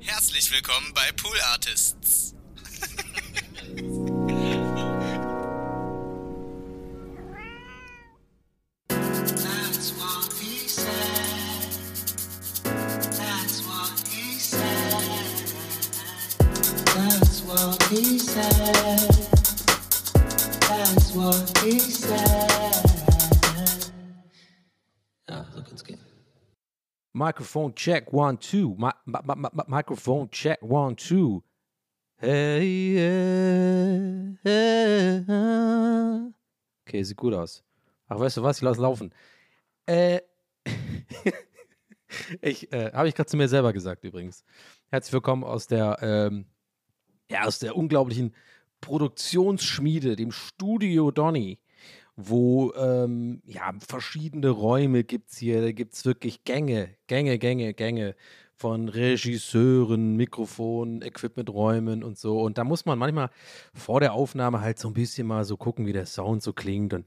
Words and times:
Herzlich 0.00 0.50
willkommen 0.50 0.92
bei 0.94 1.12
Pool 1.12 1.38
Artists. 1.52 2.34
He 17.90 18.18
said. 18.20 18.89
Microphone 27.20 27.74
check 27.74 28.10
one 28.14 28.38
two. 28.38 28.74
Mi 28.78 28.88
mi 29.04 29.18
mi 29.26 29.34
mi 29.52 29.62
microphone 29.68 30.30
check 30.30 30.58
one 30.62 30.96
two. 30.96 31.42
Hey, 32.16 32.64
yeah, 32.96 34.36
yeah. 34.42 36.30
Okay, 36.88 37.02
sieht 37.02 37.18
gut 37.18 37.34
aus. 37.34 37.62
Ach, 38.08 38.18
weißt 38.18 38.38
du 38.38 38.42
was? 38.42 38.56
Ich 38.56 38.62
lass 38.62 38.78
laufen. 38.78 39.12
Äh, 39.84 40.20
ich 42.40 42.72
äh, 42.72 42.90
habe 42.94 43.08
ich 43.08 43.14
gerade 43.14 43.28
zu 43.28 43.36
mir 43.36 43.48
selber 43.48 43.74
gesagt 43.74 44.02
übrigens. 44.04 44.42
Herzlich 44.88 45.12
willkommen 45.12 45.44
aus 45.44 45.66
der 45.66 45.98
ähm, 46.00 46.46
ja 47.30 47.44
aus 47.44 47.58
der 47.58 47.76
unglaublichen 47.76 48.34
Produktionsschmiede, 48.80 50.16
dem 50.16 50.32
Studio 50.32 51.10
Donny 51.10 51.58
wo 52.28 52.72
ähm, 52.74 53.42
ja 53.46 53.72
verschiedene 53.86 54.50
Räume 54.50 55.04
gibt 55.04 55.30
es 55.30 55.38
hier. 55.38 55.62
Da 55.62 55.72
gibt 55.72 55.94
es 55.94 56.04
wirklich 56.04 56.44
Gänge, 56.44 56.96
Gänge, 57.06 57.38
Gänge, 57.38 57.74
Gänge 57.74 58.14
von 58.54 58.88
Regisseuren, 58.88 60.16
Mikrofonen, 60.16 61.00
Equipmenträumen 61.00 62.04
und 62.04 62.18
so. 62.18 62.40
Und 62.42 62.58
da 62.58 62.64
muss 62.64 62.84
man 62.84 62.98
manchmal 62.98 63.30
vor 63.72 64.00
der 64.00 64.12
Aufnahme 64.12 64.60
halt 64.60 64.78
so 64.78 64.88
ein 64.88 64.94
bisschen 64.94 65.26
mal 65.26 65.44
so 65.44 65.56
gucken, 65.56 65.86
wie 65.86 65.94
der 65.94 66.06
Sound 66.06 66.42
so 66.42 66.52
klingt. 66.52 66.92
Und 66.92 67.06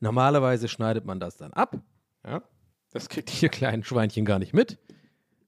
normalerweise 0.00 0.68
schneidet 0.68 1.06
man 1.06 1.18
das 1.18 1.36
dann 1.38 1.52
ab. 1.54 1.80
Ja, 2.24 2.42
das 2.92 3.08
kriegt 3.08 3.42
ihr 3.42 3.48
kleinen 3.48 3.82
Schweinchen 3.82 4.24
gar 4.24 4.38
nicht 4.38 4.52
mit. 4.52 4.78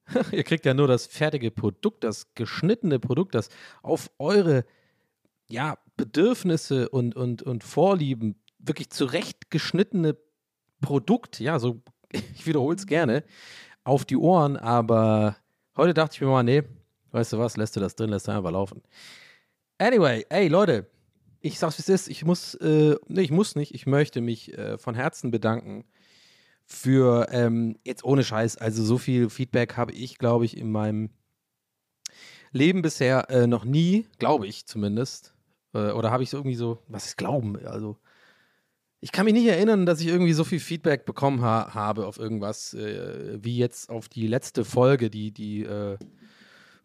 ihr 0.32 0.44
kriegt 0.44 0.64
ja 0.64 0.74
nur 0.74 0.88
das 0.88 1.06
fertige 1.06 1.50
Produkt, 1.50 2.04
das 2.04 2.34
geschnittene 2.34 2.98
Produkt, 2.98 3.34
das 3.34 3.50
auf 3.82 4.10
eure 4.18 4.64
ja, 5.48 5.76
Bedürfnisse 5.96 6.88
und, 6.88 7.14
und, 7.14 7.42
und 7.42 7.62
Vorlieben 7.62 8.36
wirklich 8.62 8.90
zurechtgeschnittene 8.90 10.16
Produkt, 10.80 11.40
ja, 11.40 11.58
so, 11.58 11.82
ich 12.12 12.46
wiederhole 12.46 12.76
es 12.76 12.86
gerne, 12.86 13.24
auf 13.84 14.04
die 14.04 14.16
Ohren, 14.16 14.56
aber 14.56 15.36
heute 15.76 15.94
dachte 15.94 16.14
ich 16.14 16.20
mir 16.20 16.28
mal, 16.28 16.42
nee, 16.42 16.62
weißt 17.10 17.32
du 17.32 17.38
was, 17.38 17.56
lässt 17.56 17.76
du 17.76 17.80
das 17.80 17.96
drin, 17.96 18.10
lässt 18.10 18.28
du 18.28 18.32
einfach 18.32 18.50
laufen. 18.50 18.82
Anyway, 19.78 20.24
ey 20.28 20.48
Leute, 20.48 20.86
ich 21.40 21.58
sag's 21.58 21.78
wie 21.78 21.82
es 21.82 21.88
ist, 21.88 22.08
ich 22.08 22.24
muss, 22.24 22.54
äh, 22.54 22.96
nee, 23.08 23.22
ich 23.22 23.32
muss 23.32 23.56
nicht, 23.56 23.74
ich 23.74 23.86
möchte 23.86 24.20
mich 24.20 24.56
äh, 24.56 24.78
von 24.78 24.94
Herzen 24.94 25.30
bedanken 25.30 25.84
für, 26.64 27.26
ähm, 27.30 27.76
jetzt 27.84 28.04
ohne 28.04 28.22
Scheiß, 28.22 28.56
also 28.56 28.84
so 28.84 28.98
viel 28.98 29.28
Feedback 29.28 29.76
habe 29.76 29.92
ich, 29.92 30.18
glaube 30.18 30.44
ich, 30.44 30.56
in 30.56 30.70
meinem 30.70 31.10
Leben 32.52 32.82
bisher 32.82 33.28
äh, 33.30 33.46
noch 33.46 33.64
nie, 33.64 34.06
glaube 34.18 34.46
ich 34.46 34.66
zumindest, 34.66 35.34
äh, 35.74 35.90
oder 35.90 36.10
habe 36.10 36.22
ich 36.22 36.30
so 36.30 36.36
irgendwie 36.36 36.56
so, 36.56 36.78
was 36.86 37.06
ist 37.06 37.16
Glauben, 37.16 37.58
also 37.66 37.98
ich 39.02 39.10
kann 39.10 39.24
mich 39.24 39.34
nicht 39.34 39.48
erinnern, 39.48 39.84
dass 39.84 40.00
ich 40.00 40.06
irgendwie 40.06 40.32
so 40.32 40.44
viel 40.44 40.60
Feedback 40.60 41.04
bekommen 41.04 41.42
ha 41.42 41.74
habe 41.74 42.06
auf 42.06 42.18
irgendwas, 42.18 42.72
äh, 42.72 43.36
wie 43.42 43.58
jetzt 43.58 43.90
auf 43.90 44.08
die 44.08 44.28
letzte 44.28 44.64
Folge, 44.64 45.10
die, 45.10 45.32
die 45.32 45.64
äh, 45.64 45.98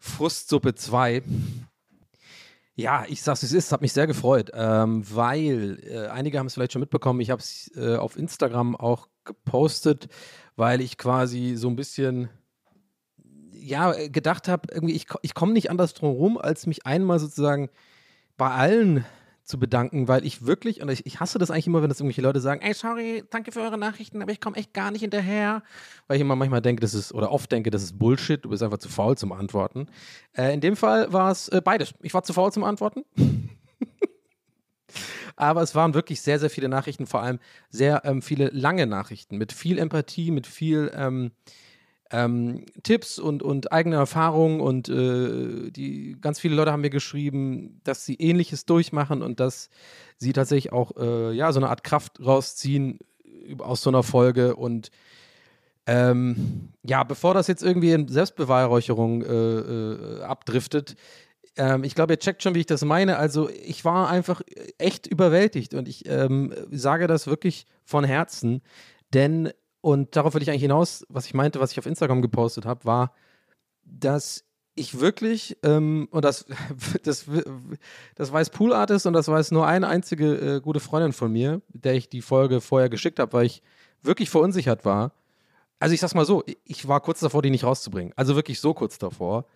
Frustsuppe 0.00 0.74
2. 0.74 1.22
Ja, 2.74 3.04
ich 3.08 3.22
sag's, 3.22 3.44
es 3.44 3.52
ist, 3.52 3.70
hat 3.70 3.82
mich 3.82 3.92
sehr 3.92 4.08
gefreut, 4.08 4.50
ähm, 4.52 5.04
weil 5.08 5.78
äh, 5.88 6.08
einige 6.08 6.40
haben 6.40 6.46
es 6.46 6.54
vielleicht 6.54 6.72
schon 6.72 6.80
mitbekommen. 6.80 7.20
Ich 7.20 7.30
habe 7.30 7.40
es 7.40 7.70
äh, 7.76 7.94
auf 7.94 8.18
Instagram 8.18 8.74
auch 8.74 9.08
gepostet, 9.24 10.08
weil 10.56 10.80
ich 10.80 10.98
quasi 10.98 11.54
so 11.54 11.68
ein 11.68 11.76
bisschen 11.76 12.30
ja 13.52 13.92
gedacht 14.08 14.48
habe, 14.48 14.68
irgendwie 14.72 14.94
ich, 14.94 15.06
ich 15.22 15.34
komme 15.34 15.52
nicht 15.52 15.70
anders 15.70 15.94
drum 15.94 16.16
rum, 16.16 16.36
als 16.36 16.66
mich 16.66 16.84
einmal 16.84 17.20
sozusagen 17.20 17.70
bei 18.36 18.50
allen 18.50 19.04
zu 19.48 19.58
bedanken, 19.58 20.08
weil 20.08 20.26
ich 20.26 20.44
wirklich, 20.44 20.82
und 20.82 20.90
ich, 20.90 21.06
ich 21.06 21.20
hasse 21.20 21.38
das 21.38 21.50
eigentlich 21.50 21.68
immer, 21.68 21.80
wenn 21.80 21.88
das 21.88 22.00
irgendwelche 22.00 22.20
Leute 22.20 22.40
sagen, 22.40 22.60
ey, 22.60 22.74
sorry, 22.74 23.24
danke 23.30 23.50
für 23.50 23.60
eure 23.60 23.78
Nachrichten, 23.78 24.20
aber 24.20 24.30
ich 24.30 24.42
komme 24.42 24.56
echt 24.56 24.74
gar 24.74 24.90
nicht 24.90 25.00
hinterher, 25.00 25.62
weil 26.06 26.16
ich 26.16 26.20
immer 26.20 26.36
manchmal 26.36 26.60
denke, 26.60 26.80
das 26.80 26.92
ist, 26.92 27.14
oder 27.14 27.32
oft 27.32 27.50
denke, 27.50 27.70
das 27.70 27.82
ist 27.82 27.98
Bullshit, 27.98 28.44
du 28.44 28.50
bist 28.50 28.62
einfach 28.62 28.76
zu 28.76 28.90
faul 28.90 29.16
zum 29.16 29.32
Antworten. 29.32 29.86
Äh, 30.36 30.52
in 30.52 30.60
dem 30.60 30.76
Fall 30.76 31.10
war 31.14 31.30
es 31.30 31.48
äh, 31.48 31.62
beides. 31.64 31.94
Ich 32.02 32.12
war 32.12 32.22
zu 32.22 32.34
faul 32.34 32.52
zum 32.52 32.62
Antworten. 32.62 33.04
aber 35.36 35.62
es 35.62 35.74
waren 35.74 35.94
wirklich 35.94 36.20
sehr, 36.20 36.38
sehr 36.38 36.50
viele 36.50 36.68
Nachrichten, 36.68 37.06
vor 37.06 37.22
allem 37.22 37.38
sehr 37.70 38.02
ähm, 38.04 38.20
viele 38.20 38.50
lange 38.50 38.86
Nachrichten 38.86 39.38
mit 39.38 39.52
viel 39.52 39.78
Empathie, 39.78 40.30
mit 40.30 40.46
viel 40.46 40.92
ähm, 40.94 41.32
ähm, 42.10 42.64
Tipps 42.82 43.18
und, 43.18 43.42
und 43.42 43.72
eigene 43.72 43.96
Erfahrungen 43.96 44.60
und 44.60 44.88
äh, 44.88 45.70
die 45.70 46.16
ganz 46.20 46.40
viele 46.40 46.54
Leute 46.54 46.72
haben 46.72 46.80
mir 46.80 46.90
geschrieben, 46.90 47.80
dass 47.84 48.04
sie 48.04 48.14
ähnliches 48.14 48.64
durchmachen 48.64 49.22
und 49.22 49.40
dass 49.40 49.68
sie 50.16 50.32
tatsächlich 50.32 50.72
auch 50.72 50.92
äh, 50.96 51.32
ja 51.32 51.52
so 51.52 51.60
eine 51.60 51.68
Art 51.68 51.84
Kraft 51.84 52.24
rausziehen 52.24 52.98
aus 53.58 53.82
so 53.82 53.90
einer 53.90 54.02
Folge 54.02 54.56
und 54.56 54.90
ähm, 55.86 56.68
ja, 56.82 57.02
bevor 57.02 57.32
das 57.32 57.46
jetzt 57.46 57.62
irgendwie 57.62 57.92
in 57.92 58.08
Selbstbeweihräucherung 58.08 59.22
äh, 59.22 59.58
äh 59.58 60.22
abdriftet, 60.22 60.96
ähm, 61.56 61.82
ich 61.82 61.94
glaube, 61.94 62.14
ihr 62.14 62.18
checkt 62.18 62.42
schon, 62.42 62.54
wie 62.54 62.60
ich 62.60 62.66
das 62.66 62.84
meine. 62.84 63.18
Also 63.18 63.50
ich 63.50 63.84
war 63.84 64.08
einfach 64.08 64.42
echt 64.78 65.06
überwältigt 65.06 65.74
und 65.74 65.88
ich 65.88 66.08
ähm, 66.08 66.54
sage 66.70 67.06
das 67.06 67.26
wirklich 67.26 67.66
von 67.84 68.04
Herzen, 68.04 68.62
denn 69.12 69.50
und 69.88 70.16
darauf 70.16 70.34
will 70.34 70.42
ich 70.42 70.50
eigentlich 70.50 70.60
hinaus, 70.60 71.06
was 71.08 71.24
ich 71.24 71.32
meinte, 71.32 71.60
was 71.60 71.72
ich 71.72 71.78
auf 71.78 71.86
Instagram 71.86 72.20
gepostet 72.20 72.66
habe, 72.66 72.84
war, 72.84 73.14
dass 73.84 74.44
ich 74.74 75.00
wirklich, 75.00 75.56
ähm, 75.62 76.08
und 76.10 76.26
das, 76.26 76.44
das, 77.04 77.24
das 78.14 78.30
weiß 78.30 78.50
Pool 78.50 78.74
Artist 78.74 79.06
und 79.06 79.14
das 79.14 79.28
weiß 79.28 79.50
nur 79.50 79.66
eine 79.66 79.88
einzige 79.88 80.56
äh, 80.56 80.60
gute 80.60 80.80
Freundin 80.80 81.14
von 81.14 81.32
mir, 81.32 81.62
der 81.68 81.94
ich 81.94 82.10
die 82.10 82.20
Folge 82.20 82.60
vorher 82.60 82.90
geschickt 82.90 83.18
habe, 83.18 83.32
weil 83.32 83.46
ich 83.46 83.62
wirklich 84.02 84.28
verunsichert 84.28 84.84
war. 84.84 85.12
Also 85.78 85.94
ich 85.94 86.00
sag's 86.00 86.14
mal 86.14 86.26
so, 86.26 86.44
ich 86.64 86.86
war 86.86 87.00
kurz 87.00 87.20
davor, 87.20 87.40
die 87.40 87.48
nicht 87.48 87.64
rauszubringen. 87.64 88.12
Also 88.14 88.36
wirklich 88.36 88.60
so 88.60 88.74
kurz 88.74 88.98
davor. 88.98 89.46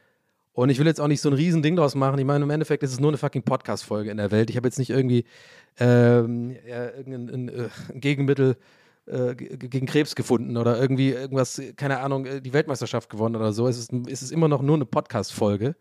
Und 0.54 0.70
ich 0.70 0.78
will 0.78 0.86
jetzt 0.86 1.00
auch 1.00 1.08
nicht 1.08 1.20
so 1.20 1.28
ein 1.28 1.34
riesen 1.34 1.60
Ding 1.60 1.76
draus 1.76 1.94
machen. 1.94 2.18
Ich 2.18 2.24
meine, 2.24 2.42
im 2.42 2.50
Endeffekt 2.50 2.82
ist 2.82 2.92
es 2.92 3.00
nur 3.00 3.10
eine 3.10 3.18
fucking 3.18 3.42
Podcast-Folge 3.42 4.10
in 4.10 4.16
der 4.16 4.30
Welt. 4.30 4.48
Ich 4.48 4.56
habe 4.56 4.66
jetzt 4.66 4.78
nicht 4.78 4.90
irgendwie 4.90 5.26
ähm, 5.78 6.56
ja, 6.66 6.86
irgendein 6.86 7.28
ein, 7.28 7.48
ein 7.50 7.66
äh, 7.66 7.98
Gegenmittel 7.98 8.56
äh, 9.06 9.34
gegen 9.34 9.86
Krebs 9.86 10.14
gefunden 10.14 10.56
oder 10.56 10.80
irgendwie 10.80 11.10
irgendwas, 11.10 11.60
keine 11.76 12.00
Ahnung, 12.00 12.26
äh, 12.26 12.40
die 12.40 12.52
Weltmeisterschaft 12.52 13.10
gewonnen 13.10 13.36
oder 13.36 13.52
so. 13.52 13.66
Es 13.66 13.76
ist, 13.78 13.92
es 13.92 14.30
immer 14.30 14.48
noch 14.48 14.62
nur 14.62 14.76
eine 14.76 14.86
Podcast-Folge 14.86 15.74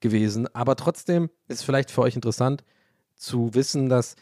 gewesen. 0.00 0.52
Aber 0.54 0.76
trotzdem 0.76 1.30
ist 1.48 1.64
vielleicht 1.64 1.90
für 1.90 2.02
euch 2.02 2.16
interessant 2.16 2.64
zu 3.14 3.54
wissen, 3.54 3.88
dass, 3.88 4.16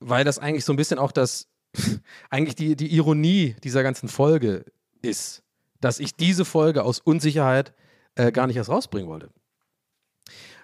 weil 0.00 0.24
das 0.24 0.38
eigentlich 0.38 0.64
so 0.64 0.72
ein 0.72 0.76
bisschen 0.76 0.98
auch 0.98 1.12
das, 1.12 1.48
eigentlich 2.30 2.56
die, 2.56 2.76
die 2.76 2.94
Ironie 2.94 3.56
dieser 3.64 3.82
ganzen 3.82 4.08
Folge 4.08 4.64
ist, 5.00 5.42
dass 5.80 5.98
ich 5.98 6.14
diese 6.14 6.44
Folge 6.44 6.84
aus 6.84 7.00
Unsicherheit 7.00 7.72
äh, 8.16 8.32
gar 8.32 8.46
nicht 8.46 8.56
erst 8.56 8.70
rausbringen 8.70 9.08
wollte 9.08 9.30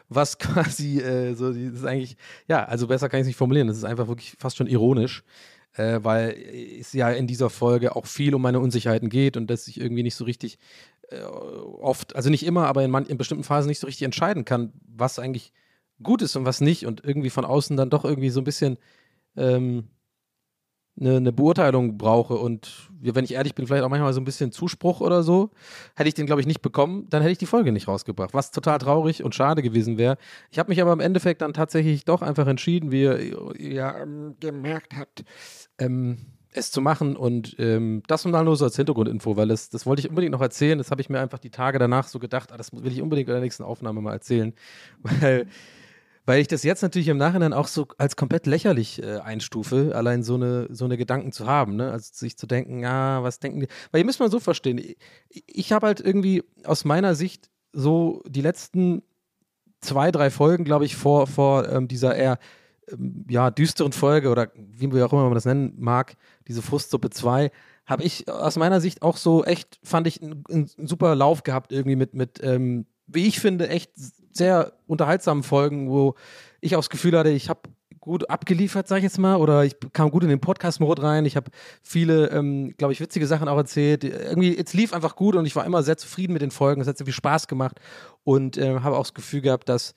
was 0.09 0.39
quasi 0.39 1.01
äh, 1.01 1.35
so, 1.35 1.49
das 1.53 1.57
ist 1.57 1.85
eigentlich, 1.85 2.17
ja, 2.49 2.65
also 2.65 2.87
besser 2.87 3.09
kann 3.09 3.19
ich 3.21 3.23
es 3.23 3.27
nicht 3.29 3.37
formulieren. 3.37 3.69
Das 3.69 3.77
ist 3.77 3.85
einfach 3.85 4.09
wirklich 4.09 4.35
fast 4.39 4.57
schon 4.57 4.67
ironisch, 4.67 5.25
äh, 5.75 6.01
weil 6.03 6.37
es 6.81 6.93
ja 6.93 7.11
in 7.11 7.27
dieser 7.27 7.51
Folge 7.51 7.97
auch 7.97 8.07
viel 8.07 8.35
um 8.35 8.43
meine 8.43 8.61
Unsicherheiten 8.61 9.09
geht 9.09 9.37
und 9.37 9.49
dass 9.49 9.69
ich 9.69 9.81
irgendwie 9.81 10.03
nicht 10.03 10.15
so 10.15 10.25
richtig 10.25 10.59
äh, 11.11 11.23
oft, 11.23 12.17
also 12.17 12.31
nicht 12.31 12.45
immer, 12.45 12.67
aber 12.67 12.85
in, 12.85 12.91
man, 12.91 13.07
in 13.07 13.19
bestimmten 13.19 13.45
Phasen 13.45 13.69
nicht 13.69 13.81
so 13.81 13.87
richtig 13.87 14.05
entscheiden 14.05 14.45
kann, 14.45 14.73
was 14.87 15.19
eigentlich 15.19 15.53
gut 16.03 16.23
ist 16.23 16.37
und 16.37 16.45
was 16.45 16.61
nicht 16.61 16.87
und 16.87 17.05
irgendwie 17.05 17.31
von 17.31 17.45
außen 17.45 17.77
dann 17.77 17.91
doch 17.91 18.05
irgendwie 18.05 18.31
so 18.31 18.41
ein 18.41 18.45
bisschen 18.45 18.79
ähm, 19.37 19.89
eine, 20.99 21.17
eine, 21.17 21.33
Beurteilung 21.33 21.99
brauche 21.99 22.35
und 22.35 22.89
wenn 23.01 23.25
ich 23.25 23.35
ehrlich 23.35 23.55
bin, 23.55 23.67
vielleicht 23.67 23.85
auch 23.85 23.89
manchmal 23.89 24.13
so 24.13 24.21
ein 24.21 24.25
bisschen 24.25 24.53
Zuspruch 24.53 25.01
oder 25.01 25.23
so, 25.23 25.51
hätte 25.97 26.09
ich 26.09 26.15
den, 26.15 26.27
glaube 26.27 26.41
ich, 26.41 26.47
nicht 26.47 26.63
bekommen, 26.63 27.07
dann 27.11 27.23
hätte 27.23 27.33
ich 27.33 27.39
die 27.39 27.47
Folge 27.47 27.73
nicht 27.73 27.89
rausgebracht, 27.89 28.33
was 28.33 28.51
total 28.51 28.79
traurig 28.79 29.23
und 29.25 29.35
schade 29.35 29.63
gewesen 29.63 29.99
wäre. 29.99 30.17
Ich 30.51 30.59
habe 30.59 30.71
mich 30.71 30.81
aber 30.81 30.93
im 30.93 31.01
Endeffekt 31.01 31.43
dann 31.43 31.53
tatsächlich 31.53 32.05
doch 32.05 32.23
einfach 32.23 32.47
entschieden, 32.47 32.93
wie 32.93 33.03
ihr 33.03 33.37
ja 33.59 33.99
ähm, 33.99 34.37
gemerkt 34.41 34.97
habt, 34.97 35.25
ähm, 35.79 36.19
es 36.55 36.71
zu 36.71 36.81
machen 36.81 37.17
und 37.17 37.57
ähm, 37.59 38.03
das 38.07 38.25
mal 38.25 38.45
nur 38.45 38.57
so 38.57 38.65
als 38.65 38.77
Hintergrundinfo, 38.77 39.37
weil 39.37 39.49
das, 39.49 39.71
das 39.71 39.87
wollte 39.87 40.01
ich 40.01 40.09
unbedingt 40.09 40.33
noch 40.33 40.41
erzählen. 40.41 40.79
Das 40.79 40.91
habe 40.91 41.01
ich 41.01 41.11
mir 41.11 41.21
einfach 41.21 41.41
die 41.41 41.51
Tage 41.51 41.79
danach 41.79 42.07
so 42.07 42.19
gedacht, 42.19 42.53
ah, 42.53 42.57
das 42.57 42.73
will 42.73 42.93
ich 42.93 43.03
unbedingt 43.03 43.29
in 43.29 43.35
der 43.35 43.43
nächsten 43.43 43.65
Aufnahme 43.65 44.01
mal 44.01 44.13
erzählen, 44.13 44.55
weil, 45.03 45.47
weil 46.27 46.41
ich 46.41 46.49
das 46.49 46.63
jetzt 46.63 46.83
natürlich 46.83 47.09
im 47.09 47.19
Nachhinein 47.19 47.53
auch 47.53 47.69
so 47.69 47.87
als 47.99 48.17
komplett 48.17 48.47
lächerlich 48.47 49.03
äh, 49.03 49.19
einstufe, 49.19 49.93
allein 49.95 50.23
so 50.23 50.35
eine, 50.35 50.69
so 50.71 50.85
eine 50.85 50.97
Gedanken 50.97 51.33
zu 51.33 51.47
haben, 51.47 51.77
ne? 51.77 51.91
Also 51.91 52.11
sich 52.13 52.37
zu 52.37 52.47
denken, 52.47 52.81
ja, 52.81 53.23
was 53.23 53.41
denken 53.41 53.61
die? 53.61 53.69
Weil 53.91 54.01
ihr 54.01 54.05
müsst 54.07 54.21
mal 54.21 54.31
so 54.31 54.41
verstehen, 54.41 54.79
ich, 54.79 54.97
ich 55.47 55.73
habe 55.73 55.87
halt 55.87 56.01
irgendwie 56.01 56.43
aus 56.65 56.85
meiner 56.85 57.15
Sicht 57.15 57.51
so 57.73 58.23
die 58.27 58.41
letzten 58.41 59.03
zwei, 59.81 60.11
drei 60.11 60.31
Folgen, 60.31 60.65
glaube 60.65 60.87
ich, 60.87 60.97
vor, 60.97 61.27
vor 61.27 61.69
ähm, 61.69 61.89
dieser 61.89 62.15
eher 62.15 62.39
ähm, 62.91 63.27
ja, 63.29 63.51
düsteren 63.51 63.93
Folge 63.93 64.31
oder 64.31 64.51
wie 64.55 65.03
auch 65.03 65.13
immer 65.13 65.25
man 65.25 65.35
das 65.35 65.45
nennen 65.45 65.75
mag, 65.79 66.17
diese 66.49 66.63
Frustsuppe 66.63 67.11
2, 67.11 67.51
habe 67.87 68.03
ich 68.03 68.29
aus 68.31 68.57
meiner 68.57 68.81
Sicht 68.81 69.03
auch 69.03 69.19
so 69.19 69.45
echt, 69.45 69.79
fand 69.83 70.07
ich, 70.07 70.23
einen, 70.23 70.71
super 70.79 71.15
Lauf 71.15 71.43
gehabt 71.43 71.71
irgendwie 71.71 71.97
mit, 71.97 72.15
mit 72.15 72.41
ähm, 72.43 72.87
wie 73.07 73.27
ich 73.27 73.41
finde, 73.41 73.69
echt 73.69 73.93
sehr 74.35 74.73
unterhaltsamen 74.87 75.43
Folgen, 75.43 75.89
wo 75.89 76.15
ich 76.61 76.77
auch 76.77 76.81
das 76.81 76.91
Gefühl 76.91 77.17
hatte, 77.17 77.31
ich 77.31 77.49
habe 77.49 77.61
gut 78.01 78.29
abgeliefert, 78.29 78.87
sag 78.87 78.99
ich 78.99 79.05
jetzt 79.05 79.19
mal, 79.19 79.37
oder 79.37 79.65
ich 79.65 79.77
kam 79.95 80.11
gut 80.11 80.23
in 80.25 80.29
den 80.29 80.41
Podcast-Mode 80.41 81.03
rein. 81.03 81.25
Ich 81.25 81.37
habe 81.37 81.51
viele, 81.83 82.29
ähm, 82.29 82.75
glaube 82.77 82.93
ich, 82.93 83.01
witzige 83.01 83.27
Sachen 83.27 83.49
auch 83.49 83.57
erzählt. 83.57 84.05
Irgendwie, 84.05 84.59
es 84.59 84.75
lief 84.75 84.93
einfach 84.93 85.17
gut 85.17 85.37
und 85.37 85.47
ich 85.47 85.57
war 85.57 85.65
immer 85.65 85.83
sehr 85.83 85.97
zufrieden 85.97 86.35
mit 86.35 86.43
den 86.43 86.51
Folgen. 86.51 86.83
Es 86.83 86.87
hat 86.87 86.99
sehr 86.99 87.07
viel 87.07 87.15
Spaß 87.15 87.49
gemacht 87.49 87.81
und 88.23 88.59
äh, 88.59 88.81
habe 88.81 88.97
auch 88.97 89.05
das 89.05 89.15
Gefühl 89.15 89.41
gehabt, 89.41 89.71
dass 89.71 89.95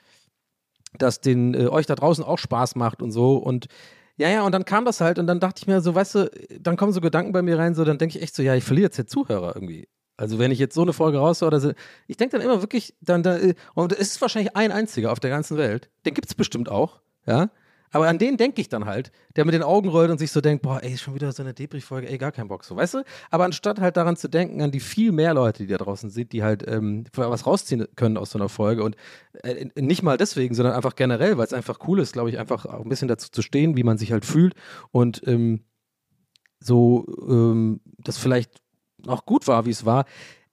das 0.98 1.20
den 1.20 1.54
äh, 1.54 1.68
euch 1.68 1.86
da 1.86 1.96
draußen 1.96 2.24
auch 2.24 2.38
Spaß 2.38 2.76
macht 2.76 3.02
und 3.02 3.12
so 3.12 3.36
und 3.36 3.68
ja, 4.20 4.30
ja, 4.30 4.44
und 4.44 4.52
dann 4.52 4.66
kam 4.66 4.84
das 4.84 5.00
halt 5.00 5.20
und 5.20 5.28
dann 5.28 5.40
dachte 5.40 5.62
ich 5.62 5.68
mir 5.68 5.80
so, 5.80 5.94
weißt 5.94 6.16
du, 6.16 6.32
dann 6.60 6.76
kommen 6.76 6.92
so 6.92 7.02
Gedanken 7.02 7.34
bei 7.34 7.44
mir 7.44 7.60
rein, 7.60 7.76
so, 7.76 7.86
dann 7.86 8.00
denke 8.00 8.18
ich 8.18 8.24
echt 8.24 8.36
so, 8.36 8.42
ja, 8.42 8.56
ich 8.56 8.64
verliere 8.64 8.86
jetzt 8.86 8.98
den 8.98 9.08
Zuhörer 9.08 9.56
irgendwie. 9.56 9.88
Also 10.18 10.40
wenn 10.40 10.52
ich 10.52 10.60
jetzt 10.60 10.76
so 10.76 10.82
eine 10.82 10.94
Folge 10.94 11.20
raus 11.20 11.44
oder 11.44 11.60
so, 11.60 11.72
ich 12.08 12.18
denke 12.18 12.38
dann 12.38 12.46
immer 12.46 12.62
wirklich, 12.62 12.96
dann, 13.02 13.24
da, 13.24 13.38
äh, 13.38 13.54
und 13.76 13.94
es 13.94 14.10
ist 14.10 14.22
wahrscheinlich 14.22 14.56
ein 14.56 14.72
einziger 14.72 15.12
auf 15.12 15.20
der 15.20 15.30
ganzen 15.30 15.58
Welt, 15.58 15.90
den 16.06 16.14
gibt 16.14 16.28
es 16.28 16.36
bestimmt 16.36 16.70
auch, 16.70 17.00
ja, 17.26 17.50
aber 17.92 18.08
an 18.08 18.18
den 18.18 18.38
denke 18.38 18.60
ich 18.62 18.70
dann 18.70 18.86
halt, 18.86 19.12
der 19.36 19.46
mit 19.46 19.54
den 19.54 19.64
Augen 19.64 19.90
rollt 19.90 20.12
und 20.12 20.18
sich 20.18 20.32
so 20.32 20.42
denkt, 20.42 20.62
boah, 20.62 20.84
ey, 20.84 20.94
ist 20.94 21.02
schon 21.02 21.16
wieder 21.16 21.32
so 21.32 21.42
eine 21.42 21.54
Debris-Folge, 21.54 22.10
ey, 22.10 22.18
gar 22.18 22.32
keinen 22.32 22.50
Bock, 22.50 22.64
so, 22.64 22.76
weißt 22.76 22.96
du? 22.96 23.04
Aber 23.32 23.46
anstatt 23.46 23.80
halt 23.80 23.96
daran 23.98 24.18
zu 24.18 24.28
denken, 24.28 24.62
an 24.62 24.72
die 24.72 24.80
viel 24.80 25.12
mehr 25.12 25.34
Leute, 25.34 25.64
die 25.64 25.68
da 25.68 25.78
draußen 25.78 26.10
sind, 26.10 26.34
die 26.34 26.44
halt 26.44 26.68
ähm, 26.68 27.06
was 27.14 27.46
rausziehen 27.46 27.88
können 27.96 28.18
aus 28.18 28.32
so 28.32 28.40
einer 28.40 28.50
Folge 28.50 28.84
und 28.84 28.96
äh, 29.44 29.68
nicht 29.76 30.04
mal 30.04 30.18
deswegen, 30.18 30.54
sondern 30.54 30.76
einfach 30.76 30.96
generell, 30.96 31.38
weil 31.38 31.46
es 31.46 31.54
einfach 31.54 31.80
cool 31.88 32.00
ist, 32.00 32.14
glaube 32.14 32.30
ich, 32.30 32.40
einfach 32.40 32.66
auch 32.66 32.84
ein 32.84 32.90
bisschen 32.90 33.08
dazu 33.08 33.30
zu 33.32 33.42
stehen, 33.42 33.78
wie 33.78 33.84
man 33.84 33.98
sich 33.98 34.12
halt 34.12 34.26
fühlt 34.26 34.54
und 34.92 35.22
ähm, 35.26 35.64
so, 36.60 37.06
ähm, 37.28 37.82
das 38.00 38.18
vielleicht 38.18 38.62
auch 39.06 39.26
gut 39.26 39.48
war, 39.48 39.66
wie 39.66 39.72
es 39.72 39.86
war. 39.86 40.06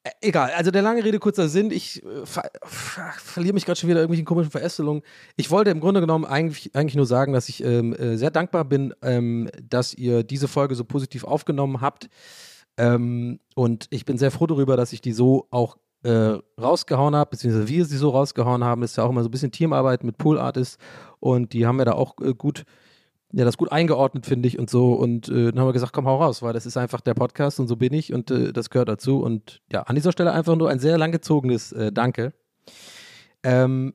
Äh, 0.03 0.11
Egal, 0.21 0.51
also 0.57 0.71
der 0.71 0.83
lange 0.83 1.05
Rede, 1.05 1.19
kurzer 1.19 1.49
Sinn. 1.49 1.71
Ich 1.71 2.03
äh, 2.05 2.27
ver 2.27 2.51
ver 2.63 3.13
verliere 3.17 3.55
mich 3.55 3.65
gerade 3.65 3.79
schon 3.79 3.89
wieder 3.89 4.01
in 4.01 4.05
irgendwelchen 4.05 4.27
komischen 4.27 4.51
Verästelungen. 4.51 5.03
Ich 5.37 5.51
wollte 5.51 5.71
im 5.71 5.81
Grunde 5.81 6.01
genommen 6.01 6.25
eigentlich, 6.25 6.75
eigentlich 6.75 6.97
nur 6.97 7.07
sagen, 7.07 7.33
dass 7.33 7.49
ich 7.49 7.65
ähm, 7.65 7.95
äh, 7.95 8.17
sehr 8.17 8.31
dankbar 8.31 8.65
bin, 8.65 8.95
ähm, 9.03 9.49
dass 9.63 9.95
ihr 9.95 10.23
diese 10.23 10.49
Folge 10.49 10.75
so 10.75 10.85
positiv 10.85 11.25
aufgenommen 11.25 11.81
habt. 11.81 12.09
Ähm, 12.77 13.41
und 13.55 13.87
ich 13.91 14.05
bin 14.05 14.19
sehr 14.19 14.31
froh 14.31 14.47
darüber, 14.47 14.77
dass 14.77 14.93
ich 14.93 15.01
die 15.01 15.13
so 15.13 15.47
auch 15.51 15.77
äh, 16.03 16.39
rausgehauen 16.61 17.17
habe, 17.17 17.31
beziehungsweise 17.31 17.69
wir 17.69 17.85
sie 17.87 17.97
so 17.97 18.11
rausgehauen 18.11 18.63
haben. 18.63 18.83
Das 18.83 18.91
ist 18.91 18.97
ja 18.97 19.05
auch 19.05 19.11
immer 19.11 19.23
so 19.23 19.29
ein 19.29 19.33
bisschen 19.33 19.53
Teamarbeit 19.53 20.05
mit 20.05 20.19
Pool 20.19 20.39
Artists 20.39 20.79
und 21.19 21.53
die 21.53 21.67
haben 21.67 21.79
wir 21.79 21.87
da 21.87 21.93
auch 21.93 22.15
äh, 22.21 22.35
gut 22.35 22.65
ja, 23.37 23.45
das 23.45 23.57
gut 23.57 23.73
eingeordnet, 23.73 24.27
finde 24.27 24.47
ich, 24.47 24.59
und 24.59 24.71
so. 24.71 24.93
Und 24.93 25.29
äh, 25.29 25.51
dann 25.51 25.59
haben 25.59 25.69
wir 25.69 25.73
gesagt, 25.73 25.93
komm, 25.93 26.07
hau 26.07 26.17
raus, 26.23 26.41
weil 26.43 26.53
das 26.53 26.67
ist 26.67 26.77
einfach 26.77 27.01
der 27.01 27.15
Podcast 27.15 27.59
und 27.59 27.67
so 27.67 27.77
bin 27.77 27.93
ich 27.93 28.13
und 28.13 28.31
äh, 28.31 28.53
das 28.53 28.71
gehört 28.71 28.89
dazu. 28.89 29.21
Und 29.21 29.61
ja, 29.73 29.83
an 29.83 29.97
dieser 29.97 30.13
Stelle 30.13 30.33
einfach 30.33 30.55
nur 30.55 30.71
ein 30.71 30.79
sehr 30.79 30.97
langgezogenes 30.99 31.73
äh, 31.73 31.91
Danke. 31.91 32.33
Ähm, 33.43 33.95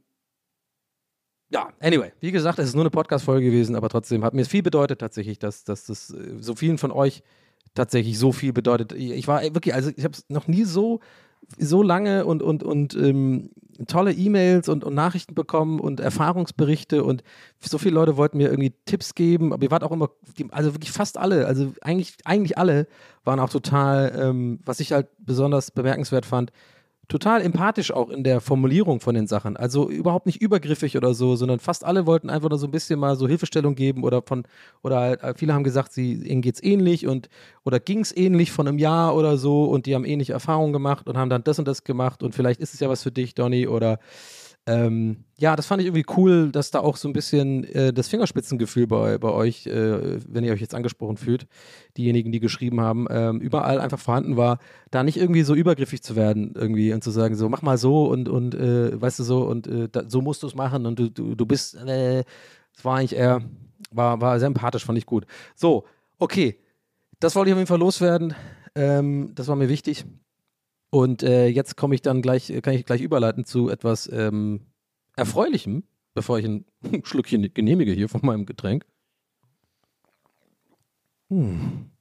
ja, 1.51 1.69
anyway, 1.80 2.12
wie 2.19 2.31
gesagt, 2.31 2.59
es 2.59 2.68
ist 2.68 2.75
nur 2.75 2.83
eine 2.83 2.91
Podcast-Folge 2.91 3.45
gewesen, 3.47 3.75
aber 3.75 3.89
trotzdem 3.89 4.24
hat 4.25 4.33
mir 4.33 4.45
viel 4.45 4.62
bedeutet 4.62 5.00
tatsächlich, 5.00 5.39
dass, 5.39 5.63
dass 5.63 5.86
das 5.86 6.12
äh, 6.12 6.36
so 6.39 6.56
vielen 6.56 6.77
von 6.77 6.91
euch 6.91 7.24
tatsächlich 7.74 8.19
so 8.19 8.33
viel 8.33 8.51
bedeutet. 8.51 8.91
Ich 8.91 9.27
war 9.27 9.41
wirklich, 9.41 9.74
also 9.74 9.89
ich 9.95 10.03
habe 10.03 10.13
es 10.13 10.25
noch 10.27 10.47
nie 10.47 10.65
so 10.65 11.00
so 11.57 11.83
lange 11.83 12.25
und, 12.25 12.41
und, 12.41 12.63
und 12.63 12.95
ähm, 12.95 13.50
tolle 13.88 14.12
E-Mails 14.12 14.68
und, 14.69 14.83
und 14.83 14.94
Nachrichten 14.94 15.36
bekommen 15.36 15.80
und 15.80 16.00
Erfahrungsberichte 16.00 17.03
und 17.03 17.24
so 17.59 17.77
viele 17.77 17.95
Leute 17.95 18.18
wollten 18.18 18.38
mir 18.38 18.50
irgendwie 18.50 18.74
Tipps 18.86 19.15
geben, 19.15 19.53
aber 19.53 19.63
ihr 19.63 19.71
wart 19.71 19.83
auch 19.83 19.91
immer, 19.91 20.09
also 20.51 20.74
wirklich 20.74 20.91
fast 20.91 21.18
alle, 21.18 21.45
also 21.47 21.74
eigentlich, 21.81 22.18
eigentlich 22.25 22.57
alle 22.57 22.88
waren 23.24 23.39
auch 23.39 23.50
total, 23.50 24.13
ähm, 24.19 24.59
was 24.65 24.80
ich 24.80 24.91
halt 24.91 25.07
besonders 25.19 25.71
bemerkenswert 25.71 26.25
fand, 26.25 26.51
total 27.09 27.41
empathisch 27.41 27.91
auch 27.91 28.09
in 28.09 28.23
der 28.23 28.39
Formulierung 28.39 29.01
von 29.01 29.15
den 29.15 29.27
Sachen. 29.27 29.57
Also 29.57 29.89
überhaupt 29.89 30.27
nicht 30.27 30.41
übergriffig 30.41 30.95
oder 30.95 31.13
so, 31.15 31.35
sondern 31.35 31.59
fast 31.59 31.83
alle 31.83 32.06
wollten 32.06 32.29
einfach 32.29 32.50
nur 32.50 32.59
so 32.59 32.67
ein 32.67 32.71
bisschen 32.71 33.00
mal 33.00 33.15
so 33.15 33.27
Hilfestellung 33.27 33.75
geben 33.75 34.03
oder 34.03 34.21
von, 34.21 34.44
oder 34.83 35.00
halt, 35.00 35.23
äh, 35.23 35.33
viele 35.35 35.53
haben 35.53 35.63
gesagt, 35.63 35.91
sie, 35.91 36.13
ihnen 36.13 36.41
geht's 36.41 36.63
ähnlich 36.63 37.07
und 37.07 37.27
oder 37.65 37.79
ging's 37.79 38.15
ähnlich 38.15 38.51
von 38.51 38.67
einem 38.67 38.77
Jahr 38.77 39.15
oder 39.15 39.38
so 39.38 39.65
und 39.65 39.88
die 39.88 39.95
haben 39.95 40.06
ähnliche 40.06 40.33
Erfahrungen 40.33 40.71
gemacht 40.71 41.07
und 41.07 41.17
haben 41.17 41.29
dann 41.29 41.44
das 41.44 41.57
und 41.57 41.67
das 41.67 41.83
gemacht 41.83 42.21
und 42.21 42.35
vielleicht 42.35 42.61
ist 42.61 42.75
es 42.75 42.79
ja 42.79 42.89
was 42.89 43.01
für 43.01 43.12
dich, 43.12 43.33
Donny, 43.33 43.67
oder 43.67 44.00
ähm, 44.69 45.24
ja, 45.39 45.56
das 45.56 45.66
fand 45.66 45.81
ich 45.81 45.88
irgendwie 45.88 46.06
cool, 46.16 46.51
dass 46.51 46.69
da 46.69 46.81
auch 46.81 46.95
so 46.95 47.10
ein 47.10 47.13
bisschen 47.13 47.63
äh, 47.63 47.92
das 47.92 48.07
Fingerspitzengefühl 48.07 48.86
bei, 48.86 49.18
bei 49.18 49.31
euch, 49.31 49.66
äh, 49.66 50.19
wenn 50.31 50.44
ihr 50.44 50.54
euch 50.54 50.62
jetzt 50.62 50.75
angesprochen 50.75 51.18
fühlt, 51.18 51.48
diejenigen, 51.98 52.31
die 52.31 52.39
geschrieben 52.39 52.80
haben, 52.80 53.07
ähm, 53.10 53.42
überall 53.42 53.81
einfach 53.81 53.98
vorhanden 53.98 54.38
war, 54.38 54.60
da 54.92 55.04
nicht 55.04 55.18
irgendwie 55.18 55.42
so 55.42 55.56
übergriffig 55.56 56.04
zu 56.04 56.16
werden 56.16 56.54
irgendwie 56.56 56.94
und 56.94 57.04
zu 57.04 57.10
sagen, 57.10 57.36
so 57.36 57.50
mach 57.50 57.63
mal 57.63 57.80
so 57.80 58.06
und, 58.06 58.30
und 58.30 58.54
äh, 58.54 59.01
weißt 59.01 59.18
du 59.18 59.24
so 59.24 59.44
und 59.45 59.66
äh, 59.66 59.89
da, 59.89 60.04
so 60.07 60.21
musst 60.21 60.44
du 60.44 60.48
es 60.48 60.54
machen 60.54 60.86
und 60.86 61.00
du, 61.00 61.10
du, 61.10 61.33
du 61.33 61.45
bist, 61.48 61.74
äh, 61.74 62.24
das 62.75 62.86
war 62.86 62.98
eigentlich 62.98 63.15
eher, 63.15 63.42
war, 63.89 64.22
war 64.22 64.38
sehr 64.38 64.48
empathisch, 64.48 64.86
fand 64.86 65.00
ich 65.00 65.07
gut. 65.07 65.25
So, 65.56 65.86
okay, 66.19 66.60
das 67.19 67.36
wollte 67.36 67.50
ich 67.50 67.54
auf 67.54 67.60
jeden 67.60 67.68
Fall 67.68 67.80
loswerden, 67.80 68.36
ähm, 68.75 69.31
das 69.33 69.48
war 69.48 69.56
mir 69.56 69.68
wichtig. 69.68 70.06
Und 70.89 71.24
äh, 71.24 71.47
jetzt 71.47 71.77
komme 71.77 71.95
ich 71.95 72.01
dann 72.01 72.21
gleich, 72.21 72.51
kann 72.63 72.74
ich 72.74 72.86
gleich 72.86 73.01
überleiten 73.01 73.45
zu 73.45 73.69
etwas 73.69 74.09
ähm, 74.12 74.62
Erfreulichem, 75.15 75.83
bevor 76.13 76.39
ich 76.39 76.45
ein 76.45 76.65
Schluckchen 77.03 77.53
genehmige 77.53 77.91
hier 77.91 78.09
von 78.09 78.21
meinem 78.24 78.45
Getränk. 78.45 78.86
Hm. 81.30 81.91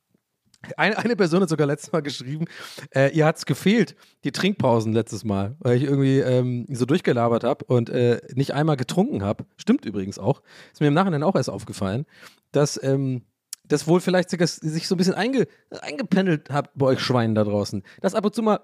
Eine, 0.77 0.99
eine 0.99 1.17
Person 1.17 1.41
hat 1.41 1.49
sogar 1.49 1.67
letztes 1.67 1.93
Mal 1.93 2.01
geschrieben, 2.01 2.47
äh, 2.95 3.15
ihr 3.15 3.27
hat 3.27 3.37
es 3.37 3.47
gefehlt, 3.47 3.95
die 4.25 4.33
Trinkpausen 4.33 4.93
letztes 4.93 5.25
Mal, 5.25 5.57
weil 5.61 5.77
ich 5.77 5.85
irgendwie 5.85 6.19
ähm, 6.19 6.67
so 6.69 6.85
durchgelabert 6.85 7.45
habe 7.45 7.65
und 7.67 7.91
äh, 7.91 8.21
nicht 8.35 8.55
einmal 8.55 8.77
getrunken 8.77 9.23
habe. 9.23 9.47
Stimmt 9.57 9.85
übrigens 9.85 10.19
auch. 10.19 10.43
Ist 10.73 10.81
mir 10.81 10.89
im 10.89 10.95
Nachhinein 10.95 11.23
auch 11.23 11.37
erst 11.37 11.51
aufgefallen, 11.51 12.07
dass 12.51 12.83
ähm, 12.83 13.23
das 13.65 13.87
wohl 13.87 14.01
vielleicht 14.01 14.31
sogar 14.31 14.49
sich 14.49 14.89
so 14.89 14.95
ein 14.97 14.99
bisschen 14.99 15.15
einge, 15.15 15.47
eingependelt 15.81 16.51
hat 16.51 16.71
bei 16.75 16.87
euch 16.87 17.01
Schweinen 17.01 17.37
da 17.37 17.45
draußen. 17.45 17.85
Dass 18.01 18.15
ab 18.15 18.25
und 18.25 18.35
zu 18.35 18.43
mal 18.43 18.61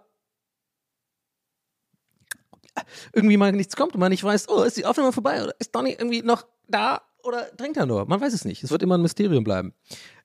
irgendwie 3.12 3.36
mal 3.36 3.52
nichts 3.52 3.76
kommt 3.76 3.94
und 3.94 4.00
man 4.00 4.10
nicht 4.10 4.24
weiß, 4.24 4.48
oh, 4.48 4.62
ist 4.62 4.76
die 4.76 4.86
Aufnahme 4.86 5.12
vorbei 5.12 5.42
oder 5.42 5.54
ist 5.58 5.74
Donny 5.74 5.92
irgendwie 5.92 6.22
noch 6.22 6.46
da 6.68 7.02
oder 7.22 7.54
trinkt 7.56 7.76
er 7.76 7.86
nur? 7.86 8.06
Man 8.06 8.20
weiß 8.20 8.32
es 8.32 8.44
nicht. 8.44 8.62
Es 8.62 8.70
wird 8.70 8.82
immer 8.82 8.98
ein 8.98 9.02
Mysterium 9.02 9.44
bleiben. 9.44 9.72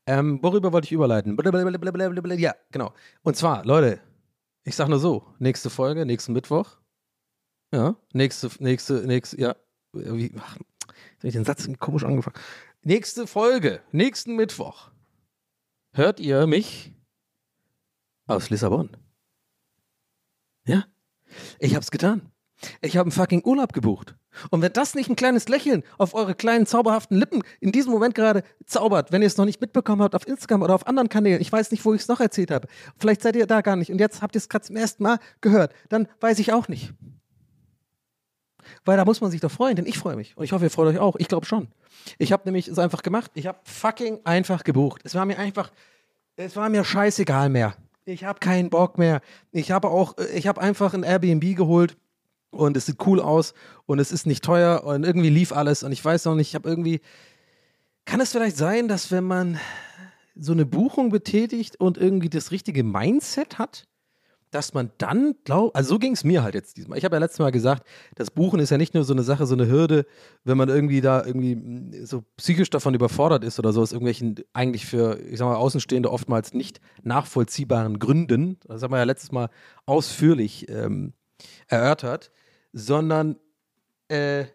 Ähm, 0.05 0.39
worüber 0.41 0.73
wollte 0.73 0.85
ich 0.85 0.91
überleiten? 0.91 1.37
Ja, 2.39 2.55
genau. 2.71 2.93
Und 3.21 3.35
zwar, 3.35 3.63
Leute, 3.65 3.99
ich 4.63 4.75
sag 4.75 4.87
nur 4.87 4.99
so, 4.99 5.25
nächste 5.39 5.69
Folge, 5.69 6.05
nächsten 6.05 6.33
Mittwoch. 6.33 6.77
Ja, 7.71 7.95
nächste, 8.13 8.49
nächste, 8.59 9.05
nächste, 9.05 9.39
ja, 9.39 9.55
wie, 9.93 10.33
ach, 10.39 10.57
jetzt 11.13 11.23
ich 11.23 11.33
den 11.33 11.45
Satz 11.45 11.69
komisch 11.79 12.03
angefangen. 12.03 12.35
Nächste 12.81 13.27
Folge, 13.27 13.81
nächsten 13.91 14.35
Mittwoch. 14.35 14.89
Hört 15.91 16.19
ihr 16.19 16.47
mich 16.47 16.93
aus 18.25 18.49
Lissabon? 18.49 18.89
Ja, 20.65 20.85
ich 21.59 21.75
hab's 21.75 21.91
getan. 21.91 22.31
Ich 22.81 22.97
habe 22.97 23.07
einen 23.07 23.11
fucking 23.11 23.41
Urlaub 23.45 23.73
gebucht. 23.73 24.15
Und 24.49 24.61
wenn 24.61 24.73
das 24.73 24.95
nicht 24.95 25.09
ein 25.09 25.15
kleines 25.15 25.47
Lächeln 25.47 25.83
auf 25.97 26.13
eure 26.13 26.35
kleinen 26.35 26.65
zauberhaften 26.65 27.17
Lippen 27.17 27.41
in 27.59 27.71
diesem 27.71 27.91
Moment 27.91 28.15
gerade 28.15 28.43
zaubert, 28.65 29.11
wenn 29.11 29.21
ihr 29.21 29.27
es 29.27 29.37
noch 29.37 29.45
nicht 29.45 29.61
mitbekommen 29.61 30.01
habt 30.01 30.15
auf 30.15 30.27
Instagram 30.27 30.61
oder 30.63 30.75
auf 30.75 30.87
anderen 30.87 31.09
Kanälen, 31.09 31.41
ich 31.41 31.51
weiß 31.51 31.71
nicht, 31.71 31.83
wo 31.85 31.93
ich 31.93 32.01
es 32.01 32.07
noch 32.07 32.19
erzählt 32.19 32.51
habe, 32.51 32.67
vielleicht 32.97 33.21
seid 33.21 33.35
ihr 33.35 33.47
da 33.47 33.61
gar 33.61 33.75
nicht 33.75 33.91
und 33.91 33.99
jetzt 33.99 34.21
habt 34.21 34.35
ihr 34.35 34.39
es 34.39 34.49
gerade 34.49 34.65
zum 34.65 34.75
ersten 34.75 35.03
Mal 35.03 35.19
gehört, 35.41 35.73
dann 35.89 36.07
weiß 36.19 36.39
ich 36.39 36.53
auch 36.53 36.67
nicht. 36.67 36.93
Weil 38.85 38.97
da 38.97 39.05
muss 39.05 39.21
man 39.21 39.31
sich 39.31 39.41
doch 39.41 39.51
freuen, 39.51 39.75
denn 39.75 39.85
ich 39.85 39.97
freue 39.97 40.15
mich. 40.15 40.37
Und 40.37 40.43
ich 40.43 40.51
hoffe, 40.51 40.65
ihr 40.65 40.69
freut 40.69 40.87
euch 40.87 40.99
auch. 40.99 41.15
Ich 41.17 41.27
glaube 41.27 41.45
schon. 41.45 41.69
Ich 42.17 42.31
habe 42.31 42.43
nämlich 42.45 42.67
es 42.67 42.77
einfach 42.77 43.01
gemacht. 43.01 43.31
Ich 43.33 43.47
habe 43.47 43.57
fucking 43.63 44.19
einfach 44.25 44.63
gebucht. 44.63 45.01
Es 45.05 45.15
war 45.15 45.25
mir 45.25 45.39
einfach, 45.39 45.71
es 46.35 46.55
war 46.55 46.69
mir 46.69 46.83
scheißegal 46.83 47.49
mehr. 47.49 47.75
Ich 48.05 48.25
habe 48.25 48.39
keinen 48.39 48.69
Bock 48.69 48.97
mehr. 48.97 49.21
Ich 49.51 49.71
habe 49.71 49.89
auch, 49.89 50.17
ich 50.33 50.47
habe 50.47 50.61
einfach 50.61 50.93
ein 50.93 51.03
Airbnb 51.03 51.55
geholt 51.55 51.97
und 52.51 52.77
es 52.77 52.85
sieht 52.85 53.05
cool 53.05 53.19
aus 53.19 53.53
und 53.85 53.99
es 53.99 54.11
ist 54.11 54.25
nicht 54.25 54.43
teuer 54.43 54.83
und 54.83 55.03
irgendwie 55.05 55.29
lief 55.29 55.51
alles 55.51 55.83
und 55.83 55.91
ich 55.91 56.03
weiß 56.03 56.25
noch 56.25 56.35
nicht, 56.35 56.49
ich 56.49 56.55
habe 56.55 56.67
irgendwie, 56.67 57.01
kann 58.05 58.21
es 58.21 58.31
vielleicht 58.31 58.57
sein, 58.57 58.87
dass 58.87 59.11
wenn 59.11 59.23
man 59.23 59.59
so 60.35 60.53
eine 60.53 60.65
Buchung 60.65 61.09
betätigt 61.09 61.79
und 61.79 61.97
irgendwie 61.97 62.29
das 62.29 62.51
richtige 62.51 62.83
Mindset 62.83 63.59
hat, 63.59 63.85
dass 64.51 64.73
man 64.73 64.91
dann 64.97 65.35
glaubt, 65.43 65.75
also 65.75 65.89
so 65.89 65.99
ging 65.99 66.13
es 66.13 66.23
mir 66.23 66.41
halt 66.41 66.55
jetzt 66.55 66.77
diesmal. 66.77 66.97
Ich 66.97 67.05
habe 67.05 67.15
ja 67.15 67.19
letztes 67.19 67.39
Mal 67.39 67.51
gesagt, 67.51 67.87
das 68.15 68.31
Buchen 68.31 68.59
ist 68.59 68.71
ja 68.71 68.77
nicht 68.77 68.93
nur 68.93 69.03
so 69.03 69.13
eine 69.13 69.21
Sache, 69.21 69.45
so 69.45 69.53
eine 69.53 69.67
Hürde, 69.67 70.05
wenn 70.43 70.57
man 70.57 70.69
irgendwie 70.69 71.01
da 71.01 71.23
irgendwie 71.23 72.03
so 72.05 72.23
psychisch 72.37 72.69
davon 72.69 72.95
überfordert 72.95 73.43
ist 73.43 73.59
oder 73.59 73.73
so, 73.73 73.81
aus 73.81 73.91
irgendwelchen 73.91 74.35
eigentlich 74.53 74.85
für, 74.85 75.19
ich 75.21 75.37
sag 75.37 75.47
mal, 75.47 75.55
Außenstehende 75.55 76.11
oftmals 76.11 76.53
nicht 76.53 76.79
nachvollziehbaren 77.03 77.99
Gründen. 77.99 78.57
Das 78.67 78.81
haben 78.81 78.91
wir 78.91 78.97
ja 78.97 79.03
letztes 79.03 79.31
Mal 79.31 79.49
ausführlich 79.85 80.67
ähm, 80.69 81.13
erörtert, 81.67 82.31
sondern 82.73 83.37
äh, 84.09 84.45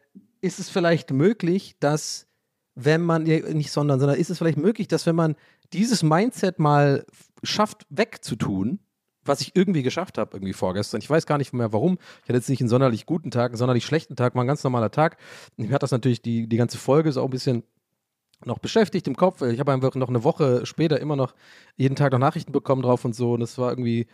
ist 0.40 0.58
es 0.58 0.68
vielleicht 0.68 1.10
möglich, 1.10 1.76
dass 1.80 2.26
wenn 2.74 3.02
man, 3.02 3.22
nicht 3.22 3.70
sondern, 3.70 4.00
sondern 4.00 4.18
ist 4.18 4.30
es 4.30 4.38
vielleicht 4.38 4.58
möglich, 4.58 4.88
dass 4.88 5.06
wenn 5.06 5.14
man 5.14 5.36
dieses 5.72 6.02
Mindset 6.02 6.58
mal 6.58 7.04
schafft 7.42 7.86
wegzutun, 7.88 8.80
was 9.24 9.40
ich 9.40 9.56
irgendwie 9.56 9.82
geschafft 9.82 10.18
habe, 10.18 10.36
irgendwie 10.36 10.52
vorgestern. 10.52 11.00
Ich 11.00 11.08
weiß 11.08 11.26
gar 11.26 11.38
nicht 11.38 11.52
mehr 11.52 11.72
warum. 11.72 11.98
Ich 12.22 12.28
hatte 12.28 12.34
jetzt 12.34 12.48
nicht 12.50 12.60
einen 12.60 12.68
sonderlich 12.68 13.06
guten 13.06 13.30
Tag, 13.30 13.52
einen 13.52 13.58
sonderlich 13.58 13.86
schlechten 13.86 14.16
Tag, 14.16 14.34
war 14.34 14.44
ein 14.44 14.46
ganz 14.46 14.62
normaler 14.64 14.90
Tag. 14.90 15.16
Mich 15.56 15.72
hat 15.72 15.82
das 15.82 15.92
natürlich 15.92 16.20
die, 16.20 16.46
die 16.46 16.56
ganze 16.56 16.78
Folge 16.78 17.10
so 17.12 17.24
ein 17.24 17.30
bisschen 17.30 17.62
noch 18.44 18.58
beschäftigt 18.58 19.06
im 19.06 19.16
Kopf. 19.16 19.40
Ich 19.42 19.60
habe 19.60 19.72
einfach 19.72 19.94
noch 19.94 20.08
eine 20.08 20.24
Woche 20.24 20.66
später 20.66 21.00
immer 21.00 21.16
noch 21.16 21.34
jeden 21.76 21.96
Tag 21.96 22.12
noch 22.12 22.18
Nachrichten 22.18 22.52
bekommen 22.52 22.82
drauf 22.82 23.04
und 23.04 23.14
so. 23.14 23.32
Und 23.32 23.40
das 23.40 23.56
war 23.56 23.70
irgendwie, 23.70 24.06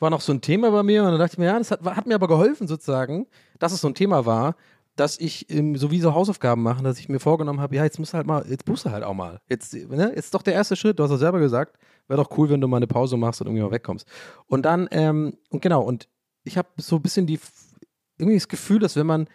war 0.00 0.10
noch 0.10 0.20
so 0.20 0.32
ein 0.32 0.40
Thema 0.40 0.70
bei 0.70 0.82
mir. 0.82 1.04
Und 1.04 1.10
dann 1.10 1.18
dachte 1.20 1.34
ich 1.34 1.38
mir, 1.38 1.46
ja, 1.46 1.58
das 1.58 1.70
hat, 1.70 1.84
hat 1.84 2.06
mir 2.06 2.14
aber 2.16 2.26
geholfen 2.26 2.66
sozusagen, 2.66 3.26
dass 3.58 3.72
es 3.72 3.80
so 3.80 3.88
ein 3.88 3.94
Thema 3.94 4.26
war, 4.26 4.56
dass 4.96 5.18
ich 5.20 5.48
ähm, 5.50 5.76
so 5.76 5.90
wie 5.90 6.00
so 6.00 6.14
Hausaufgaben 6.14 6.62
machen, 6.62 6.84
dass 6.84 6.98
ich 6.98 7.08
mir 7.08 7.20
vorgenommen 7.20 7.60
habe, 7.60 7.76
ja, 7.76 7.84
jetzt 7.84 7.98
musst 7.98 8.12
du 8.12 8.16
halt 8.16 8.26
mal, 8.26 8.44
jetzt 8.48 8.66
musst 8.68 8.84
du 8.84 8.90
halt 8.90 9.04
auch 9.04 9.14
mal. 9.14 9.40
Jetzt, 9.48 9.72
ne, 9.72 10.08
jetzt 10.08 10.26
ist 10.26 10.34
doch 10.34 10.42
der 10.42 10.54
erste 10.54 10.76
Schritt, 10.76 10.98
du 10.98 11.04
hast 11.04 11.10
ja 11.10 11.16
selber 11.16 11.38
gesagt, 11.38 11.78
wäre 12.08 12.22
doch 12.22 12.36
cool, 12.36 12.50
wenn 12.50 12.60
du 12.60 12.68
mal 12.68 12.78
eine 12.78 12.86
Pause 12.86 13.16
machst 13.16 13.40
und 13.40 13.46
irgendwie 13.46 13.62
mal 13.62 13.70
wegkommst. 13.70 14.06
Und 14.46 14.62
dann, 14.62 14.88
ähm, 14.90 15.34
und 15.50 15.62
genau, 15.62 15.82
und 15.82 16.08
ich 16.44 16.58
habe 16.58 16.68
so 16.78 16.96
ein 16.96 17.02
bisschen 17.02 17.26
die, 17.26 17.38
irgendwie 18.18 18.36
das 18.36 18.48
Gefühl, 18.48 18.78
dass 18.78 18.96
wenn 18.96 19.06
man 19.06 19.28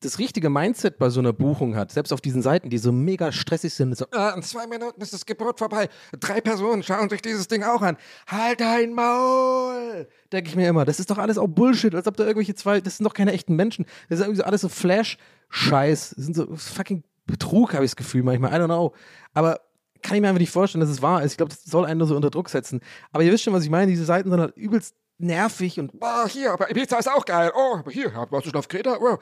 das 0.00 0.18
richtige 0.18 0.48
Mindset 0.48 0.98
bei 0.98 1.10
so 1.10 1.20
einer 1.20 1.32
Buchung 1.32 1.76
hat, 1.76 1.92
selbst 1.92 2.12
auf 2.12 2.20
diesen 2.20 2.40
Seiten, 2.40 2.70
die 2.70 2.78
so 2.78 2.90
mega 2.90 3.32
stressig 3.32 3.74
sind, 3.74 3.96
so, 3.96 4.06
ah, 4.12 4.32
in 4.34 4.42
zwei 4.42 4.66
Minuten 4.66 5.00
ist 5.00 5.12
das 5.12 5.26
Gebot 5.26 5.58
vorbei, 5.58 5.88
drei 6.18 6.40
Personen 6.40 6.82
schauen 6.82 7.10
sich 7.10 7.20
dieses 7.20 7.48
Ding 7.48 7.62
auch 7.62 7.82
an, 7.82 7.96
halt 8.26 8.60
dein 8.60 8.94
Maul, 8.94 10.08
denke 10.32 10.48
ich 10.48 10.56
mir 10.56 10.68
immer, 10.68 10.84
das 10.84 11.00
ist 11.00 11.10
doch 11.10 11.18
alles 11.18 11.36
auch 11.36 11.48
Bullshit, 11.48 11.94
als 11.94 12.06
ob 12.06 12.16
da 12.16 12.24
irgendwelche 12.24 12.54
zwei, 12.54 12.80
das 12.80 12.96
sind 12.96 13.04
doch 13.04 13.14
keine 13.14 13.32
echten 13.32 13.56
Menschen, 13.56 13.84
das 14.08 14.20
ist 14.20 14.24
irgendwie 14.24 14.40
so 14.40 14.44
alles 14.44 14.62
so 14.62 14.68
Flash-Scheiß, 14.70 16.14
das 16.16 16.24
sind 16.24 16.34
so 16.34 16.56
fucking 16.56 17.04
Betrug, 17.26 17.74
habe 17.74 17.84
ich 17.84 17.90
das 17.90 17.96
Gefühl 17.96 18.22
manchmal, 18.22 18.52
I 18.52 18.54
don't 18.54 18.66
know, 18.66 18.94
aber 19.34 19.60
kann 20.02 20.16
ich 20.16 20.22
mir 20.22 20.28
einfach 20.28 20.40
nicht 20.40 20.50
vorstellen, 20.50 20.80
dass 20.80 20.88
es 20.88 21.02
wahr 21.02 21.22
ist. 21.22 21.32
Ich 21.32 21.36
glaube, 21.36 21.50
das 21.50 21.62
soll 21.64 21.84
einen 21.84 21.98
nur 21.98 22.08
so 22.08 22.16
unter 22.16 22.30
Druck 22.30 22.48
setzen. 22.48 22.80
Aber 23.12 23.22
ihr 23.22 23.30
wisst 23.30 23.44
schon, 23.44 23.52
was 23.52 23.64
ich 23.64 23.70
meine. 23.70 23.90
Diese 23.90 24.06
Seiten 24.06 24.30
sind 24.30 24.40
halt 24.40 24.56
übelst 24.56 24.94
nervig 25.20 25.78
und 25.78 25.92
Oh, 26.00 26.26
hier, 26.26 26.52
aber 26.52 26.70
Ibiza 26.70 26.98
ist 26.98 27.08
auch 27.08 27.24
geil. 27.24 27.52
Oh, 27.54 27.76
aber 27.78 27.90
hier, 27.90 28.12
warst 28.14 28.46
du 28.46 28.50
schon 28.50 28.58
auf 28.58 28.68
Kreta? 28.68 28.98
Oh, 29.00 29.18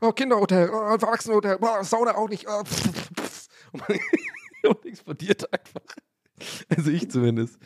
oh 0.00 0.12
Kinderhotel, 0.12 0.70
oh, 0.72 0.80
Erwachsenenhotel, 0.80 1.58
oh, 1.60 1.82
Sauna 1.82 2.16
auch 2.16 2.28
nicht. 2.28 2.46
Oh, 2.48 2.64
pff, 2.64 2.90
pff. 3.18 3.48
und 3.72 3.88
man, 3.88 3.98
und 4.70 4.86
explodiert 4.86 5.52
einfach. 5.52 5.96
Also 6.74 6.90
ich 6.90 7.10
zumindest. 7.10 7.58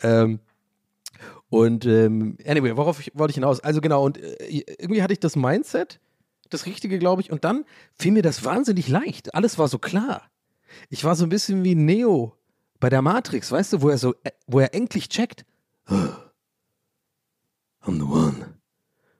Ähm, 0.00 0.40
und 1.48 1.84
ähm, 1.86 2.38
anyway, 2.46 2.76
worauf 2.76 3.00
ich, 3.00 3.12
wollte 3.14 3.32
ich 3.32 3.36
hinaus? 3.36 3.60
Also 3.60 3.80
genau, 3.80 4.04
und 4.04 4.18
äh, 4.18 4.64
irgendwie 4.78 5.02
hatte 5.02 5.12
ich 5.12 5.20
das 5.20 5.36
Mindset, 5.36 6.00
das 6.50 6.66
Richtige, 6.66 6.98
glaube 6.98 7.22
ich, 7.22 7.30
und 7.30 7.44
dann 7.44 7.64
fiel 7.98 8.12
mir 8.12 8.22
das 8.22 8.44
wahnsinnig 8.44 8.88
leicht. 8.88 9.34
Alles 9.34 9.58
war 9.58 9.68
so 9.68 9.78
klar. 9.78 10.22
Ich 10.88 11.04
war 11.04 11.14
so 11.14 11.24
ein 11.24 11.28
bisschen 11.28 11.64
wie 11.64 11.74
Neo 11.74 12.36
bei 12.80 12.88
der 12.88 13.02
Matrix, 13.02 13.52
weißt 13.52 13.74
du, 13.74 13.82
wo 13.82 13.90
er 13.90 13.98
so, 13.98 14.14
äh, 14.24 14.30
wo 14.46 14.60
er 14.60 14.74
endlich 14.74 15.08
checkt. 15.08 15.44
I'm 17.84 17.96
the 17.96 18.02
one. 18.02 18.58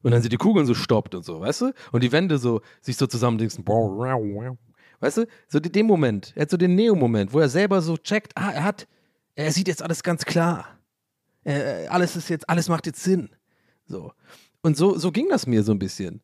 Und 0.03 0.11
dann 0.11 0.21
sind 0.21 0.33
die 0.33 0.37
Kugeln 0.39 0.67
so 0.67 0.75
stoppt 0.75 1.15
und 1.15 1.25
so, 1.25 1.41
weißt 1.41 1.61
du? 1.63 1.73
Und 1.93 2.03
die 2.03 2.11
Wände 2.11 2.39
so 2.39 2.61
sich 2.81 2.97
so 2.97 3.07
zusammendingsen. 3.07 3.65
Weißt 3.67 5.17
du? 5.17 5.27
So 5.49 5.59
in 5.59 5.73
dem 5.73 5.87
Moment. 5.87 6.33
Er 6.35 6.43
hat 6.43 6.51
so 6.51 6.57
den 6.57 6.75
Neo-Moment, 6.75 7.33
wo 7.33 7.41
er 7.41 7.49
selber 7.49 7.81
so 7.83 7.97
checkt, 7.97 8.33
ah, 8.37 8.51
er 8.51 8.65
hat, 8.65 8.89
er 9.35 9.53
sieht 9.53 9.69
jetzt 9.69 9.83
alles 9.83 10.03
ganz 10.03 10.25
klar. 10.25 10.67
Äh, 11.45 11.87
alles 11.87 12.17
ist 12.17 12.29
jetzt, 12.29 12.49
alles 12.49 12.69
macht 12.69 12.87
jetzt 12.87 13.03
Sinn. 13.03 13.31
So. 13.87 14.13
Und 14.63 14.77
so, 14.77 14.97
so 14.97 15.11
ging 15.11 15.29
das 15.29 15.47
mir 15.47 15.63
so 15.63 15.73
ein 15.73 15.79
bisschen. 15.79 16.23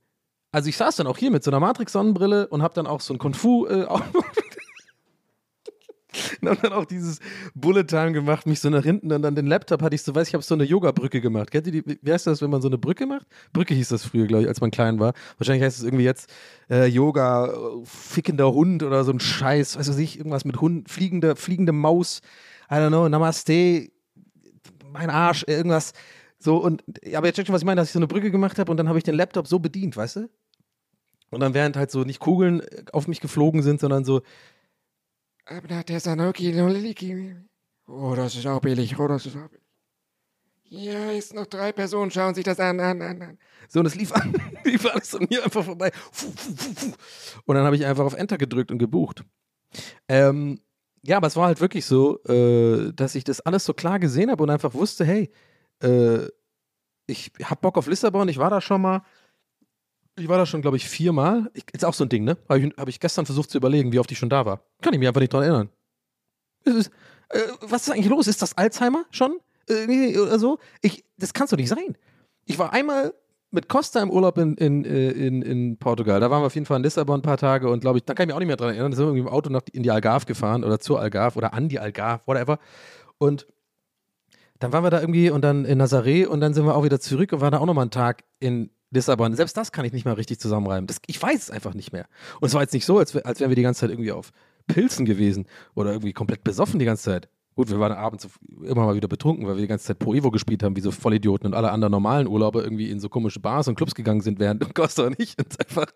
Also 0.50 0.68
ich 0.68 0.76
saß 0.76 0.96
dann 0.96 1.06
auch 1.06 1.18
hier 1.18 1.30
mit 1.30 1.44
so 1.44 1.50
einer 1.50 1.60
Matrix-Sonnenbrille 1.60 2.48
und 2.48 2.62
hab 2.62 2.74
dann 2.74 2.86
auch 2.86 3.00
so 3.00 3.14
ein 3.14 3.18
Kung-Fu 3.18 3.66
äh, 3.66 3.86
und 6.40 6.64
dann 6.64 6.72
auch 6.72 6.84
dieses 6.84 7.20
Bullet 7.54 7.84
Time 7.84 8.12
gemacht, 8.12 8.46
mich 8.46 8.60
so 8.60 8.70
nach 8.70 8.82
hinten 8.82 9.12
und 9.12 9.22
dann 9.22 9.34
den 9.34 9.46
Laptop 9.46 9.82
hatte 9.82 9.94
ich 9.94 10.02
so, 10.02 10.14
weiß 10.14 10.28
ich, 10.28 10.34
habe 10.34 10.42
so 10.42 10.54
eine 10.54 10.64
Yoga-Brücke 10.64 11.20
gemacht. 11.20 11.50
Kennt 11.50 11.66
ihr 11.66 11.82
die, 11.82 11.98
wie 12.00 12.12
heißt 12.12 12.26
das, 12.26 12.40
wenn 12.40 12.50
man 12.50 12.62
so 12.62 12.68
eine 12.68 12.78
Brücke 12.78 13.06
macht? 13.06 13.26
Brücke 13.52 13.74
hieß 13.74 13.88
das 13.88 14.04
früher, 14.04 14.26
glaube 14.26 14.42
ich, 14.42 14.48
als 14.48 14.60
man 14.60 14.70
klein 14.70 14.98
war. 14.98 15.12
Wahrscheinlich 15.36 15.64
heißt 15.64 15.78
es 15.78 15.84
irgendwie 15.84 16.04
jetzt 16.04 16.30
äh, 16.70 16.86
Yoga, 16.86 17.46
äh, 17.46 17.84
fickender 17.84 18.52
Hund 18.52 18.82
oder 18.82 19.04
so 19.04 19.12
ein 19.12 19.20
Scheiß, 19.20 19.78
weiß 19.78 19.88
was 19.88 19.98
ich, 19.98 20.18
irgendwas 20.18 20.44
mit 20.44 20.60
Hund, 20.60 20.90
fliegende, 20.90 21.36
fliegende 21.36 21.72
Maus, 21.72 22.20
I 22.70 22.74
don't 22.74 22.88
know, 22.88 23.08
Namaste, 23.08 23.90
mein 24.90 25.10
Arsch, 25.10 25.44
irgendwas. 25.46 25.92
So 26.38 26.56
und, 26.56 26.82
aber 27.14 27.26
jetzt 27.26 27.36
checkt 27.36 27.48
schon, 27.48 27.54
was 27.54 27.62
ich 27.62 27.66
meine, 27.66 27.80
dass 27.80 27.88
ich 27.88 27.92
so 27.92 27.98
eine 27.98 28.06
Brücke 28.06 28.30
gemacht 28.30 28.58
habe 28.58 28.70
und 28.70 28.76
dann 28.76 28.88
habe 28.88 28.98
ich 28.98 29.04
den 29.04 29.14
Laptop 29.14 29.46
so 29.46 29.58
bedient, 29.58 29.96
weißt 29.96 30.16
du? 30.16 30.30
Und 31.30 31.40
dann 31.40 31.52
während 31.52 31.76
halt 31.76 31.90
so 31.90 32.04
nicht 32.04 32.20
Kugeln 32.20 32.62
auf 32.92 33.06
mich 33.06 33.20
geflogen 33.20 33.62
sind, 33.62 33.80
sondern 33.80 34.04
so, 34.04 34.22
Aber 35.50 35.82
der 35.82 36.00
Sanoki 36.00 36.52
Noliki. 36.52 37.34
Oh, 37.86 38.14
das 38.14 38.36
ist 38.36 38.46
auch 38.46 38.60
billig. 38.60 38.98
Oh, 38.98 39.08
das 39.08 39.24
ist 39.24 39.36
auch 39.36 39.48
billig. 39.48 39.64
Hier 40.62 41.12
ist 41.12 41.32
noch 41.32 41.46
drei 41.46 41.72
Personen, 41.72 42.10
schauen 42.10 42.34
sich 42.34 42.44
das 42.44 42.60
an, 42.60 42.78
an, 42.80 43.00
an, 43.00 43.22
an. 43.22 43.38
So, 43.68 43.80
und 43.80 43.86
es 43.86 43.94
lief, 43.94 44.12
an, 44.12 44.34
lief 44.64 44.84
alles 44.84 45.14
an 45.14 45.26
mir 45.30 45.42
einfach 45.42 45.64
vorbei. 45.64 45.90
Und 47.46 47.54
dann 47.54 47.64
habe 47.64 47.76
ich 47.76 47.86
einfach 47.86 48.04
auf 48.04 48.12
Enter 48.12 48.36
gedrückt 48.36 48.70
und 48.70 48.78
gebucht. 48.78 49.24
Ähm, 50.06 50.60
ja, 51.02 51.16
aber 51.16 51.28
es 51.28 51.36
war 51.36 51.46
halt 51.46 51.62
wirklich 51.62 51.86
so, 51.86 52.22
äh, 52.24 52.92
dass 52.92 53.14
ich 53.14 53.24
das 53.24 53.40
alles 53.40 53.64
so 53.64 53.72
klar 53.72 53.98
gesehen 53.98 54.30
habe 54.30 54.42
und 54.42 54.50
einfach 54.50 54.74
wusste, 54.74 55.06
hey, 55.06 55.30
äh, 55.82 56.26
ich 57.06 57.32
hab 57.42 57.62
Bock 57.62 57.78
auf 57.78 57.86
Lissabon, 57.86 58.28
ich 58.28 58.36
war 58.36 58.50
da 58.50 58.60
schon 58.60 58.82
mal. 58.82 59.02
Ich 60.18 60.28
war 60.28 60.38
da 60.38 60.46
schon, 60.46 60.62
glaube 60.62 60.76
ich, 60.76 60.88
viermal. 60.88 61.50
Ich, 61.54 61.64
ist 61.72 61.84
auch 61.84 61.94
so 61.94 62.04
ein 62.04 62.08
Ding, 62.08 62.24
ne? 62.24 62.36
Habe 62.48 62.60
ich, 62.60 62.74
hab 62.76 62.88
ich 62.88 63.00
gestern 63.00 63.26
versucht 63.26 63.50
zu 63.50 63.58
überlegen, 63.58 63.92
wie 63.92 63.98
oft 63.98 64.10
ich 64.10 64.18
schon 64.18 64.28
da 64.28 64.44
war. 64.44 64.62
Kann 64.82 64.92
ich 64.92 64.98
mich 64.98 65.08
einfach 65.08 65.20
nicht 65.20 65.32
dran 65.32 65.42
erinnern. 65.42 65.68
Ist, 66.64 66.90
äh, 67.28 67.40
was 67.60 67.82
ist 67.82 67.92
eigentlich 67.92 68.08
los? 68.08 68.26
Ist 68.26 68.42
das 68.42 68.56
Alzheimer 68.56 69.04
schon? 69.10 69.38
Irgendwie 69.68 70.18
oder 70.18 70.38
so? 70.38 70.58
Ich, 70.82 71.04
das 71.18 71.32
kann's 71.32 71.50
doch 71.50 71.56
nicht 71.56 71.68
sein. 71.68 71.96
Ich 72.46 72.58
war 72.58 72.72
einmal 72.72 73.14
mit 73.50 73.68
Costa 73.68 74.02
im 74.02 74.10
Urlaub 74.10 74.38
in, 74.38 74.56
in, 74.56 74.84
äh, 74.84 75.10
in, 75.10 75.42
in 75.42 75.76
Portugal. 75.78 76.20
Da 76.20 76.30
waren 76.30 76.42
wir 76.42 76.46
auf 76.46 76.54
jeden 76.54 76.66
Fall 76.66 76.78
in 76.78 76.82
Lissabon 76.82 77.20
ein 77.20 77.22
paar 77.22 77.36
Tage 77.36 77.70
und 77.70 77.80
glaube 77.80 77.98
ich, 77.98 78.04
da 78.04 78.14
kann 78.14 78.24
ich 78.24 78.26
mich 78.28 78.34
auch 78.34 78.40
nicht 78.40 78.48
mehr 78.48 78.56
dran 78.56 78.70
erinnern. 78.70 78.90
Da 78.90 78.96
sind 78.96 79.06
wir 79.06 79.10
irgendwie 79.10 79.28
im 79.28 79.34
Auto 79.34 79.50
nach, 79.50 79.62
in 79.72 79.82
die 79.82 79.90
Algarve 79.90 80.26
gefahren 80.26 80.64
oder 80.64 80.80
zur 80.80 81.00
Algarve 81.00 81.38
oder 81.38 81.54
an 81.54 81.68
die 81.68 81.78
Algarve, 81.78 82.22
whatever. 82.26 82.58
Und 83.18 83.46
dann 84.58 84.72
waren 84.72 84.84
wir 84.84 84.90
da 84.90 85.00
irgendwie 85.00 85.30
und 85.30 85.42
dann 85.42 85.64
in 85.64 85.80
Nazaré 85.80 86.26
und 86.26 86.40
dann 86.40 86.52
sind 86.52 86.66
wir 86.66 86.74
auch 86.74 86.84
wieder 86.84 87.00
zurück 87.00 87.32
und 87.32 87.40
waren 87.40 87.52
da 87.52 87.58
auch 87.58 87.66
nochmal 87.66 87.82
einen 87.82 87.90
Tag 87.90 88.24
in 88.40 88.70
Lissabon. 88.90 89.34
Selbst 89.34 89.56
das 89.56 89.72
kann 89.72 89.84
ich 89.84 89.92
nicht 89.92 90.04
mal 90.04 90.14
richtig 90.14 90.38
zusammenreimen. 90.40 90.86
Das, 90.86 90.98
ich 91.06 91.20
weiß 91.20 91.42
es 91.42 91.50
einfach 91.50 91.74
nicht 91.74 91.92
mehr. 91.92 92.06
Und 92.40 92.48
es 92.48 92.54
war 92.54 92.62
jetzt 92.62 92.72
nicht 92.74 92.86
so, 92.86 92.98
als, 92.98 93.14
als 93.16 93.40
wären 93.40 93.50
wir 93.50 93.56
die 93.56 93.62
ganze 93.62 93.80
Zeit 93.80 93.90
irgendwie 93.90 94.12
auf 94.12 94.32
Pilzen 94.66 95.04
gewesen 95.06 95.46
oder 95.74 95.92
irgendwie 95.92 96.12
komplett 96.12 96.44
besoffen 96.44 96.78
die 96.78 96.84
ganze 96.84 97.04
Zeit. 97.04 97.28
Gut, 97.58 97.70
wir 97.70 97.80
waren 97.80 97.90
abends 97.90 98.28
immer 98.62 98.86
mal 98.86 98.94
wieder 98.94 99.08
betrunken, 99.08 99.44
weil 99.44 99.56
wir 99.56 99.62
die 99.62 99.66
ganze 99.66 99.86
Zeit 99.86 99.98
Pro 99.98 100.14
Evo 100.14 100.30
gespielt 100.30 100.62
haben, 100.62 100.76
wie 100.76 100.80
so 100.80 100.92
Vollidioten 100.92 101.48
und 101.48 101.54
alle 101.54 101.72
anderen 101.72 101.90
normalen 101.90 102.28
Urlauber 102.28 102.62
irgendwie 102.62 102.88
in 102.88 103.00
so 103.00 103.08
komische 103.08 103.40
Bars 103.40 103.66
und 103.66 103.74
Clubs 103.74 103.96
gegangen 103.96 104.20
sind, 104.20 104.38
während 104.38 104.72
Costa 104.76 105.06
und 105.06 105.18
ich 105.18 105.34
uns 105.36 105.58
einfach 105.58 105.86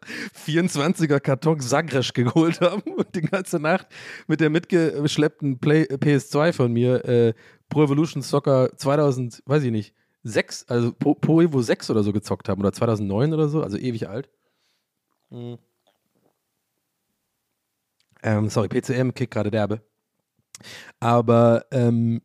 24er 0.45 1.21
Karton 1.21 1.61
Sagres 1.61 2.13
geholt 2.15 2.61
haben 2.61 2.83
und 2.97 3.15
die 3.15 3.21
ganze 3.21 3.61
Nacht 3.61 3.87
mit 4.27 4.41
der 4.41 4.51
mitgeschleppten 4.51 5.61
Play 5.61 5.85
PS2 5.85 6.53
von 6.53 6.73
mir 6.73 7.05
äh, 7.05 7.35
Pro 7.69 7.85
Evolution 7.85 8.23
Soccer 8.23 8.77
2000, 8.77 9.45
weiß 9.47 9.63
ich 9.63 9.71
nicht, 9.71 9.95
6, 10.25 10.67
also 10.69 10.93
Pro, 10.93 11.15
Pro 11.15 11.41
Evo 11.41 11.63
6 11.63 11.91
oder 11.91 12.03
so 12.03 12.13
gezockt 12.13 12.49
haben 12.49 12.61
oder 12.61 12.73
2009 12.73 13.35
oder 13.35 13.49
so, 13.49 13.63
also 13.63 13.77
ewig 13.77 14.09
alt. 14.09 14.31
Mhm. 15.31 15.59
Ähm, 18.23 18.49
sorry, 18.49 18.69
PCM 18.69 19.15
kickt 19.15 19.33
gerade 19.33 19.51
derbe. 19.51 19.83
Aber 21.01 21.67
ähm, 21.73 22.23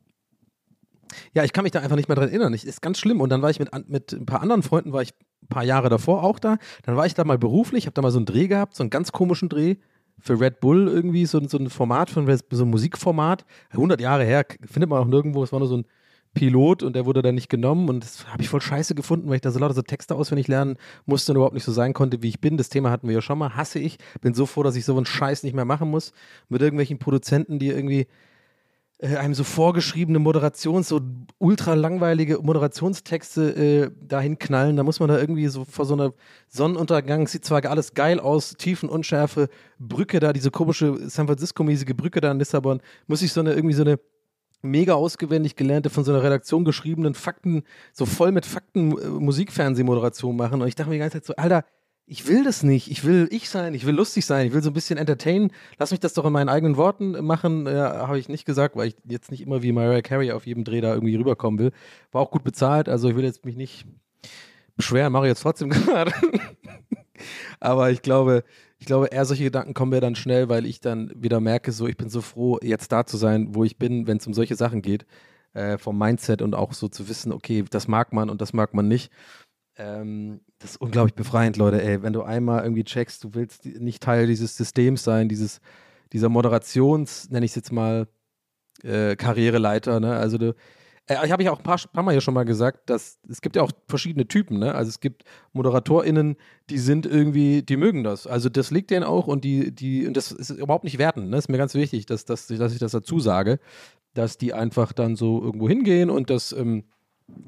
ja, 1.34 1.44
ich 1.44 1.54
kann 1.54 1.64
mich 1.64 1.72
da 1.72 1.80
einfach 1.80 1.96
nicht 1.96 2.08
mehr 2.08 2.16
dran 2.16 2.30
erinnern. 2.30 2.54
Ich, 2.54 2.66
ist 2.66 2.82
ganz 2.82 3.00
schlimm. 3.00 3.22
Und 3.22 3.30
dann 3.30 3.42
war 3.42 3.50
ich 3.50 3.60
mit, 3.60 3.90
mit 3.90 4.12
ein 4.12 4.26
paar 4.26 4.42
anderen 4.42 4.64
Freunden, 4.64 4.94
war 4.94 5.02
ich 5.02 5.14
ein 5.44 5.48
paar 5.48 5.64
Jahre 5.64 5.90
davor 5.90 6.24
auch 6.24 6.40
da. 6.40 6.58
Dann 6.84 6.96
war 6.96 7.06
ich 7.06 7.14
da 7.14 7.24
mal 7.24 7.38
beruflich, 7.38 7.86
habe 7.86 7.94
da 7.94 8.02
mal 8.02 8.12
so 8.12 8.20
einen 8.20 8.26
Dreh 8.26 8.48
gehabt, 8.48 8.76
so 8.76 8.84
einen 8.84 8.90
ganz 8.90 9.12
komischen 9.12 9.50
Dreh 9.50 9.78
für 10.20 10.40
Red 10.40 10.60
Bull 10.60 10.88
irgendwie, 10.88 11.26
so, 11.26 11.40
so 11.48 11.58
ein 11.58 11.70
Format, 11.70 12.10
von, 12.10 12.28
so 12.52 12.66
ein 12.66 12.70
Musikformat. 12.70 13.46
100 13.72 14.02
Jahre 14.02 14.24
her, 14.24 14.46
findet 14.66 14.90
man 14.90 15.02
auch 15.02 15.08
nirgendwo. 15.08 15.44
Es 15.44 15.52
war 15.52 15.60
nur 15.60 15.68
so 15.68 15.78
ein 15.78 15.86
Pilot 16.38 16.84
und 16.84 16.96
der 16.96 17.06
wurde 17.08 17.24
dann 17.24 17.36
nicht 17.36 17.50
genommen. 17.50 17.90
Und 17.90 18.04
das 18.04 18.28
habe 18.28 18.44
ich 18.44 18.50
voll 18.50 18.62
scheiße 18.62 18.94
gefunden, 18.94 19.28
weil 19.28 19.36
ich 19.36 19.42
da 19.42 19.52
so 19.52 19.60
lauter 19.60 19.74
so 19.74 19.82
Texte 19.82 20.14
auswendig 20.14 20.48
lernen 20.48 20.78
musste 21.06 21.32
und 21.32 21.38
überhaupt 21.38 21.56
nicht 21.56 21.64
so 21.64 21.72
sein 21.72 21.94
konnte, 21.94 22.22
wie 22.22 22.30
ich 22.30 22.40
bin. 22.40 22.58
Das 22.58 22.70
Thema 22.70 22.92
hatten 22.92 23.08
wir 23.08 23.16
ja 23.16 23.22
schon 23.22 23.40
mal. 23.40 23.56
Hasse 23.56 23.80
ich. 23.80 23.98
Bin 24.22 24.36
so 24.36 24.46
froh, 24.46 24.62
dass 24.62 24.76
ich 24.76 24.86
so 24.86 24.96
einen 24.96 25.08
Scheiß 25.08 25.42
nicht 25.42 25.56
mehr 25.56 25.66
machen 25.66 25.90
muss. 25.90 26.14
Mit 26.48 26.62
irgendwelchen 26.62 27.00
Produzenten, 27.00 27.58
die 27.58 27.70
irgendwie 27.70 28.06
äh, 29.00 29.16
einem 29.16 29.34
so 29.34 29.44
vorgeschriebene 29.44 30.20
Moderations-, 30.20 30.90
so 30.90 31.02
ultra 31.40 31.74
langweilige 31.74 32.40
Moderationstexte 32.40 33.56
äh, 33.56 33.92
dahin 34.08 34.38
knallen. 34.38 34.76
Da 34.76 34.84
muss 34.84 35.00
man 35.00 35.10
da 35.10 35.20
irgendwie 35.20 35.48
so 35.48 35.66
vor 35.66 35.86
so 35.86 35.96
einer 35.96 36.14
Sonnenuntergang, 36.50 37.28
sieht 37.28 37.46
zwar 37.46 37.66
alles 37.66 37.96
geil 37.96 38.20
aus, 38.20 38.56
Tiefenunschärfe, 38.58 39.50
Brücke 39.80 40.20
da, 40.20 40.34
diese 40.34 40.52
komische 40.52 41.10
San 41.10 41.28
Francisco-mäßige 41.28 41.96
Brücke 41.96 42.22
da 42.22 42.32
in 42.32 42.40
Lissabon, 42.40 42.80
muss 43.08 43.24
ich 43.24 43.34
so 43.34 43.40
eine, 43.40 43.54
irgendwie 43.54 43.76
so 43.76 43.84
eine 43.84 44.00
mega 44.70 44.94
ausgewendig 44.94 45.56
gelernte, 45.56 45.90
von 45.90 46.04
so 46.04 46.12
einer 46.12 46.24
Redaktion 46.24 46.66
geschriebenen 46.66 47.14
Fakten, 47.14 47.64
so 47.94 48.06
voll 48.06 48.32
mit 48.32 48.46
Fakten 48.46 48.98
äh, 48.98 49.08
Musikfernsehmoderation 49.08 50.36
machen. 50.36 50.62
Und 50.62 50.68
ich 50.68 50.76
dachte 50.76 50.90
mir 50.90 50.96
die 50.96 51.00
ganze 51.00 51.22
Zeit 51.22 51.26
so, 51.26 51.36
Alter, 51.36 51.66
ich 52.10 52.26
will 52.28 52.46
das 52.46 52.64
nicht. 52.64 52.90
Ich 52.90 53.04
will 53.04 53.28
ich 53.32 53.50
sein, 53.50 53.74
ich 53.74 53.86
will 53.86 53.94
lustig 53.94 54.26
sein, 54.26 54.48
ich 54.48 54.54
will 54.54 54.64
so 54.64 54.70
ein 54.70 54.74
bisschen 54.74 54.98
entertainen. 54.98 55.52
Lass 55.78 55.92
mich 55.92 56.00
das 56.00 56.14
doch 56.14 56.26
in 56.26 56.32
meinen 56.32 56.48
eigenen 56.48 56.78
Worten 56.78 57.22
machen. 57.26 57.66
Ja, 57.66 58.08
habe 58.08 58.18
ich 58.18 58.30
nicht 58.30 58.46
gesagt, 58.46 58.78
weil 58.78 58.88
ich 58.88 58.96
jetzt 59.04 59.30
nicht 59.30 59.42
immer 59.42 59.62
wie 59.62 59.74
Mariah 59.74 60.02
Carey 60.02 60.32
auf 60.32 60.48
jedem 60.48 60.64
Dreh 60.64 60.80
da 60.80 60.94
irgendwie 60.94 61.16
rüberkommen 61.16 61.60
will. 61.60 61.72
War 62.14 62.22
auch 62.22 62.32
gut 62.32 62.46
bezahlt, 62.46 62.88
also 62.88 63.10
ich 63.10 63.16
will 63.18 63.26
jetzt 63.26 63.44
mich 63.44 63.58
nicht 63.58 63.86
beschweren, 64.78 65.12
mache 65.12 65.26
ich 65.26 65.32
jetzt 65.32 65.42
trotzdem 65.42 65.70
gerade. 65.72 66.14
Aber 67.60 67.92
ich 67.92 68.02
glaube, 68.02 68.46
ich 68.80 68.86
glaube, 68.86 69.08
eher 69.08 69.26
solche 69.26 69.44
Gedanken 69.44 69.74
kommen 69.74 69.92
mir 69.92 70.02
dann 70.02 70.16
schnell, 70.16 70.50
weil 70.50 70.66
ich 70.66 70.82
dann 70.82 71.12
wieder 71.16 71.40
merke, 71.40 71.72
so, 71.72 71.88
ich 71.88 71.98
bin 71.98 72.10
so 72.10 72.22
froh, 72.22 72.60
jetzt 72.62 72.92
da 72.92 73.06
zu 73.06 73.18
sein, 73.18 73.56
wo 73.56 73.64
ich 73.64 73.78
bin, 73.78 74.08
wenn 74.08 74.18
es 74.18 74.28
um 74.28 74.34
solche 74.34 74.56
Sachen 74.56 74.82
geht. 74.82 75.06
Äh, 75.54 75.78
vom 75.80 75.98
Mindset 75.98 76.44
und 76.44 76.54
auch 76.54 76.74
so 76.74 76.88
zu 76.88 77.10
wissen, 77.10 77.32
okay, 77.32 77.64
das 77.68 77.88
mag 77.88 78.14
man 78.14 78.30
und 78.30 78.42
das 78.42 78.54
mag 78.54 78.76
man 78.76 78.88
nicht. 78.88 79.12
Ähm, 79.78 80.42
das 80.60 80.72
ist 80.72 80.82
unglaublich 80.82 81.16
befreiend, 81.16 81.58
Leute, 81.58 81.82
ey. 81.82 82.04
Wenn 82.04 82.14
du 82.14 82.22
einmal 82.22 82.64
irgendwie 82.64 82.84
checkst, 82.84 83.24
du 83.24 83.34
willst 83.34 83.66
nicht 83.66 84.04
Teil 84.04 84.28
dieses 84.28 84.56
Systems 84.58 85.04
sein, 85.04 85.30
dieses, 85.30 85.62
dieser 86.14 86.30
Moderations, 86.30 87.30
nenne 87.32 87.46
ich 87.46 87.52
es 87.52 87.56
jetzt 87.56 87.72
mal, 87.72 88.08
äh, 88.84 89.16
Karriereleiter, 89.16 90.00
ne? 90.00 90.16
Also 90.16 90.38
du, 90.38 90.56
äh, 91.08 91.26
ich 91.26 91.32
habe 91.32 91.42
ich 91.42 91.50
auch 91.50 91.58
ein 91.58 91.64
paar, 91.64 91.80
paar 91.92 92.04
Mal 92.04 92.14
ja 92.14 92.22
schon 92.22 92.34
mal 92.34 92.46
gesagt, 92.46 92.90
dass 92.90 93.20
es 93.30 93.42
gibt 93.42 93.56
ja 93.56 93.64
auch 93.64 93.72
verschiedene 93.88 94.28
Typen, 94.28 94.60
ne? 94.60 94.76
Also 94.76 94.90
es 94.90 95.00
gibt 95.00 95.24
ModeratorInnen, 95.54 96.36
die 96.70 96.78
sind 96.78 97.06
irgendwie, 97.06 97.64
die 97.64 97.78
mögen 97.78 98.04
das. 98.04 98.28
Also 98.28 98.50
das 98.50 98.72
liegt 98.72 98.92
denen 98.92 99.04
auch 99.04 99.28
und 99.28 99.44
die, 99.44 99.74
die, 99.74 100.06
und 100.08 100.16
das 100.16 100.32
ist 100.32 100.50
überhaupt 100.52 100.84
nicht 100.84 100.98
werten, 100.98 101.30
ne? 101.30 101.38
Ist 101.38 101.50
mir 101.50 101.58
ganz 101.58 101.74
wichtig, 101.74 102.06
dass, 102.06 102.26
dass, 102.26 102.48
dass 102.48 102.74
ich 102.74 102.80
das 102.80 102.92
dazu 102.92 103.20
sage, 103.20 103.60
dass 104.14 104.38
die 104.38 104.54
einfach 104.54 104.94
dann 104.94 105.16
so 105.16 105.42
irgendwo 105.42 105.68
hingehen 105.68 106.10
und 106.10 106.30
das, 106.30 106.52
ähm, 106.52 106.84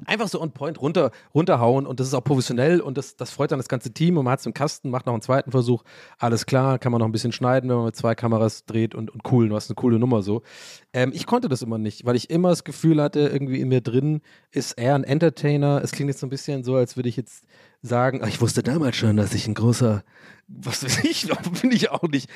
einfach 0.04 0.28
so 0.28 0.40
on 0.40 0.52
point 0.52 0.80
runter, 0.80 1.10
runterhauen 1.34 1.86
und 1.86 2.00
das 2.00 2.08
ist 2.08 2.14
auch 2.14 2.24
professionell 2.24 2.80
und 2.80 2.98
das, 2.98 3.16
das 3.16 3.30
freut 3.30 3.50
dann 3.50 3.58
das 3.58 3.68
ganze 3.68 3.92
Team 3.92 4.18
und 4.18 4.24
man 4.24 4.32
hat 4.32 4.40
es 4.40 4.46
im 4.46 4.54
Kasten, 4.54 4.90
macht 4.90 5.06
noch 5.06 5.14
einen 5.14 5.22
zweiten 5.22 5.50
Versuch, 5.50 5.84
alles 6.18 6.46
klar, 6.46 6.78
kann 6.78 6.92
man 6.92 6.98
noch 6.98 7.06
ein 7.06 7.12
bisschen 7.12 7.32
schneiden, 7.32 7.70
wenn 7.70 7.76
man 7.76 7.86
mit 7.86 7.96
zwei 7.96 8.14
Kameras 8.14 8.66
dreht 8.66 8.94
und, 8.94 9.10
und 9.10 9.22
cool, 9.30 9.48
du 9.48 9.56
hast 9.56 9.70
eine 9.70 9.76
coole 9.76 9.98
Nummer 9.98 10.22
so. 10.22 10.42
Ähm, 10.92 11.12
ich 11.14 11.26
konnte 11.26 11.48
das 11.48 11.62
immer 11.62 11.78
nicht, 11.78 12.04
weil 12.04 12.16
ich 12.16 12.30
immer 12.30 12.50
das 12.50 12.64
Gefühl 12.64 13.00
hatte, 13.00 13.20
irgendwie 13.20 13.60
in 13.60 13.68
mir 13.68 13.80
drin 13.80 14.20
ist 14.50 14.72
er 14.72 14.94
ein 14.94 15.04
Entertainer. 15.04 15.80
Es 15.82 15.92
klingt 15.92 16.08
jetzt 16.08 16.20
so 16.20 16.26
ein 16.26 16.30
bisschen 16.30 16.64
so, 16.64 16.74
als 16.76 16.96
würde 16.96 17.08
ich 17.08 17.16
jetzt 17.16 17.44
sagen, 17.82 18.22
ich 18.26 18.40
wusste 18.40 18.62
damals 18.62 18.96
schon, 18.96 19.16
dass 19.16 19.34
ich 19.34 19.46
ein 19.46 19.54
großer, 19.54 20.02
was 20.48 20.84
weiß 20.84 21.04
ich, 21.04 21.30
bin 21.62 21.72
ich 21.72 21.90
auch 21.90 22.02
nicht. 22.02 22.28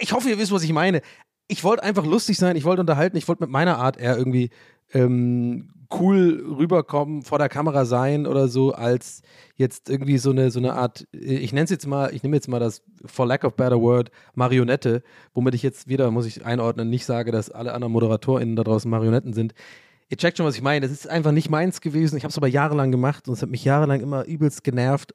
Ich 0.00 0.12
hoffe, 0.12 0.30
ihr 0.30 0.38
wisst, 0.38 0.52
was 0.52 0.62
ich 0.62 0.72
meine. 0.72 1.02
Ich 1.48 1.64
wollte 1.64 1.82
einfach 1.82 2.06
lustig 2.06 2.38
sein, 2.38 2.56
ich 2.56 2.64
wollte 2.64 2.80
unterhalten, 2.80 3.16
ich 3.16 3.28
wollte 3.28 3.42
mit 3.42 3.50
meiner 3.50 3.78
Art 3.78 3.98
eher 3.98 4.16
irgendwie 4.16 4.50
ähm, 4.94 5.68
cool 6.00 6.44
rüberkommen, 6.58 7.22
vor 7.22 7.38
der 7.38 7.48
Kamera 7.48 7.84
sein 7.84 8.26
oder 8.26 8.48
so, 8.48 8.72
als 8.72 9.22
jetzt 9.56 9.90
irgendwie 9.90 10.18
so 10.18 10.30
eine, 10.30 10.50
so 10.50 10.58
eine 10.58 10.74
Art, 10.74 11.06
ich 11.12 11.52
nenne 11.52 11.64
es 11.64 11.70
jetzt 11.70 11.86
mal, 11.86 12.14
ich 12.14 12.22
nehme 12.22 12.36
jetzt 12.36 12.48
mal 12.48 12.60
das, 12.60 12.82
for 13.04 13.26
lack 13.26 13.44
of 13.44 13.54
better 13.54 13.80
word, 13.80 14.10
Marionette, 14.34 15.02
womit 15.34 15.54
ich 15.54 15.62
jetzt 15.62 15.88
wieder, 15.88 16.10
muss 16.10 16.26
ich 16.26 16.44
einordnen, 16.44 16.90
nicht 16.90 17.04
sage, 17.04 17.32
dass 17.32 17.50
alle 17.50 17.74
anderen 17.74 17.92
ModeratorInnen 17.92 18.56
da 18.56 18.64
draußen 18.64 18.90
Marionetten 18.90 19.32
sind. 19.32 19.54
Ihr 20.08 20.18
checkt 20.18 20.36
schon, 20.36 20.44
was 20.44 20.56
ich 20.56 20.62
meine. 20.62 20.80
Das 20.86 20.90
ist 20.90 21.08
einfach 21.08 21.32
nicht 21.32 21.48
meins 21.48 21.80
gewesen. 21.80 22.18
Ich 22.18 22.24
habe 22.24 22.30
es 22.30 22.36
aber 22.36 22.46
jahrelang 22.46 22.90
gemacht 22.92 23.28
und 23.28 23.34
es 23.34 23.40
hat 23.40 23.48
mich 23.48 23.64
jahrelang 23.64 24.02
immer 24.02 24.26
übelst 24.26 24.62
genervt. 24.62 25.14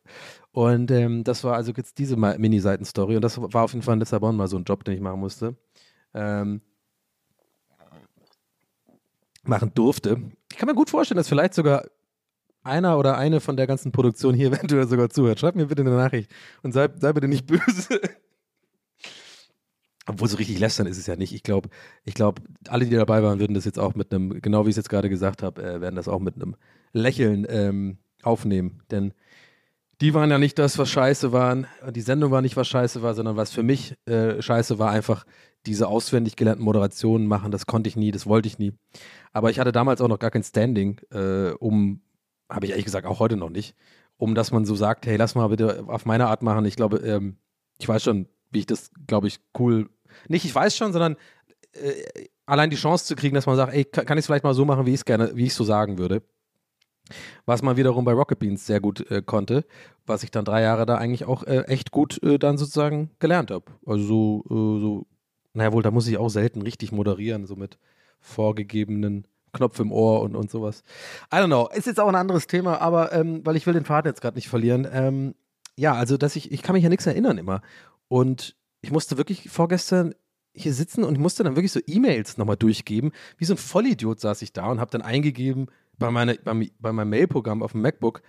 Und 0.51 0.89
ähm, 0.89 1.23
das 1.23 1.43
war 1.43 1.55
also 1.55 1.71
jetzt 1.71 1.99
diese 1.99 2.15
Mini-Seiten-Story. 2.15 3.15
Und 3.15 3.21
das 3.21 3.39
war 3.39 3.63
auf 3.63 3.73
jeden 3.73 3.83
Fall 3.83 3.93
in 3.93 3.99
Lissabon 3.99 4.35
mal 4.35 4.47
so 4.47 4.57
ein 4.57 4.63
Job, 4.63 4.83
den 4.85 4.95
ich 4.95 4.99
machen 4.99 5.19
musste. 5.19 5.55
Ähm, 6.15 6.61
machen 9.47 9.71
durfte. 9.73 10.17
Ich 10.51 10.57
kann 10.57 10.67
mir 10.67 10.75
gut 10.75 10.89
vorstellen, 10.89 11.17
dass 11.17 11.29
vielleicht 11.29 11.53
sogar 11.53 11.85
einer 12.63 12.97
oder 12.97 13.17
eine 13.17 13.39
von 13.39 13.57
der 13.57 13.67
ganzen 13.67 13.91
Produktion 13.91 14.33
hier 14.33 14.47
eventuell 14.51 14.87
sogar 14.87 15.09
zuhört. 15.09 15.39
Schreibt 15.39 15.57
mir 15.57 15.67
bitte 15.67 15.81
eine 15.81 15.91
Nachricht 15.91 16.31
und 16.63 16.73
sei, 16.73 16.89
sei 16.99 17.13
bitte 17.13 17.27
nicht 17.27 17.47
böse. 17.47 18.01
Obwohl 20.09 20.29
so 20.29 20.37
richtig 20.37 20.59
lästern 20.59 20.87
ist 20.87 20.97
es 20.97 21.05
ja 21.05 21.17
nicht. 21.17 21.33
Ich 21.33 21.43
glaube, 21.43 21.69
ich 22.05 22.13
glaube, 22.13 22.41
alle, 22.69 22.85
die 22.85 22.95
dabei 22.95 23.23
waren, 23.23 23.39
würden 23.39 23.53
das 23.53 23.65
jetzt 23.65 23.77
auch 23.77 23.93
mit 23.93 24.13
einem, 24.13 24.41
genau 24.41 24.65
wie 24.65 24.69
ich 24.69 24.73
es 24.73 24.77
jetzt 24.77 24.89
gerade 24.89 25.09
gesagt 25.09 25.43
habe, 25.43 25.61
äh, 25.61 25.81
werden 25.81 25.95
das 25.95 26.07
auch 26.07 26.19
mit 26.19 26.35
einem 26.35 26.55
Lächeln 26.93 27.45
ähm, 27.49 27.97
aufnehmen. 28.23 28.83
Denn 28.89 29.13
die 29.99 30.13
waren 30.13 30.31
ja 30.31 30.37
nicht 30.37 30.59
das, 30.59 30.77
was 30.77 30.89
scheiße 30.89 31.33
waren. 31.33 31.67
Die 31.89 32.01
Sendung 32.01 32.31
war 32.31 32.41
nicht, 32.41 32.55
was 32.55 32.67
scheiße 32.69 33.01
war, 33.01 33.15
sondern 33.15 33.35
was 33.35 33.51
für 33.51 33.63
mich 33.63 33.95
äh, 34.05 34.41
scheiße 34.41 34.79
war, 34.79 34.91
einfach 34.91 35.25
diese 35.67 35.87
auswendig 35.87 36.35
gelernten 36.35 36.63
Moderationen 36.63 37.27
machen. 37.27 37.51
Das 37.51 37.65
konnte 37.65 37.87
ich 37.87 37.95
nie, 37.95 38.11
das 38.11 38.25
wollte 38.25 38.47
ich 38.47 38.57
nie. 38.57 38.73
Aber 39.33 39.49
ich 39.51 39.59
hatte 39.59 39.71
damals 39.71 40.01
auch 40.01 40.07
noch 40.07 40.19
gar 40.19 40.31
kein 40.31 40.43
Standing, 40.43 40.99
äh, 41.11 41.51
um, 41.59 42.01
habe 42.49 42.65
ich 42.65 42.71
ehrlich 42.71 42.85
gesagt 42.85 43.05
auch 43.05 43.19
heute 43.19 43.37
noch 43.37 43.49
nicht, 43.49 43.75
um 44.17 44.33
dass 44.33 44.51
man 44.51 44.65
so 44.65 44.75
sagt, 44.75 45.05
hey, 45.05 45.17
lass 45.17 45.35
mal 45.35 45.47
bitte 45.47 45.83
auf 45.87 46.05
meine 46.05 46.27
Art 46.27 46.41
machen. 46.41 46.65
Ich 46.65 46.75
glaube, 46.75 46.97
ähm, 46.97 47.37
ich 47.77 47.87
weiß 47.87 48.03
schon, 48.03 48.27
wie 48.51 48.59
ich 48.59 48.65
das, 48.65 48.91
glaube 49.05 49.27
ich, 49.27 49.39
cool. 49.59 49.89
Nicht, 50.27 50.45
ich 50.45 50.55
weiß 50.55 50.75
schon, 50.75 50.93
sondern 50.93 51.17
äh, 51.73 52.27
allein 52.45 52.69
die 52.69 52.77
Chance 52.77 53.05
zu 53.05 53.15
kriegen, 53.15 53.35
dass 53.35 53.45
man 53.45 53.55
sagt, 53.55 53.73
ey, 53.73 53.85
kann, 53.85 54.17
ich 54.17 54.21
es 54.21 54.25
vielleicht 54.25 54.43
mal 54.43 54.53
so 54.53 54.65
machen, 54.65 54.85
wie 54.85 54.93
ich 54.93 55.01
es 55.01 55.05
gerne, 55.05 55.35
wie 55.35 55.45
ich 55.45 55.53
so 55.53 55.63
sagen 55.63 55.97
würde. 55.97 56.23
Was 57.45 57.61
man 57.61 57.77
wiederum 57.77 58.03
bei 58.03 58.11
Rocket 58.11 58.39
Beans 58.39 58.65
sehr 58.65 58.81
gut 58.81 59.09
äh, 59.11 59.21
konnte, 59.21 59.65
was 60.05 60.23
ich 60.23 60.31
dann 60.31 60.43
drei 60.43 60.61
Jahre 60.61 60.85
da 60.85 60.95
eigentlich 60.95 61.25
auch 61.25 61.43
äh, 61.43 61.61
echt 61.61 61.91
gut 61.91 62.21
äh, 62.23 62.37
dann 62.37 62.57
sozusagen 62.57 63.11
gelernt 63.19 63.51
habe. 63.51 63.65
Also 63.85 64.03
so, 64.03 64.43
äh, 64.49 64.81
so, 64.81 65.07
naja 65.57 65.73
wohl, 65.73 65.81
da 65.81 65.91
muss 65.91 66.07
ich 66.07 66.17
auch 66.17 66.29
selten 66.29 66.61
richtig 66.61 66.91
moderieren, 66.91 67.47
so 67.47 67.55
mit 67.55 67.79
vorgegebenen 68.19 69.25
Knopf 69.53 69.79
im 69.79 69.91
Ohr 69.91 70.21
und, 70.21 70.35
und 70.35 70.51
sowas. 70.51 70.83
I 71.33 71.37
don't 71.37 71.47
know. 71.47 71.67
Ist 71.73 71.87
jetzt 71.87 71.99
auch 71.99 72.07
ein 72.07 72.15
anderes 72.15 72.45
Thema, 72.45 72.79
aber 72.79 73.11
ähm, 73.11 73.41
weil 73.43 73.55
ich 73.55 73.65
will 73.65 73.73
den 73.73 73.85
Faden 73.85 74.09
jetzt 74.09 74.21
gerade 74.21 74.37
nicht 74.37 74.49
verlieren. 74.49 74.87
Ähm, 74.91 75.33
ja, 75.75 75.93
also 75.93 76.15
dass 76.17 76.35
ich, 76.35 76.51
ich 76.51 76.61
kann 76.61 76.73
mich 76.73 76.83
ja 76.83 76.89
nichts 76.89 77.07
erinnern 77.07 77.39
immer. 77.39 77.61
Und 78.07 78.55
ich 78.81 78.91
musste 78.91 79.17
wirklich 79.17 79.49
vorgestern 79.49 80.13
hier 80.53 80.73
sitzen 80.73 81.03
und 81.03 81.15
ich 81.15 81.19
musste 81.19 81.43
dann 81.43 81.55
wirklich 81.55 81.71
so 81.71 81.79
E-Mails 81.87 82.37
nochmal 82.37 82.57
durchgeben. 82.57 83.11
Wie 83.37 83.45
so 83.45 83.55
ein 83.55 83.57
Vollidiot 83.57 84.19
saß 84.19 84.43
ich 84.43 84.53
da 84.53 84.67
und 84.67 84.79
habe 84.79 84.91
dann 84.91 85.01
eingegeben 85.01 85.67
bei, 85.97 86.11
meine, 86.11 86.35
bei, 86.35 86.69
bei 86.79 86.91
meinem 86.91 87.09
Mailprogramm 87.09 87.63
auf 87.63 87.71
dem 87.71 87.81
MacBook 87.81 88.21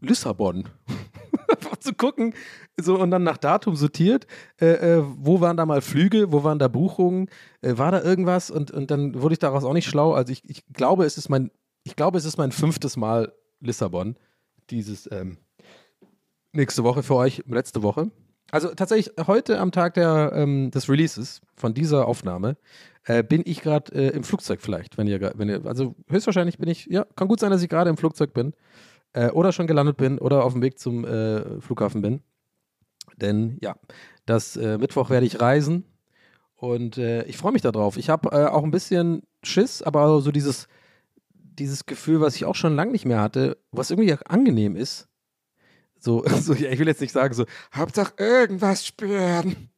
Lissabon. 0.00 0.68
Einfach 1.78 1.80
zu 1.80 1.94
gucken, 1.94 2.34
so 2.80 2.98
und 2.98 3.10
dann 3.10 3.22
nach 3.22 3.38
Datum 3.38 3.76
sortiert, 3.76 4.26
äh, 4.60 4.66
äh, 4.66 5.04
wo 5.04 5.40
waren 5.40 5.56
da 5.56 5.66
mal 5.66 5.80
Flüge, 5.80 6.32
wo 6.32 6.44
waren 6.44 6.58
da 6.58 6.68
Buchungen, 6.68 7.28
äh, 7.62 7.76
war 7.76 7.90
da 7.90 8.02
irgendwas 8.02 8.50
und, 8.50 8.70
und 8.70 8.90
dann 8.90 9.20
wurde 9.20 9.34
ich 9.34 9.38
daraus 9.38 9.64
auch 9.64 9.72
nicht 9.72 9.88
schlau. 9.88 10.12
Also 10.12 10.32
ich, 10.32 10.42
ich 10.48 10.64
glaube, 10.72 11.04
es 11.04 11.18
ist 11.18 11.28
mein, 11.28 11.50
ich 11.84 11.96
glaube, 11.96 12.18
es 12.18 12.24
ist 12.24 12.38
mein 12.38 12.52
fünftes 12.52 12.96
Mal 12.96 13.32
Lissabon, 13.60 14.16
dieses 14.70 15.08
ähm, 15.10 15.38
nächste 16.52 16.84
Woche 16.84 17.02
für 17.02 17.14
euch, 17.14 17.42
letzte 17.46 17.82
Woche. 17.82 18.10
Also 18.50 18.68
tatsächlich 18.74 19.14
heute 19.26 19.58
am 19.58 19.72
Tag 19.72 19.94
der, 19.94 20.32
ähm, 20.34 20.70
des 20.70 20.88
Releases 20.88 21.42
von 21.54 21.74
dieser 21.74 22.06
Aufnahme 22.06 22.56
äh, 23.04 23.22
bin 23.22 23.42
ich 23.44 23.60
gerade 23.60 23.92
äh, 23.92 24.16
im 24.16 24.24
Flugzeug 24.24 24.62
vielleicht, 24.62 24.96
wenn 24.96 25.06
ihr, 25.06 25.32
wenn 25.36 25.50
ihr, 25.50 25.66
also 25.66 25.94
höchstwahrscheinlich 26.08 26.56
bin 26.56 26.68
ich, 26.68 26.86
ja, 26.86 27.04
kann 27.14 27.28
gut 27.28 27.40
sein, 27.40 27.50
dass 27.50 27.62
ich 27.62 27.68
gerade 27.68 27.90
im 27.90 27.98
Flugzeug 27.98 28.32
bin 28.32 28.54
äh, 29.12 29.30
oder 29.30 29.52
schon 29.52 29.66
gelandet 29.66 29.96
bin 29.96 30.18
oder 30.18 30.44
auf 30.44 30.52
dem 30.52 30.62
Weg 30.62 30.78
zum 30.78 31.04
äh, 31.04 31.60
Flughafen 31.60 32.02
bin. 32.02 32.20
Denn 33.16 33.58
ja, 33.60 33.76
das 34.26 34.56
äh, 34.56 34.78
Mittwoch 34.78 35.10
werde 35.10 35.26
ich 35.26 35.40
reisen 35.40 35.84
und 36.56 36.98
äh, 36.98 37.24
ich 37.24 37.36
freue 37.36 37.52
mich 37.52 37.62
darauf. 37.62 37.96
Ich 37.96 38.10
habe 38.10 38.30
äh, 38.30 38.46
auch 38.46 38.64
ein 38.64 38.70
bisschen 38.70 39.22
Schiss, 39.42 39.82
aber 39.82 40.20
so 40.20 40.32
dieses, 40.32 40.68
dieses 41.32 41.86
Gefühl, 41.86 42.20
was 42.20 42.34
ich 42.36 42.44
auch 42.44 42.54
schon 42.54 42.74
lange 42.74 42.92
nicht 42.92 43.04
mehr 43.04 43.20
hatte, 43.20 43.58
was 43.70 43.90
irgendwie 43.90 44.12
angenehm 44.26 44.76
ist. 44.76 45.08
So, 45.98 46.24
so 46.40 46.54
ja, 46.54 46.70
ich 46.70 46.78
will 46.78 46.88
jetzt 46.88 47.00
nicht 47.00 47.12
sagen, 47.12 47.34
so, 47.34 47.44
Hauptsache 47.74 48.14
irgendwas 48.18 48.86
spüren. 48.86 49.70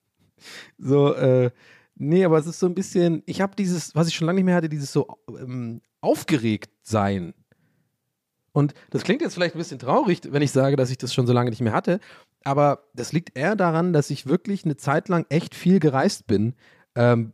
So, 0.78 1.12
äh, 1.14 1.50
nee, 1.96 2.24
aber 2.24 2.38
es 2.38 2.46
ist 2.46 2.58
so 2.60 2.66
ein 2.66 2.74
bisschen, 2.74 3.22
ich 3.26 3.42
habe 3.42 3.54
dieses, 3.56 3.94
was 3.94 4.08
ich 4.08 4.14
schon 4.14 4.26
lange 4.26 4.36
nicht 4.36 4.46
mehr 4.46 4.56
hatte, 4.56 4.70
dieses 4.70 4.92
so 4.92 5.18
ähm, 5.28 5.82
aufgeregt 6.00 6.70
sein. 6.82 7.34
Und 8.52 8.74
das 8.90 9.04
klingt 9.04 9.22
jetzt 9.22 9.34
vielleicht 9.34 9.54
ein 9.54 9.58
bisschen 9.58 9.78
traurig, 9.78 10.20
wenn 10.30 10.42
ich 10.42 10.50
sage, 10.50 10.76
dass 10.76 10.90
ich 10.90 10.98
das 10.98 11.14
schon 11.14 11.26
so 11.26 11.32
lange 11.32 11.50
nicht 11.50 11.60
mehr 11.60 11.72
hatte. 11.72 12.00
Aber 12.44 12.84
das 12.94 13.12
liegt 13.12 13.36
eher 13.36 13.54
daran, 13.54 13.92
dass 13.92 14.10
ich 14.10 14.26
wirklich 14.26 14.64
eine 14.64 14.76
Zeit 14.76 15.08
lang 15.08 15.26
echt 15.28 15.54
viel 15.54 15.78
gereist 15.78 16.26
bin. 16.26 16.54
Ähm, 16.94 17.32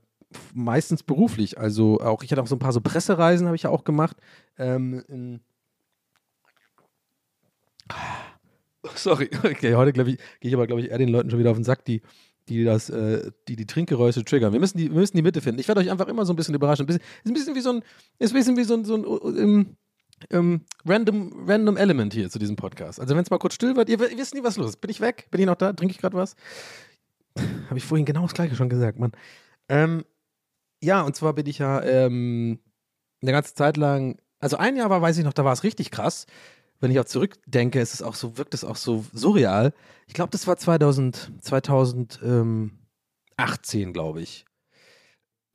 meistens 0.52 1.02
beruflich. 1.02 1.58
Also 1.58 2.00
auch, 2.00 2.22
ich 2.22 2.30
hatte 2.30 2.42
auch 2.42 2.46
so 2.46 2.56
ein 2.56 2.60
paar 2.60 2.72
so 2.72 2.80
Pressereisen, 2.80 3.46
habe 3.46 3.56
ich 3.56 3.62
ja 3.62 3.70
auch 3.70 3.84
gemacht. 3.84 4.16
Ähm, 4.58 5.40
Sorry, 8.94 9.30
okay, 9.44 9.74
heute 9.74 9.92
gehe 9.92 10.16
ich 10.40 10.54
aber, 10.54 10.66
glaube 10.66 10.80
ich, 10.82 10.90
eher 10.90 10.98
den 10.98 11.08
Leuten 11.08 11.30
schon 11.30 11.38
wieder 11.38 11.50
auf 11.50 11.56
den 11.56 11.64
Sack, 11.64 11.84
die, 11.84 12.02
die 12.48 12.64
das, 12.64 12.90
äh, 12.90 13.30
die 13.48 13.56
die 13.56 13.66
Trinkgeräusche 13.66 14.24
triggern. 14.24 14.52
Wir 14.52 14.60
müssen 14.60 14.78
die, 14.78 14.90
wir 14.90 15.00
müssen 15.00 15.16
die 15.16 15.22
Mitte 15.22 15.40
finden. 15.40 15.60
Ich 15.60 15.68
werde 15.68 15.80
euch 15.80 15.90
einfach 15.90 16.08
immer 16.08 16.24
so 16.24 16.32
ein 16.32 16.36
bisschen 16.36 16.54
überraschen. 16.54 16.88
Ein 16.88 16.96
ist 16.96 17.02
ein 17.24 17.34
bisschen 17.34 17.54
wie 17.54 17.60
so 17.60 17.70
ein, 17.70 17.82
ist 18.18 18.32
ein 18.32 18.36
bisschen 18.36 18.56
wie 18.56 18.64
so 18.64 18.74
ein, 18.74 18.84
so 18.84 18.94
ein, 18.94 19.04
um, 19.04 19.76
ähm, 20.30 20.62
random, 20.84 21.44
random 21.46 21.76
Element 21.76 22.14
hier 22.14 22.30
zu 22.30 22.38
diesem 22.38 22.56
Podcast. 22.56 23.00
Also 23.00 23.14
wenn 23.14 23.22
es 23.22 23.30
mal 23.30 23.38
kurz 23.38 23.54
still 23.54 23.76
wird, 23.76 23.88
ihr, 23.88 24.00
ihr, 24.00 24.18
wisst 24.18 24.34
nie, 24.34 24.42
was 24.42 24.56
los 24.56 24.70
ist. 24.70 24.80
Bin 24.80 24.90
ich 24.90 25.00
weg? 25.00 25.28
Bin 25.30 25.40
ich 25.40 25.46
noch 25.46 25.56
da? 25.56 25.72
Trinke 25.72 25.92
ich 25.92 25.98
gerade 25.98 26.16
was? 26.16 26.36
Habe 27.68 27.78
ich 27.78 27.84
vorhin 27.84 28.06
genau 28.06 28.22
das 28.22 28.34
gleiche 28.34 28.56
schon 28.56 28.68
gesagt, 28.68 28.98
Mann. 28.98 29.12
Ähm, 29.68 30.04
ja, 30.82 31.02
und 31.02 31.14
zwar 31.16 31.34
bin 31.34 31.46
ich 31.46 31.58
ja 31.58 31.82
ähm, 31.82 32.58
eine 33.22 33.32
ganze 33.32 33.54
Zeit 33.54 33.76
lang, 33.76 34.18
also 34.38 34.56
ein 34.56 34.76
Jahr 34.76 34.90
war, 34.90 35.02
weiß 35.02 35.18
ich 35.18 35.24
noch, 35.24 35.32
da 35.32 35.44
war 35.44 35.52
es 35.52 35.64
richtig 35.64 35.90
krass. 35.90 36.26
Wenn 36.80 36.90
ich 36.90 37.00
auch 37.00 37.06
zurückdenke, 37.06 37.80
ist 37.80 37.94
es 37.94 38.02
auch 38.02 38.14
so, 38.14 38.36
wirkt 38.36 38.52
es 38.54 38.64
auch 38.64 38.76
so 38.76 39.04
surreal. 39.12 39.72
Ich 40.06 40.14
glaube, 40.14 40.30
das 40.30 40.46
war 40.46 40.58
2000, 40.58 41.32
2018, 41.40 42.70
glaube 43.92 44.20
ich. 44.20 44.44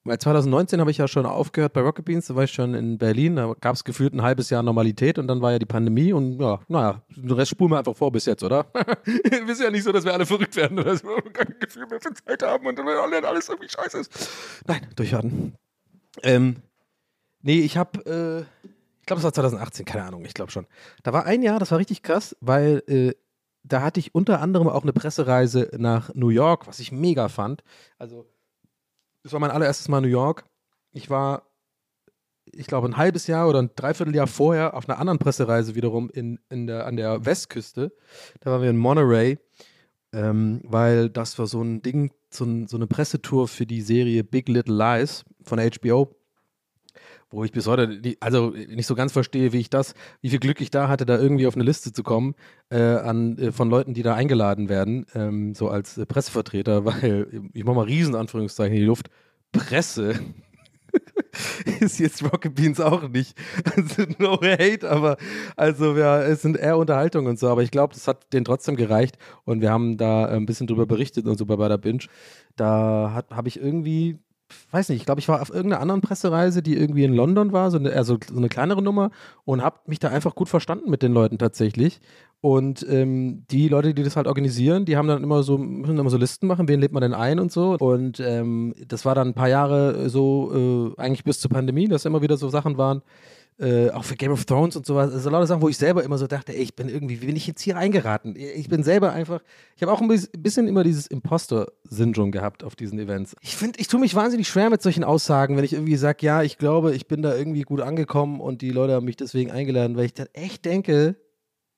Weil 0.03 0.17
2019 0.17 0.79
habe 0.79 0.89
ich 0.89 0.97
ja 0.97 1.07
schon 1.07 1.27
aufgehört 1.27 1.73
bei 1.73 1.81
Rocket 1.81 2.03
Beans, 2.05 2.25
da 2.25 2.35
war 2.35 2.45
ich 2.45 2.51
schon 2.51 2.73
in 2.73 2.97
Berlin, 2.97 3.35
da 3.35 3.53
gab 3.61 3.75
es 3.75 3.83
gefühlt 3.83 4.13
ein 4.13 4.23
halbes 4.23 4.49
Jahr 4.49 4.63
Normalität 4.63 5.19
und 5.19 5.27
dann 5.27 5.41
war 5.41 5.51
ja 5.51 5.59
die 5.59 5.67
Pandemie 5.67 6.11
und 6.11 6.39
ja, 6.39 6.59
naja, 6.67 7.03
den 7.15 7.29
Rest 7.29 7.51
spulen 7.51 7.69
wir 7.71 7.77
einfach 7.77 7.95
vor 7.95 8.11
bis 8.11 8.25
jetzt, 8.25 8.41
oder? 8.41 8.65
wir 8.73 9.47
wissen 9.47 9.63
ja 9.63 9.69
nicht 9.69 9.83
so, 9.83 9.91
dass 9.91 10.03
wir 10.03 10.13
alle 10.13 10.25
verrückt 10.25 10.55
werden 10.55 10.79
oder 10.79 10.91
dass 10.91 11.03
wir 11.03 11.21
kein 11.31 11.53
Gefühl 11.59 11.85
mehr 11.85 12.01
für 12.01 12.13
Zeit 12.15 12.41
haben 12.41 12.65
und 12.65 12.79
dann 12.79 12.87
alles 12.87 13.49
irgendwie 13.49 13.69
scheiße 13.69 13.99
ist. 13.99 14.29
Nein, 14.65 14.87
durchhaten. 14.95 15.53
Ähm, 16.23 16.55
nee, 17.43 17.59
ich 17.59 17.77
habe, 17.77 17.99
äh, 18.63 18.67
ich 19.01 19.05
glaube, 19.05 19.21
das 19.21 19.23
war 19.23 19.33
2018, 19.33 19.85
keine 19.85 20.05
Ahnung, 20.05 20.25
ich 20.25 20.33
glaube 20.33 20.51
schon. 20.51 20.65
Da 21.03 21.13
war 21.13 21.25
ein 21.25 21.43
Jahr, 21.43 21.59
das 21.59 21.69
war 21.69 21.77
richtig 21.77 22.01
krass, 22.01 22.35
weil 22.41 22.81
äh, 22.87 23.13
da 23.63 23.83
hatte 23.83 23.99
ich 23.99 24.15
unter 24.15 24.41
anderem 24.41 24.67
auch 24.67 24.81
eine 24.81 24.93
Pressereise 24.93 25.69
nach 25.77 26.11
New 26.15 26.29
York, 26.29 26.65
was 26.65 26.79
ich 26.79 26.91
mega 26.91 27.29
fand. 27.29 27.63
Also 27.99 28.25
das 29.23 29.33
war 29.33 29.39
mein 29.39 29.51
allererstes 29.51 29.87
Mal 29.87 30.01
New 30.01 30.07
York. 30.07 30.45
Ich 30.91 31.09
war, 31.09 31.43
ich 32.45 32.67
glaube, 32.67 32.87
ein 32.87 32.97
halbes 32.97 33.27
Jahr 33.27 33.47
oder 33.47 33.61
ein 33.61 33.71
Dreivierteljahr 33.75 34.27
vorher 34.27 34.75
auf 34.75 34.89
einer 34.89 34.99
anderen 34.99 35.19
Pressereise 35.19 35.75
wiederum 35.75 36.09
in, 36.09 36.39
in 36.49 36.67
der, 36.67 36.85
an 36.85 36.95
der 36.95 37.25
Westküste. 37.25 37.93
Da 38.41 38.51
waren 38.51 38.61
wir 38.61 38.69
in 38.69 38.77
Monterey, 38.77 39.39
ähm, 40.13 40.61
weil 40.63 41.09
das 41.09 41.37
war 41.39 41.47
so 41.47 41.61
ein 41.61 41.81
Ding, 41.81 42.11
so, 42.29 42.45
ein, 42.45 42.67
so 42.67 42.77
eine 42.77 42.87
Pressetour 42.87 43.47
für 43.47 43.65
die 43.65 43.81
Serie 43.81 44.23
Big 44.23 44.49
Little 44.49 44.75
Lies 44.75 45.23
von 45.43 45.59
HBO 45.59 46.15
wo 47.31 47.43
ich 47.43 47.51
bis 47.51 47.67
heute 47.67 47.99
also 48.19 48.49
nicht 48.49 48.87
so 48.87 48.95
ganz 48.95 49.11
verstehe, 49.11 49.53
wie 49.53 49.59
ich 49.59 49.69
das, 49.69 49.93
wie 50.21 50.29
viel 50.29 50.39
Glück 50.39 50.61
ich 50.61 50.69
da 50.69 50.87
hatte, 50.87 51.05
da 51.05 51.17
irgendwie 51.17 51.47
auf 51.47 51.55
eine 51.55 51.63
Liste 51.63 51.93
zu 51.93 52.03
kommen 52.03 52.35
äh, 52.69 52.79
an, 52.79 53.37
äh, 53.37 53.51
von 53.51 53.69
Leuten, 53.69 53.93
die 53.93 54.03
da 54.03 54.15
eingeladen 54.15 54.69
werden, 54.69 55.05
ähm, 55.15 55.55
so 55.55 55.69
als 55.69 55.97
äh, 55.97 56.05
Pressevertreter, 56.05 56.85
weil 56.85 57.27
ich 57.53 57.63
mache 57.63 57.75
mal 57.75 57.85
Riesenanführungszeichen 57.85 58.73
in 58.73 58.81
die 58.81 58.85
Luft. 58.85 59.09
Presse 59.51 60.19
ist 61.79 61.99
jetzt 61.99 62.23
Rocket 62.23 62.55
Beans 62.55 62.79
auch 62.79 63.07
nicht. 63.07 63.37
Also 63.75 64.03
no 64.17 64.39
hate, 64.41 64.89
aber 64.89 65.17
also 65.55 65.95
ja, 65.95 66.21
es 66.21 66.41
sind 66.41 66.57
eher 66.57 66.77
Unterhaltungen 66.77 67.27
und 67.27 67.39
so, 67.39 67.49
aber 67.49 67.63
ich 67.63 67.71
glaube, 67.71 67.93
das 67.93 68.07
hat 68.07 68.33
denen 68.33 68.45
trotzdem 68.45 68.75
gereicht 68.75 69.17
und 69.45 69.61
wir 69.61 69.71
haben 69.71 69.97
da 69.97 70.25
ein 70.25 70.45
bisschen 70.45 70.67
drüber 70.67 70.85
berichtet 70.85 71.25
und 71.25 71.37
so 71.37 71.45
bei, 71.45 71.55
bei 71.55 71.69
der 71.69 71.77
Binge. 71.77 72.05
Da 72.55 73.23
habe 73.29 73.47
ich 73.47 73.59
irgendwie 73.59 74.19
weiß 74.71 74.89
nicht, 74.89 74.99
ich 74.99 75.05
glaube, 75.05 75.19
ich 75.19 75.27
war 75.27 75.41
auf 75.41 75.49
irgendeiner 75.49 75.81
anderen 75.81 76.01
Pressereise, 76.01 76.61
die 76.61 76.75
irgendwie 76.77 77.03
in 77.03 77.13
London 77.13 77.51
war, 77.51 77.71
so 77.71 77.77
eine, 77.77 77.93
also 77.93 78.17
so 78.29 78.37
eine 78.37 78.49
kleinere 78.49 78.81
Nummer 78.81 79.11
und 79.45 79.61
habe 79.61 79.79
mich 79.87 79.99
da 79.99 80.09
einfach 80.09 80.35
gut 80.35 80.49
verstanden 80.49 80.89
mit 80.89 81.01
den 81.01 81.13
Leuten 81.13 81.37
tatsächlich. 81.37 81.99
Und 82.41 82.85
ähm, 82.89 83.45
die 83.51 83.67
Leute, 83.67 83.93
die 83.93 84.01
das 84.01 84.15
halt 84.15 84.25
organisieren, 84.25 84.85
die 84.85 84.97
haben 84.97 85.07
dann 85.07 85.23
immer 85.23 85.43
so, 85.43 85.59
müssen 85.59 85.99
immer 85.99 86.09
so 86.09 86.17
Listen 86.17 86.47
machen, 86.47 86.67
wen 86.67 86.79
lädt 86.79 86.91
man 86.91 87.01
denn 87.01 87.13
ein 87.13 87.39
und 87.39 87.51
so. 87.51 87.77
Und 87.79 88.19
ähm, 88.19 88.73
das 88.87 89.05
war 89.05 89.13
dann 89.13 89.29
ein 89.29 89.33
paar 89.35 89.49
Jahre 89.49 90.09
so, 90.09 90.95
äh, 90.97 91.01
eigentlich 91.01 91.23
bis 91.23 91.39
zur 91.39 91.51
Pandemie, 91.51 91.87
dass 91.87 92.05
immer 92.05 92.23
wieder 92.23 92.37
so 92.37 92.49
Sachen 92.49 92.77
waren, 92.77 93.03
äh, 93.61 93.91
auch 93.91 94.03
für 94.03 94.15
Game 94.15 94.31
of 94.31 94.43
Thrones 94.45 94.75
und 94.75 94.87
sowas. 94.87 95.13
Also 95.13 95.29
lauter 95.29 95.45
Sachen, 95.45 95.61
wo 95.61 95.69
ich 95.69 95.77
selber 95.77 96.03
immer 96.03 96.17
so 96.17 96.25
dachte, 96.25 96.51
ey, 96.51 96.63
ich 96.63 96.75
bin 96.75 96.89
irgendwie, 96.89 97.21
wie 97.21 97.27
bin 97.27 97.35
ich 97.35 97.45
jetzt 97.45 97.61
hier 97.61 97.75
reingeraten? 97.75 98.35
Ich 98.35 98.67
bin 98.67 98.81
selber 98.81 99.13
einfach, 99.13 99.41
ich 99.75 99.83
habe 99.83 99.91
auch 99.91 100.01
ein 100.01 100.07
bisschen 100.07 100.67
immer 100.67 100.83
dieses 100.83 101.05
Imposter-Syndrom 101.05 102.31
gehabt 102.31 102.63
auf 102.63 102.75
diesen 102.75 102.97
Events. 102.97 103.35
Ich 103.41 103.55
finde, 103.55 103.79
ich 103.79 103.87
tue 103.87 103.99
mich 103.99 104.15
wahnsinnig 104.15 104.47
schwer 104.47 104.71
mit 104.71 104.81
solchen 104.81 105.03
Aussagen, 105.03 105.57
wenn 105.57 105.63
ich 105.63 105.73
irgendwie 105.73 105.95
sage, 105.95 106.25
ja, 106.25 106.41
ich 106.41 106.57
glaube, 106.57 106.95
ich 106.95 107.07
bin 107.07 107.21
da 107.21 107.35
irgendwie 107.35 107.61
gut 107.61 107.81
angekommen 107.81 108.41
und 108.41 108.63
die 108.63 108.71
Leute 108.71 108.93
haben 108.93 109.05
mich 109.05 109.17
deswegen 109.17 109.51
eingeladen, 109.51 109.95
weil 109.95 110.05
ich 110.05 110.15
dann 110.15 110.27
echt 110.33 110.65
denke, 110.65 111.15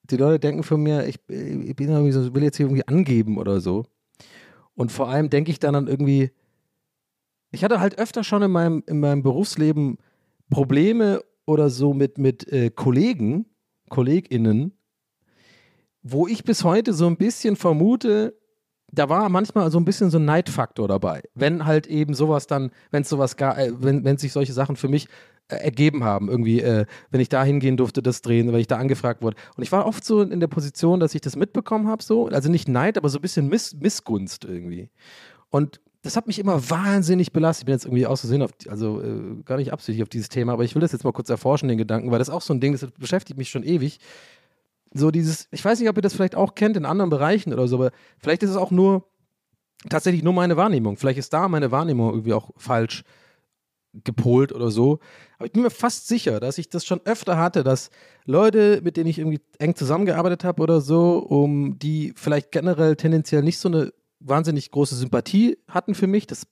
die 0.04 0.16
Leute 0.16 0.38
denken 0.38 0.62
von 0.62 0.82
mir, 0.82 1.06
ich, 1.06 1.16
ich 1.28 1.76
bin 1.76 1.90
irgendwie 1.90 2.12
so, 2.12 2.34
will 2.34 2.42
jetzt 2.42 2.56
hier 2.56 2.64
irgendwie 2.66 2.88
angeben 2.88 3.36
oder 3.36 3.60
so. 3.60 3.84
Und 4.74 4.90
vor 4.90 5.10
allem 5.10 5.28
denke 5.28 5.50
ich 5.50 5.58
dann 5.58 5.74
an 5.74 5.86
irgendwie, 5.86 6.30
ich 7.50 7.62
hatte 7.62 7.78
halt 7.78 7.98
öfter 7.98 8.24
schon 8.24 8.42
in 8.42 8.50
meinem, 8.50 8.82
in 8.86 9.00
meinem 9.00 9.22
Berufsleben 9.22 9.98
Probleme 10.48 11.22
oder 11.46 11.70
so 11.70 11.94
mit, 11.94 12.18
mit 12.18 12.50
äh, 12.52 12.70
Kollegen, 12.70 13.46
KollegInnen, 13.90 14.72
wo 16.02 16.26
ich 16.26 16.44
bis 16.44 16.64
heute 16.64 16.92
so 16.92 17.06
ein 17.06 17.16
bisschen 17.16 17.56
vermute, 17.56 18.38
da 18.92 19.08
war 19.08 19.28
manchmal 19.28 19.70
so 19.70 19.78
ein 19.78 19.84
bisschen 19.84 20.10
so 20.10 20.18
ein 20.18 20.24
Neidfaktor 20.24 20.86
dabei. 20.86 21.22
Wenn 21.34 21.64
halt 21.64 21.86
eben 21.86 22.14
sowas 22.14 22.46
dann, 22.46 22.70
wenn 22.90 23.02
es 23.02 23.08
sowas 23.08 23.36
gar, 23.36 23.58
äh, 23.58 23.72
wenn, 23.76 24.04
wenn 24.04 24.18
sich 24.18 24.32
solche 24.32 24.52
Sachen 24.52 24.76
für 24.76 24.88
mich 24.88 25.08
äh, 25.48 25.56
ergeben 25.56 26.04
haben, 26.04 26.28
irgendwie, 26.28 26.60
äh, 26.60 26.86
wenn 27.10 27.20
ich 27.20 27.28
da 27.28 27.44
hingehen 27.44 27.76
durfte, 27.76 28.02
das 28.02 28.22
drehen, 28.22 28.52
weil 28.52 28.60
ich 28.60 28.66
da 28.66 28.76
angefragt 28.76 29.22
wurde. 29.22 29.36
Und 29.56 29.62
ich 29.62 29.72
war 29.72 29.86
oft 29.86 30.04
so 30.04 30.22
in 30.22 30.40
der 30.40 30.46
Position, 30.46 31.00
dass 31.00 31.14
ich 31.14 31.20
das 31.20 31.36
mitbekommen 31.36 31.88
habe, 31.88 32.02
so, 32.02 32.28
also 32.28 32.50
nicht 32.50 32.68
Neid, 32.68 32.96
aber 32.96 33.08
so 33.08 33.18
ein 33.18 33.22
bisschen 33.22 33.48
Miss, 33.48 33.74
Missgunst 33.74 34.44
irgendwie. 34.44 34.90
Und 35.50 35.80
das 36.04 36.16
hat 36.16 36.26
mich 36.26 36.38
immer 36.38 36.68
wahnsinnig 36.68 37.32
belastet. 37.32 37.62
Ich 37.62 37.66
bin 37.66 37.72
jetzt 37.72 37.86
irgendwie 37.86 38.06
auf, 38.06 38.22
also 38.68 39.00
äh, 39.00 39.42
gar 39.44 39.56
nicht 39.56 39.72
absichtlich 39.72 40.02
auf 40.02 40.10
dieses 40.10 40.28
Thema, 40.28 40.52
aber 40.52 40.62
ich 40.62 40.74
will 40.74 40.80
das 40.80 40.92
jetzt 40.92 41.02
mal 41.02 41.12
kurz 41.12 41.30
erforschen, 41.30 41.66
den 41.66 41.78
Gedanken, 41.78 42.10
weil 42.10 42.18
das 42.18 42.28
auch 42.28 42.42
so 42.42 42.52
ein 42.52 42.60
Ding, 42.60 42.72
das 42.72 42.90
beschäftigt 42.90 43.38
mich 43.38 43.48
schon 43.48 43.64
ewig. 43.64 43.98
So 44.92 45.10
dieses, 45.10 45.48
ich 45.50 45.64
weiß 45.64 45.80
nicht, 45.80 45.88
ob 45.88 45.96
ihr 45.96 46.02
das 46.02 46.12
vielleicht 46.12 46.36
auch 46.36 46.54
kennt 46.54 46.76
in 46.76 46.84
anderen 46.84 47.08
Bereichen 47.08 47.54
oder 47.54 47.66
so, 47.66 47.76
aber 47.76 47.90
vielleicht 48.18 48.42
ist 48.42 48.50
es 48.50 48.56
auch 48.56 48.70
nur 48.70 49.08
tatsächlich 49.88 50.22
nur 50.22 50.34
meine 50.34 50.58
Wahrnehmung. 50.58 50.98
Vielleicht 50.98 51.18
ist 51.18 51.32
da 51.32 51.48
meine 51.48 51.70
Wahrnehmung 51.70 52.10
irgendwie 52.10 52.34
auch 52.34 52.50
falsch 52.58 53.02
gepolt 54.04 54.52
oder 54.52 54.70
so. 54.70 54.98
Aber 55.38 55.46
ich 55.46 55.52
bin 55.52 55.62
mir 55.62 55.70
fast 55.70 56.06
sicher, 56.06 56.38
dass 56.38 56.58
ich 56.58 56.68
das 56.68 56.84
schon 56.84 57.00
öfter 57.06 57.38
hatte, 57.38 57.64
dass 57.64 57.88
Leute, 58.26 58.82
mit 58.84 58.98
denen 58.98 59.08
ich 59.08 59.18
irgendwie 59.18 59.40
eng 59.58 59.74
zusammengearbeitet 59.74 60.44
habe 60.44 60.62
oder 60.62 60.82
so, 60.82 61.18
um 61.18 61.78
die 61.78 62.12
vielleicht 62.14 62.52
generell 62.52 62.96
tendenziell 62.96 63.42
nicht 63.42 63.58
so 63.58 63.68
eine 63.68 63.92
wahnsinnig 64.24 64.70
große 64.70 64.96
Sympathie 64.96 65.58
hatten 65.68 65.94
für 65.94 66.06
mich. 66.06 66.26
Das 66.26 66.46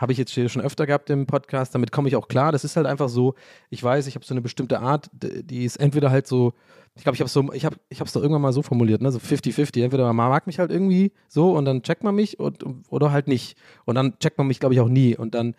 habe 0.00 0.12
ich 0.12 0.18
jetzt 0.18 0.32
schon 0.32 0.62
öfter 0.62 0.86
gehabt 0.86 1.10
im 1.10 1.26
Podcast. 1.26 1.74
Damit 1.74 1.92
komme 1.92 2.08
ich 2.08 2.16
auch 2.16 2.28
klar. 2.28 2.52
Das 2.52 2.64
ist 2.64 2.76
halt 2.76 2.86
einfach 2.86 3.10
so, 3.10 3.34
ich 3.68 3.82
weiß, 3.82 4.06
ich 4.06 4.14
habe 4.14 4.24
so 4.24 4.32
eine 4.32 4.40
bestimmte 4.40 4.80
Art, 4.80 5.10
die 5.12 5.64
ist 5.64 5.76
entweder 5.76 6.10
halt 6.10 6.26
so, 6.26 6.54
ich 6.94 7.02
glaube, 7.02 7.16
ich 7.16 7.20
habe 7.20 7.28
so, 7.28 7.52
ich 7.52 7.66
habe 7.66 7.76
ich 7.90 8.00
es 8.00 8.12
doch 8.12 8.22
irgendwann 8.22 8.42
mal 8.42 8.52
so 8.52 8.62
formuliert, 8.62 9.02
ne, 9.02 9.12
so 9.12 9.18
50-50. 9.18 9.82
Entweder 9.82 10.10
man 10.12 10.16
mag 10.30 10.46
mich 10.46 10.58
halt 10.58 10.70
irgendwie 10.70 11.12
so 11.28 11.54
und 11.56 11.66
dann 11.66 11.82
checkt 11.82 12.02
man 12.02 12.14
mich 12.14 12.40
und, 12.40 12.64
oder 12.88 13.12
halt 13.12 13.28
nicht. 13.28 13.58
Und 13.84 13.94
dann 13.94 14.18
checkt 14.18 14.38
man 14.38 14.46
mich, 14.46 14.58
glaube 14.58 14.74
ich, 14.74 14.80
auch 14.80 14.88
nie. 14.88 15.16
Und 15.16 15.34
dann 15.34 15.54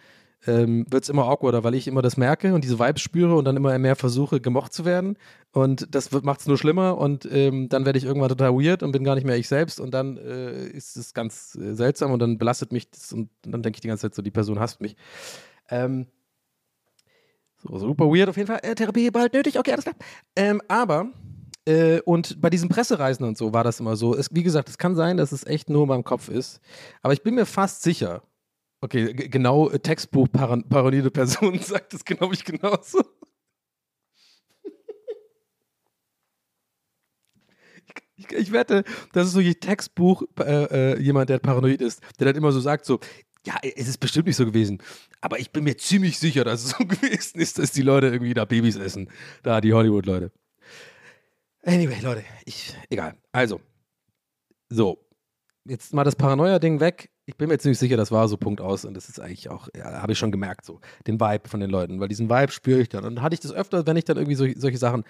ähm, 0.47 0.85
wird 0.89 1.03
es 1.03 1.09
immer 1.09 1.25
awkwarder, 1.25 1.63
weil 1.63 1.75
ich 1.75 1.87
immer 1.87 2.01
das 2.01 2.17
merke 2.17 2.53
und 2.53 2.63
diese 2.63 2.79
Vibes 2.79 3.01
spüre 3.01 3.35
und 3.35 3.45
dann 3.45 3.57
immer 3.57 3.77
mehr 3.77 3.95
versuche, 3.95 4.41
gemocht 4.41 4.73
zu 4.73 4.85
werden. 4.85 5.17
Und 5.51 5.93
das 5.93 6.11
macht 6.23 6.39
es 6.39 6.47
nur 6.47 6.57
schlimmer 6.57 6.97
und 6.97 7.27
ähm, 7.31 7.69
dann 7.69 7.85
werde 7.85 7.99
ich 7.99 8.05
irgendwann 8.05 8.29
total 8.29 8.53
weird 8.53 8.83
und 8.83 8.91
bin 8.91 9.03
gar 9.03 9.15
nicht 9.15 9.25
mehr 9.25 9.37
ich 9.37 9.47
selbst 9.47 9.79
und 9.79 9.93
dann 9.93 10.17
äh, 10.17 10.67
ist 10.67 10.97
es 10.97 11.13
ganz 11.13 11.55
äh, 11.55 11.73
seltsam 11.73 12.11
und 12.11 12.19
dann 12.19 12.37
belastet 12.37 12.71
mich 12.71 12.89
das 12.89 13.13
und 13.13 13.29
dann 13.43 13.61
denke 13.61 13.77
ich 13.77 13.81
die 13.81 13.87
ganze 13.87 14.03
Zeit 14.03 14.15
so, 14.15 14.21
die 14.21 14.31
Person 14.31 14.59
hasst 14.59 14.81
mich. 14.81 14.95
Ähm, 15.69 16.07
so, 17.57 17.77
super 17.77 18.05
weird 18.05 18.29
auf 18.29 18.37
jeden 18.37 18.47
Fall. 18.47 18.59
Äh, 18.63 18.75
Therapie 18.75 19.11
bald 19.11 19.33
nötig, 19.33 19.59
okay, 19.59 19.73
alles 19.73 19.85
klar. 19.85 19.95
Ähm, 20.35 20.61
aber 20.67 21.11
äh, 21.67 21.99
und 22.01 22.41
bei 22.41 22.49
diesen 22.49 22.69
Pressereisen 22.69 23.25
und 23.25 23.37
so 23.37 23.53
war 23.53 23.63
das 23.63 23.79
immer 23.79 23.95
so. 23.95 24.15
Es, 24.15 24.33
wie 24.33 24.43
gesagt, 24.43 24.69
es 24.69 24.77
kann 24.77 24.95
sein, 24.95 25.17
dass 25.17 25.31
es 25.31 25.45
echt 25.45 25.69
nur 25.69 25.85
beim 25.85 26.03
Kopf 26.03 26.29
ist. 26.29 26.59
Aber 27.03 27.13
ich 27.13 27.21
bin 27.21 27.35
mir 27.35 27.45
fast 27.45 27.83
sicher, 27.83 28.23
Okay, 28.83 29.13
genau, 29.13 29.69
äh, 29.69 29.79
Textbuch 29.79 30.27
paranoide 30.31 31.11
Person 31.11 31.59
sagt 31.61 31.93
das, 31.93 32.03
glaube 32.03 32.33
ich, 32.33 32.43
genauso. 32.43 33.03
Ich, 38.15 38.31
ich, 38.31 38.51
wette, 38.51 38.83
das 39.13 39.27
ist 39.27 39.33
so 39.33 39.39
ein 39.39 39.59
Textbuch 39.59 40.23
äh, 40.39 40.93
äh, 40.93 40.99
jemand, 40.99 41.29
der 41.29 41.39
paranoid 41.39 41.81
ist, 41.81 42.01
der 42.19 42.25
dann 42.27 42.35
immer 42.35 42.51
so 42.51 42.59
sagt, 42.59 42.85
so, 42.85 42.99
ja, 43.45 43.55
es 43.63 43.87
ist 43.87 43.99
bestimmt 43.99 44.27
nicht 44.27 44.35
so 44.35 44.45
gewesen, 44.45 44.81
aber 45.21 45.39
ich 45.39 45.51
bin 45.51 45.63
mir 45.63 45.77
ziemlich 45.77 46.17
sicher, 46.19 46.43
dass 46.43 46.63
es 46.63 46.71
so 46.71 46.85
gewesen 46.85 47.39
ist, 47.39 47.59
dass 47.59 47.71
die 47.71 47.81
Leute 47.81 48.07
irgendwie 48.07 48.33
da 48.33 48.45
Babys 48.45 48.77
essen. 48.77 49.09
Da, 49.43 49.61
die 49.61 49.73
Hollywood-Leute. 49.73 50.31
Anyway, 51.63 51.99
Leute, 52.01 52.23
ich, 52.45 52.75
egal. 52.89 53.15
Also, 53.31 53.61
so, 54.69 55.05
jetzt 55.65 55.93
mal 55.93 56.03
das 56.03 56.15
Paranoia-Ding 56.15 56.79
weg 56.79 57.10
ich 57.25 57.37
bin 57.37 57.49
mir 57.49 57.57
ziemlich 57.59 57.79
sicher, 57.79 57.97
das 57.97 58.11
war 58.11 58.27
so 58.27 58.37
Punkt 58.37 58.61
aus 58.61 58.85
und 58.85 58.95
das 58.95 59.07
ist 59.07 59.19
eigentlich 59.19 59.49
auch, 59.49 59.67
ja, 59.75 60.01
habe 60.01 60.11
ich 60.11 60.17
schon 60.17 60.31
gemerkt, 60.31 60.65
so 60.65 60.79
den 61.07 61.19
Vibe 61.19 61.47
von 61.47 61.59
den 61.59 61.69
Leuten, 61.69 61.99
weil 61.99 62.07
diesen 62.07 62.29
Vibe 62.29 62.51
spüre 62.51 62.81
ich 62.81 62.89
dann. 62.89 63.05
Und 63.05 63.21
hatte 63.21 63.33
ich 63.33 63.39
das 63.39 63.53
öfter, 63.53 63.85
wenn 63.85 63.97
ich 63.97 64.05
dann 64.05 64.17
irgendwie 64.17 64.35
so, 64.35 64.45
solche 64.55 64.77
Sachen 64.77 65.03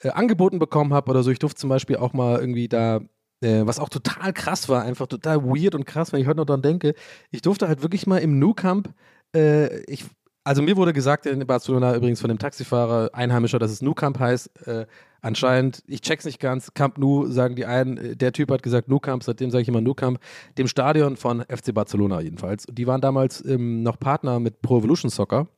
äh, 0.00 0.10
angeboten 0.10 0.58
bekommen 0.58 0.94
habe 0.94 1.10
oder 1.10 1.22
so. 1.22 1.30
Ich 1.30 1.38
durfte 1.38 1.60
zum 1.60 1.70
Beispiel 1.70 1.96
auch 1.96 2.12
mal 2.12 2.40
irgendwie 2.40 2.68
da, 2.68 3.00
äh, 3.42 3.66
was 3.66 3.78
auch 3.78 3.90
total 3.90 4.32
krass 4.32 4.68
war, 4.68 4.82
einfach 4.82 5.06
total 5.06 5.44
weird 5.44 5.74
und 5.74 5.84
krass, 5.84 6.12
wenn 6.12 6.20
ich 6.20 6.26
heute 6.26 6.38
noch 6.38 6.46
dran 6.46 6.62
denke. 6.62 6.94
Ich 7.30 7.42
durfte 7.42 7.68
halt 7.68 7.82
wirklich 7.82 8.06
mal 8.06 8.18
im 8.18 8.38
Nu 8.38 8.54
Camp, 8.54 8.92
äh, 9.34 9.82
ich 9.84 10.04
also 10.44 10.62
mir 10.62 10.78
wurde 10.78 10.94
gesagt 10.94 11.26
in 11.26 11.46
Barcelona 11.46 11.94
übrigens 11.94 12.22
von 12.22 12.28
dem 12.28 12.38
Taxifahrer 12.38 13.10
Einheimischer, 13.12 13.58
dass 13.58 13.70
es 13.70 13.82
Nu 13.82 13.92
Camp 13.92 14.18
heißt. 14.18 14.66
Äh, 14.66 14.86
anscheinend, 15.20 15.82
ich 15.86 16.00
check's 16.00 16.24
nicht 16.24 16.40
ganz, 16.40 16.72
Camp 16.74 16.98
Nu 16.98 17.26
sagen 17.26 17.56
die 17.56 17.66
einen, 17.66 17.96
äh, 17.96 18.16
der 18.16 18.32
Typ 18.32 18.50
hat 18.50 18.62
gesagt 18.62 18.88
Nu 18.88 18.98
Camp, 18.98 19.22
seitdem 19.22 19.50
sage 19.50 19.62
ich 19.62 19.68
immer 19.68 19.80
Nu 19.80 19.94
Camp, 19.94 20.20
dem 20.56 20.68
Stadion 20.68 21.16
von 21.16 21.42
FC 21.42 21.74
Barcelona 21.74 22.20
jedenfalls. 22.20 22.66
Die 22.70 22.86
waren 22.86 23.00
damals 23.00 23.44
ähm, 23.44 23.82
noch 23.82 23.98
Partner 23.98 24.40
mit 24.40 24.62
Pro 24.62 24.78
Evolution 24.78 25.10
Soccer. 25.10 25.48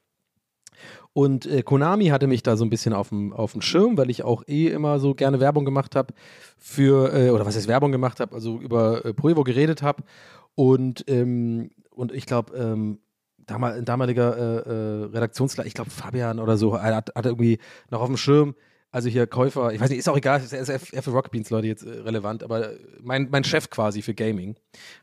Und 1.13 1.47
äh, 1.47 1.63
Konami 1.63 2.07
hatte 2.07 2.27
mich 2.27 2.43
da 2.43 2.57
so 2.57 2.65
ein 2.65 2.71
bisschen 2.71 2.93
auf 2.93 3.09
dem, 3.09 3.33
Schirm, 3.61 3.97
weil 3.97 4.11
ich 4.11 4.23
auch 4.23 4.45
eh 4.47 4.69
immer 4.69 5.01
so 5.01 5.15
gerne 5.15 5.41
Werbung 5.41 5.65
gemacht 5.65 5.97
habe 5.97 6.15
für, 6.57 7.13
äh, 7.13 7.31
oder 7.31 7.45
was 7.47 7.57
heißt 7.57 7.69
Werbung 7.69 7.93
gemacht 7.93 8.21
habe, 8.21 8.35
also 8.35 8.59
über 8.59 9.05
äh, 9.05 9.13
Pro 9.13 9.29
Evo 9.29 9.43
geredet 9.43 9.83
habe. 9.83 10.05
Und, 10.55 11.05
ähm, 11.09 11.71
und 11.91 12.13
ich 12.13 12.27
glaube, 12.27 12.57
ähm, 12.57 13.01
damal, 13.39 13.73
ein 13.73 13.85
damaliger 13.85 14.37
äh, 14.37 14.71
äh, 14.71 15.05
Redaktionsleiter, 15.07 15.67
ich 15.67 15.75
glaube 15.75 15.91
Fabian 15.91 16.39
oder 16.39 16.57
so, 16.57 16.81
hat, 16.81 17.13
hat 17.15 17.27
irgendwie 17.27 17.59
noch 17.91 18.01
auf 18.01 18.07
dem 18.07 18.17
Schirm, 18.17 18.55
also 18.93 19.09
hier 19.09 19.27
Käufer, 19.27 19.73
ich 19.73 19.81
weiß 19.81 19.91
nicht, 19.91 19.99
ist 19.99 20.09
auch 20.09 20.17
egal, 20.17 20.41
ist, 20.41 20.53
ist 20.53 21.05
für 21.05 21.11
Rocket 21.11 21.33
Beans 21.33 21.51
Leute 21.51 21.67
jetzt 21.67 21.85
äh, 21.85 21.91
relevant, 22.01 22.43
aber 22.43 22.71
mein, 23.03 23.29
mein 23.31 23.45
Chef 23.45 23.71
quasi 23.71 24.03
für 24.03 24.15
Gaming 24.15 24.57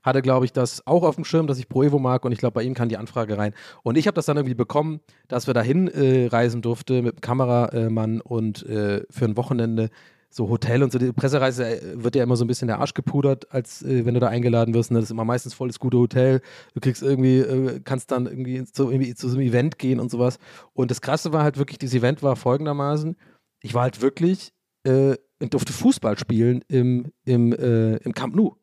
hatte, 0.04 0.22
glaube 0.22 0.46
ich, 0.46 0.54
das 0.54 0.86
auch 0.86 1.04
auf 1.04 1.16
dem 1.16 1.26
Schirm, 1.26 1.48
dass 1.48 1.58
ich 1.58 1.70
Pro 1.70 1.84
Evo 1.84 2.00
mag 2.00 2.26
und 2.26 2.32
ich 2.32 2.40
glaube, 2.40 2.54
bei 2.56 2.64
ihm 2.64 2.74
kann 2.74 2.90
die 2.90 2.98
Anfrage 2.98 3.38
rein. 3.38 3.54
Und 3.84 3.98
ich 3.98 4.08
habe 4.08 4.16
das 4.16 4.26
dann 4.26 4.38
irgendwie 4.38 4.56
bekommen, 4.56 5.00
dass 5.28 5.48
wir 5.48 5.54
dahin 5.54 5.88
äh, 5.88 6.28
reisen 6.28 6.62
durfte 6.62 7.02
mit 7.02 7.16
dem 7.18 7.22
Kameramann 7.22 8.22
und 8.22 8.66
äh, 8.66 9.04
für 9.10 9.26
ein 9.26 9.38
Wochenende 9.38 9.90
so 10.30 10.50
Hotel 10.50 10.84
und 10.84 10.92
so, 10.92 11.00
die 11.00 11.14
Pressereise 11.14 11.66
äh, 11.66 12.04
wird 12.04 12.16
ja 12.16 12.24
immer 12.24 12.36
so 12.36 12.44
ein 12.44 12.48
bisschen 12.48 12.68
der 12.68 12.80
Arsch 12.80 12.94
gepudert, 12.94 13.48
als 13.52 13.82
äh, 13.84 14.06
wenn 14.06 14.14
du 14.14 14.20
da 14.20 14.28
eingeladen 14.28 14.74
wirst. 14.74 14.92
Ne? 14.92 15.00
Das 15.00 15.06
ist 15.06 15.12
immer 15.12 15.26
meistens 15.26 15.54
voll 15.54 15.70
das 15.70 15.80
gute 15.80 15.98
Hotel. 15.98 16.42
Du 16.74 16.82
kriegst 16.82 17.02
irgendwie, 17.02 17.40
äh, 17.40 17.80
kannst 17.84 18.12
dann 18.12 18.26
irgendwie 18.26 18.64
zu, 18.66 18.92
irgendwie 18.92 19.16
zu 19.16 19.30
so 19.30 19.38
einem 19.38 19.48
Event 19.48 19.80
gehen 19.80 20.00
und 20.00 20.12
sowas. 20.12 20.38
Und 20.74 20.92
das 20.92 21.02
Krasse 21.02 21.32
war 21.34 21.44
halt 21.44 21.58
wirklich, 21.58 21.80
dieses 21.80 21.96
Event 21.96 22.24
war 22.24 22.36
folgendermaßen 22.36 23.16
ich 23.62 23.74
war 23.74 23.84
halt 23.84 24.02
wirklich, 24.02 24.54
äh, 24.84 25.16
durfte 25.40 25.74
Fußball 25.74 26.18
spielen 26.18 26.64
im, 26.68 27.12
im, 27.26 27.54
äh, 27.54 27.98
im 27.98 28.14
Camp 28.14 28.36
Nou. 28.36 28.56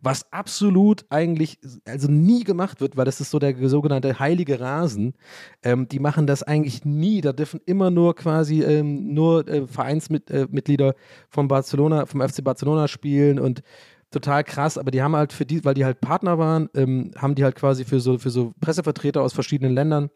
Was 0.00 0.32
absolut 0.32 1.04
eigentlich, 1.10 1.60
also 1.86 2.10
nie 2.10 2.44
gemacht 2.44 2.80
wird, 2.80 2.96
weil 2.96 3.04
das 3.04 3.20
ist 3.20 3.30
so 3.30 3.38
der 3.38 3.54
sogenannte 3.68 4.18
heilige 4.18 4.58
Rasen. 4.58 5.14
Ähm, 5.62 5.86
die 5.86 6.00
machen 6.00 6.26
das 6.26 6.42
eigentlich 6.42 6.84
nie. 6.84 7.20
Da 7.20 7.32
dürfen 7.32 7.60
immer 7.66 7.90
nur 7.90 8.16
quasi 8.16 8.62
ähm, 8.62 9.12
nur 9.14 9.46
äh, 9.46 9.66
Vereinsmitglieder 9.66 10.94
von 11.28 11.46
Barcelona, 11.46 12.06
vom 12.06 12.20
FC 12.20 12.42
Barcelona 12.42 12.88
spielen 12.88 13.38
und 13.38 13.62
total 14.12 14.44
krass, 14.44 14.78
aber 14.78 14.90
die 14.90 15.02
haben 15.02 15.16
halt 15.16 15.32
für 15.32 15.46
die, 15.46 15.64
weil 15.64 15.74
die 15.74 15.84
halt 15.84 16.00
Partner 16.00 16.38
waren, 16.38 16.68
ähm, 16.74 17.12
haben 17.16 17.34
die 17.34 17.44
halt 17.44 17.56
quasi 17.56 17.84
für 17.84 17.98
so, 17.98 18.18
für 18.18 18.30
so 18.30 18.52
Pressevertreter 18.60 19.22
aus 19.22 19.32
verschiedenen 19.32 19.74
Ländern 19.74 20.10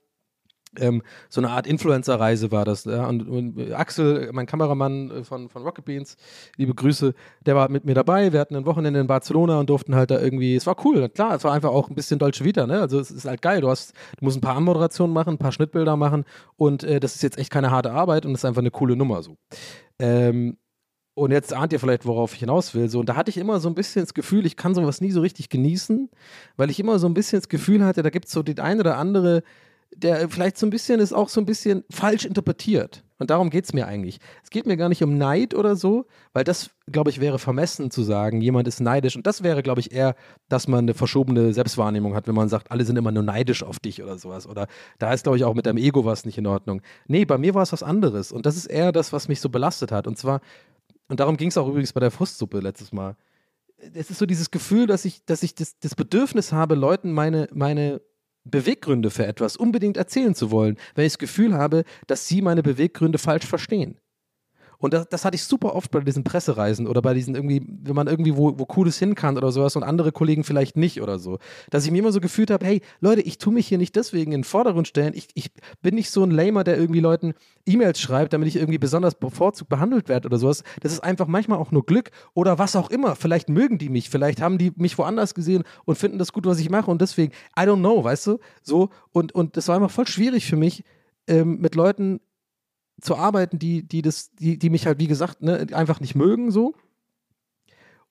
ähm, 0.81 1.03
so 1.29 1.41
eine 1.41 1.51
Art 1.51 1.67
Influencer-Reise 1.67 2.51
war 2.53 2.65
das. 2.65 2.85
Ja? 2.85 3.07
Und, 3.07 3.29
und, 3.29 3.73
Axel, 3.73 4.31
mein 4.33 4.47
Kameramann 4.47 5.11
äh, 5.11 5.25
von, 5.25 5.49
von 5.49 5.63
Rocket 5.63 5.85
Beans, 5.85 6.17
liebe 6.57 6.75
Grüße, 6.75 7.15
der 7.45 7.57
war 7.57 7.69
mit 7.71 7.85
mir 7.85 7.95
dabei. 7.95 8.33
Wir 8.33 8.41
hatten 8.41 8.57
ein 8.57 8.67
Wochenende 8.67 9.01
in 9.01 9.07
Barcelona 9.07 9.61
und 9.61 9.71
durften 9.71 9.95
halt 9.95 10.11
da 10.11 10.21
irgendwie, 10.21 10.55
es 10.55 10.67
war 10.67 10.77
cool, 10.85 11.09
klar, 11.09 11.35
es 11.35 11.45
war 11.45 11.53
einfach 11.53 11.71
auch 11.71 11.89
ein 11.89 11.95
bisschen 11.95 12.19
Dolce 12.19 12.45
Vita, 12.45 12.67
ne? 12.67 12.81
Also 12.81 12.99
es 13.01 13.11
ist 13.11 13.25
halt 13.25 13.43
geil. 13.43 13.61
Du 13.61 13.69
hast, 13.69 13.93
du 14.19 14.25
musst 14.25 14.39
ein 14.39 14.41
paar 14.43 14.57
Anmoderationen 14.57 15.13
machen, 15.13 15.35
ein 15.35 15.39
paar 15.39 15.53
Schnittbilder 15.53 15.97
machen 15.97 16.25
und 16.57 16.85
äh, 16.85 17.01
das 17.01 17.15
ist 17.15 17.23
jetzt 17.23 17.39
echt 17.39 17.51
keine 17.51 17.71
harte 17.71 17.93
Arbeit 17.93 18.27
und 18.27 18.33
es 18.33 18.41
ist 18.41 18.45
einfach 18.45 18.63
eine 18.63 18.71
coole 18.71 18.97
Nummer 18.97 19.23
so. 19.23 19.37
Ähm, 19.99 20.57
und 21.19 21.31
jetzt 21.31 21.55
ahnt 21.55 21.73
ihr 21.73 21.81
vielleicht, 21.81 22.05
worauf 22.05 22.35
ich 22.35 22.41
hinaus 22.41 22.75
will. 22.75 22.91
So, 22.91 23.01
und 23.01 23.09
da 23.09 23.17
hatte 23.17 23.31
ich 23.31 23.39
immer 23.39 23.59
so 23.59 23.71
ein 23.71 23.75
bisschen 23.75 24.03
das 24.03 24.13
Gefühl, 24.13 24.45
ich 24.45 24.55
kann 24.55 24.75
sowas 24.75 25.01
nie 25.01 25.11
so 25.11 25.23
richtig 25.23 25.49
genießen, 25.49 26.11
weil 26.59 26.69
ich 26.69 26.79
immer 26.79 26.99
so 26.99 27.07
ein 27.07 27.15
bisschen 27.15 27.39
das 27.39 27.49
Gefühl 27.49 27.83
hatte, 27.87 28.03
da 28.03 28.11
gibt 28.11 28.27
es 28.27 28.33
so 28.33 28.43
die 28.43 28.61
ein 28.61 28.81
oder 28.81 28.99
andere 28.99 29.43
der 29.95 30.29
vielleicht 30.29 30.59
so 30.59 30.67
ein 30.67 30.71
bisschen 30.71 31.01
ist 31.01 31.13
auch 31.13 31.29
so 31.29 31.41
ein 31.41 31.47
bisschen 31.47 31.85
falsch 31.91 32.25
interpretiert. 32.25 33.03
Und 33.19 33.31
darum 33.31 33.49
geht 33.49 33.65
es 33.65 33.73
mir 33.73 33.87
eigentlich. 33.87 34.19
Es 34.43 34.51
geht 34.51 34.67
mir 34.67 34.77
gar 34.77 34.91
nicht 34.91 35.03
um 35.03 35.17
Neid 35.17 35.55
oder 35.55 35.75
so, 35.75 36.07
weil 36.35 36.45
das, 36.45 36.71
glaube 36.87 37.09
ich, 37.09 37.19
wäre 37.19 37.39
vermessen 37.39 37.91
zu 37.91 38.03
sagen, 38.03 38.43
jemand 38.43 38.69
ist 38.69 38.81
neidisch. 38.81 39.17
Und 39.17 39.27
das 39.27 39.43
wäre, 39.43 39.63
glaube 39.63 39.81
ich, 39.81 39.93
eher, 39.93 40.15
dass 40.51 40.69
man 40.69 40.81
eine 40.81 40.93
verschobene 40.93 41.55
Selbstwahrnehmung 41.55 42.15
hat, 42.15 42.27
wenn 42.29 42.35
man 42.35 42.51
sagt, 42.51 42.71
alle 42.71 42.85
sind 42.85 42.97
immer 42.97 43.13
nur 43.13 43.23
neidisch 43.23 43.63
auf 43.63 43.79
dich 43.79 44.03
oder 44.03 44.19
sowas. 44.19 44.47
Oder 44.47 44.67
da 44.99 45.15
ist, 45.15 45.23
glaube 45.23 45.39
ich, 45.39 45.45
auch 45.45 45.55
mit 45.55 45.65
deinem 45.65 45.79
Ego 45.79 46.05
was 46.05 46.27
nicht 46.27 46.37
in 46.37 46.47
Ordnung. 46.47 46.83
Nee, 47.07 47.25
bei 47.25 47.39
mir 47.39 47.55
war 47.55 47.63
es 47.63 47.73
was 47.73 47.83
anderes. 47.83 48.33
Und 48.33 48.45
das 48.45 48.57
ist 48.57 48.67
eher 48.67 48.93
das, 48.93 49.15
was 49.15 49.29
mich 49.29 49.41
so 49.41 49.49
belastet 49.49 49.93
hat. 49.93 50.07
Und 50.07 50.19
zwar, 50.19 50.43
und 51.09 51.19
darum 51.19 51.39
ging 51.39 51.49
es 51.49 51.57
auch 51.57 51.69
übrigens 51.69 51.95
bei 51.95 52.01
der 52.01 52.11
Frustsuppe 52.11 52.61
letztes 52.61 52.93
Mal. 52.93 53.17
Es 53.95 54.11
ist 54.11 54.19
so 54.19 54.27
dieses 54.27 54.51
Gefühl, 54.51 54.87
dass 54.87 55.07
ich, 55.07 55.25
dass 55.25 55.43
ich 55.43 55.55
das, 55.55 55.79
das 55.79 55.95
Bedürfnis 55.95 56.53
habe, 56.53 56.75
Leuten 56.75 57.13
meine, 57.13 57.49
meine 57.53 58.03
Beweggründe 58.51 59.11
für 59.11 59.27
etwas 59.27 59.57
unbedingt 59.57 59.97
erzählen 59.97 60.35
zu 60.35 60.51
wollen, 60.51 60.77
wenn 60.95 61.05
ich 61.05 61.13
das 61.13 61.19
Gefühl 61.19 61.55
habe, 61.55 61.85
dass 62.07 62.29
sie 62.29 62.43
meine 62.43 62.63
Beweggründe 62.63 63.19
falsch 63.19 63.47
verstehen. 63.47 63.99
Und 64.79 64.95
das, 64.95 65.09
das, 65.09 65.25
hatte 65.25 65.35
ich 65.35 65.45
super 65.45 65.75
oft 65.75 65.91
bei 65.91 66.01
diesen 66.01 66.25
Pressereisen 66.25 66.87
oder 66.87 67.03
bei 67.03 67.15
diesen 67.15 67.35
irgendwie, 67.35 67.63
wenn 67.67 67.95
man 67.95 68.07
irgendwie 68.07 68.37
wo, 68.37 68.59
wo 68.59 68.67
Cooles 68.67 68.99
hin 68.99 69.15
kann 69.15 69.37
oder 69.37 69.53
sowas 69.53 69.77
und 69.77 69.83
andere 69.83 70.13
Kollegen 70.13 70.45
vielleicht 70.45 70.77
nicht 70.77 71.01
oder 71.03 71.19
so. 71.19 71.39
Dass 71.71 71.85
ich 71.85 71.91
mir 71.91 71.99
immer 71.99 72.13
so 72.13 72.21
gefühlt 72.21 72.51
habe, 72.51 72.65
hey, 72.65 72.83
Leute, 73.01 73.23
ich 73.23 73.39
tue 73.39 73.53
mich 73.53 73.69
hier 73.69 73.79
nicht 73.79 73.97
deswegen 73.97 74.33
in 74.33 74.41
den 74.41 74.45
Vordergrund 74.45 74.89
stellen. 74.89 75.13
Ich, 75.15 75.29
ich 75.35 75.51
bin 75.83 75.95
nicht 75.95 76.11
so 76.11 76.23
ein 76.23 76.31
Lamer, 76.31 76.65
der 76.65 76.79
irgendwie 76.79 77.01
Leuten 77.01 77.35
E-Mails 77.67 78.01
schreibt, 78.01 78.33
damit 78.33 78.49
ich 78.49 78.57
irgendwie 78.57 78.79
besonders 78.79 79.15
bevorzugt 79.15 79.69
behandelt 79.69 80.09
werde 80.09 80.29
oder 80.29 80.39
sowas. 80.39 80.63
Das 80.81 80.93
ist 80.93 81.01
einfach 81.01 81.27
manchmal 81.27 81.59
auch 81.59 81.73
nur 81.73 81.85
Glück 81.85 82.11
oder 82.35 82.59
was 82.59 82.77
auch 82.77 82.91
immer. 82.91 83.17
Vielleicht 83.17 83.49
mögen 83.49 83.79
die 83.79 83.89
mich, 83.89 84.11
vielleicht 84.11 84.41
haben 84.41 84.59
die 84.59 84.73
mich 84.77 84.97
woanders 84.99 85.35
gesehen 85.35 85.65
und 85.85 85.97
finden 85.97 86.19
das 86.19 86.33
gut, 86.33 86.47
was 86.47 86.61
ich 86.61 86.71
mache 86.71 86.91
und 86.91 87.01
deswegen, 87.01 87.33
I 87.59 87.63
don't 87.63 87.79
know, 87.79 88.03
weißt 88.03 88.27
du? 88.29 88.39
So, 88.63 88.91
und, 89.13 89.35
und 89.35 89.57
das 89.57 89.69
war 89.69 89.77
einfach 89.77 89.91
voll 89.91 90.07
schwierig 90.07 90.47
für 90.47 90.57
mich, 90.57 90.85
ähm, 91.27 91.59
mit 91.61 91.75
Leuten 91.75 92.21
zu 93.01 93.17
arbeiten, 93.17 93.59
die, 93.59 93.83
die 93.87 94.03
das, 94.03 94.31
die, 94.33 94.59
die 94.59 94.71
mich 94.71 94.87
halt, 94.87 94.99
wie 94.99 95.07
gesagt, 95.07 95.43
ne, 95.43 95.67
einfach 95.73 96.01
nicht 96.01 96.15
mögen, 96.15 96.51
so. 96.51 96.75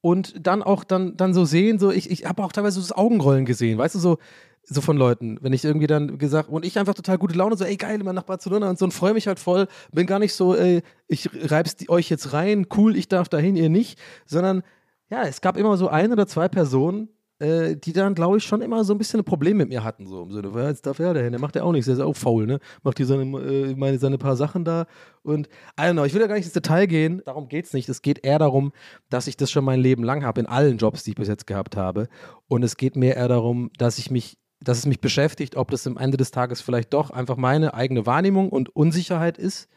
Und 0.02 0.45
dann 0.45 0.62
auch 0.62 0.84
dann, 0.84 1.17
dann 1.17 1.34
so 1.34 1.45
sehen, 1.45 1.80
so, 1.80 1.91
ich, 1.91 2.12
ich 2.12 2.26
habe 2.26 2.43
auch 2.43 2.52
teilweise 2.52 2.76
so 2.76 2.82
das 2.82 2.91
Augenrollen 2.95 3.45
gesehen, 3.45 3.80
weißt 3.80 3.95
du, 3.95 4.00
so, 4.00 4.17
so 4.63 4.82
von 4.82 4.98
Leuten, 4.98 5.38
wenn 5.41 5.54
ich 5.54 5.63
irgendwie 5.63 5.88
dann 5.88 6.17
gesagt, 6.17 6.50
und 6.50 6.65
ich 6.65 6.78
einfach 6.78 6.93
total 6.93 7.17
gute 7.17 7.36
Laune, 7.36 7.58
so, 7.58 7.65
ey, 7.65 7.76
geil, 7.76 8.00
immer 8.00 8.13
nach 8.13 8.24
Barcelona 8.24 8.69
und 8.69 8.78
so, 8.78 8.86
und 8.86 8.91
freue 8.91 9.13
mich 9.13 9.28
halt 9.28 9.39
voll, 9.39 9.67
bin 9.91 10.06
gar 10.06 10.19
nicht 10.19 10.34
so, 10.34 10.56
ey, 10.56 10.82
ich 11.08 11.30
reib's 11.50 11.76
euch 11.88 12.10
jetzt 12.10 12.34
rein, 12.34 12.67
cool, 12.76 12.95
ich 12.95 13.08
darf 13.08 13.30
dahin, 13.30 13.56
ihr 13.56 13.69
nicht, 13.69 14.00
sondern, 14.26 14.63
ja, 15.10 15.24
es 15.24 15.41
gab 15.41 15.58
immer 15.58 15.78
so 15.78 15.88
ein 15.88 16.12
oder 16.12 16.28
zwei 16.28 16.48
Personen, 16.48 17.10
äh, 17.39 17.76
die 17.76 17.93
dann, 17.93 18.15
glaube 18.15 18.38
ich, 18.38 18.43
schon 18.43 18.62
immer 18.62 18.84
so 18.84 18.93
ein 18.93 18.98
bisschen 18.98 19.19
ein 19.19 19.26
Problem 19.26 19.58
mit 19.58 19.69
mir 19.69 19.84
hatten. 19.84 20.08
So 20.08 20.24
im 20.24 20.32
Sinne, 20.32 20.52
ja, 20.56 20.69
jetzt 20.69 20.86
darf 20.86 21.00
er 21.00 21.13
dahin, 21.13 21.32
der 21.32 21.41
macht 21.41 21.56
ja 21.56 21.63
auch 21.63 21.71
nichts, 21.71 21.86
der 21.86 21.95
ist 21.95 22.02
auch 22.02 22.15
faul, 22.15 22.45
ne? 22.45 22.60
Macht 22.84 22.98
hier 22.98 23.06
seine, 23.06 23.24
äh, 23.24 23.76
meine, 23.76 24.00
seine 24.00 24.17
paar 24.17 24.36
Sachen 24.36 24.63
da 24.63 24.86
und, 25.24 25.48
I 25.80 25.84
don't 25.84 25.93
know, 25.93 26.06
ich 26.06 26.13
will 26.13 26.21
ja 26.21 26.28
gar 26.28 26.36
nicht 26.36 26.45
ins 26.45 26.54
Detail 26.54 26.86
gehen, 26.86 27.21
darum 27.26 27.48
geht 27.48 27.65
es 27.65 27.74
nicht. 27.74 27.89
Es 27.89 28.02
geht 28.02 28.26
eher 28.26 28.39
darum, 28.39 28.71
dass 29.10 29.28
ich 29.28 29.38
das 29.38 29.52
schon 29.52 29.65
mein 29.65 29.80
Leben 29.80 30.04
lang 30.04 30.24
habe, 30.24 30.39
in 30.39 30.45
allen 30.45 30.78
Jobs, 30.78 31.04
die 31.04 31.12
ich 31.12 31.15
bis 31.15 31.28
jetzt 31.28 31.48
gehabt 31.48 31.76
habe. 31.76 32.08
Und 32.48 32.63
es 32.63 32.78
geht 32.78 32.95
mir 32.95 33.15
eher 33.15 33.28
darum, 33.28 33.71
dass 33.78 33.98
ich 33.98 34.12
mich 34.12 34.38
dass 34.62 34.80
es 34.80 34.86
mich 34.86 35.02
beschäftigt, 35.02 35.58
ob 35.58 35.69
das 35.69 35.86
am 35.86 35.98
Ende 35.98 36.17
des 36.17 36.32
Tages 36.32 36.62
vielleicht 36.62 36.93
doch 36.93 37.12
einfach 37.12 37.36
meine 37.36 37.74
eigene 37.74 38.06
Wahrnehmung 38.06 38.50
und 38.50 38.76
Unsicherheit 38.76 39.38
ist 39.38 39.69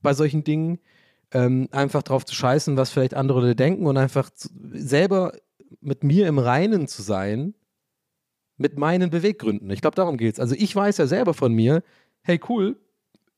bei 0.00 0.14
solchen 0.14 0.42
Dingen, 0.42 0.78
ähm, 1.32 1.68
einfach 1.70 2.02
drauf 2.02 2.24
zu 2.24 2.34
scheißen, 2.34 2.76
was 2.76 2.90
vielleicht 2.90 3.14
andere 3.14 3.54
denken 3.54 3.86
und 3.86 3.96
einfach 3.96 4.30
selber 4.36 5.32
mit 5.80 6.04
mir 6.04 6.28
im 6.28 6.38
Reinen 6.38 6.88
zu 6.88 7.02
sein, 7.02 7.54
mit 8.56 8.78
meinen 8.78 9.10
Beweggründen. 9.10 9.70
Ich 9.70 9.80
glaube, 9.80 9.96
darum 9.96 10.16
geht 10.16 10.34
es. 10.34 10.40
Also 10.40 10.54
ich 10.56 10.74
weiß 10.74 10.98
ja 10.98 11.06
selber 11.06 11.34
von 11.34 11.52
mir, 11.52 11.82
hey 12.22 12.40
cool, 12.48 12.76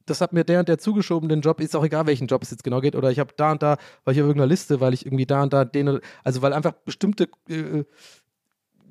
das 0.07 0.21
hat 0.21 0.33
mir 0.33 0.45
der 0.45 0.61
und 0.61 0.69
der 0.69 0.79
zugeschoben, 0.79 1.29
den 1.29 1.41
Job, 1.41 1.61
ist 1.61 1.75
auch 1.75 1.85
egal, 1.85 2.07
welchen 2.07 2.27
Job 2.27 2.43
es 2.43 2.51
jetzt 2.51 2.65
genau 2.65 2.81
geht. 2.81 2.95
Oder 2.95 3.11
ich 3.11 3.19
habe 3.19 3.33
da 3.37 3.53
und 3.53 3.63
da, 3.63 3.79
weil 4.05 4.15
ich 4.15 4.21
auf 4.21 4.27
irgendeiner 4.27 4.49
Liste, 4.49 4.81
weil 4.81 4.93
ich 4.93 5.07
irgendwie 5.07 5.27
da 5.27 5.43
und 5.43 5.53
da 5.53 5.65
den, 5.65 6.01
also 6.23 6.43
weil 6.43 6.53
einfach 6.53 6.73
bestimmte 6.73 7.29
äh, 7.49 7.85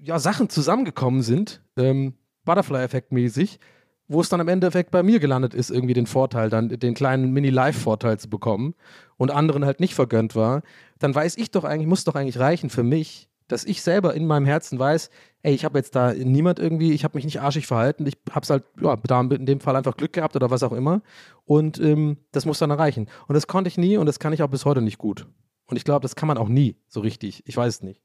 ja, 0.02 0.20
Sachen 0.20 0.50
zusammengekommen 0.50 1.22
sind, 1.22 1.62
ähm, 1.78 2.16
Butterfly-Effekt 2.46 3.12
mäßig, 3.12 3.60
wo 4.08 4.22
es 4.22 4.30
dann 4.30 4.40
im 4.40 4.48
Endeffekt 4.48 4.92
bei 4.92 5.04
mir 5.04 5.20
gelandet 5.20 5.54
ist, 5.54 5.70
irgendwie 5.70 5.94
den 5.94 6.08
Vorteil, 6.08 6.50
dann 6.50 6.70
den 6.70 6.94
kleinen 6.94 7.32
Mini-Live-Vorteil 7.32 8.20
zu 8.20 8.30
bekommen 8.30 8.76
und 9.18 9.32
anderen 9.32 9.66
halt 9.66 9.80
nicht 9.80 9.96
vergönnt 9.96 10.36
war, 10.36 10.62
dann 11.00 11.16
weiß 11.16 11.38
ich 11.38 11.52
doch 11.52 11.64
eigentlich, 11.64 11.88
muss 11.88 12.04
doch 12.04 12.16
eigentlich 12.16 12.40
reichen 12.40 12.70
für 12.70 12.84
mich, 12.84 13.30
dass 13.54 13.64
ich 13.66 13.84
selber 13.84 14.16
in 14.16 14.26
meinem 14.26 14.46
Herzen 14.46 14.80
weiß, 14.80 15.10
ey, 15.44 15.54
ich 15.54 15.64
habe 15.64 15.78
jetzt 15.78 15.96
da 15.96 16.14
niemand 16.14 16.58
irgendwie, 16.58 16.92
ich 16.92 17.04
habe 17.04 17.16
mich 17.16 17.24
nicht 17.24 17.40
arschig 17.40 17.68
verhalten, 17.68 18.06
ich 18.08 18.18
habe 18.32 18.44
es 18.44 18.50
halt, 18.50 18.64
ja, 18.82 18.96
da 18.96 19.22
in 19.22 19.46
dem 19.46 19.60
Fall 19.60 19.76
einfach 19.76 19.96
Glück 19.96 20.12
gehabt 20.14 20.36
oder 20.36 20.50
was 20.50 20.64
auch 20.64 20.72
immer. 20.72 21.02
Und 21.46 21.80
ähm, 21.80 22.18
das 22.32 22.46
muss 22.46 22.58
dann 22.58 22.72
erreichen. 22.72 23.08
Und 23.28 23.36
das 23.36 23.46
konnte 23.46 23.68
ich 23.68 23.78
nie 23.78 23.98
und 23.98 24.08
das 24.08 24.20
kann 24.20 24.34
ich 24.34 24.42
auch 24.42 24.50
bis 24.50 24.66
heute 24.66 24.82
nicht 24.82 24.98
gut. 24.98 25.28
Und 25.68 25.78
ich 25.78 25.84
glaube, 25.84 26.02
das 26.02 26.16
kann 26.16 26.28
man 26.28 26.40
auch 26.40 26.50
nie 26.50 26.76
so 26.88 27.00
richtig. 27.00 27.44
Ich 27.46 27.56
weiß 27.56 27.76
es 27.76 27.82
nicht. 27.84 28.02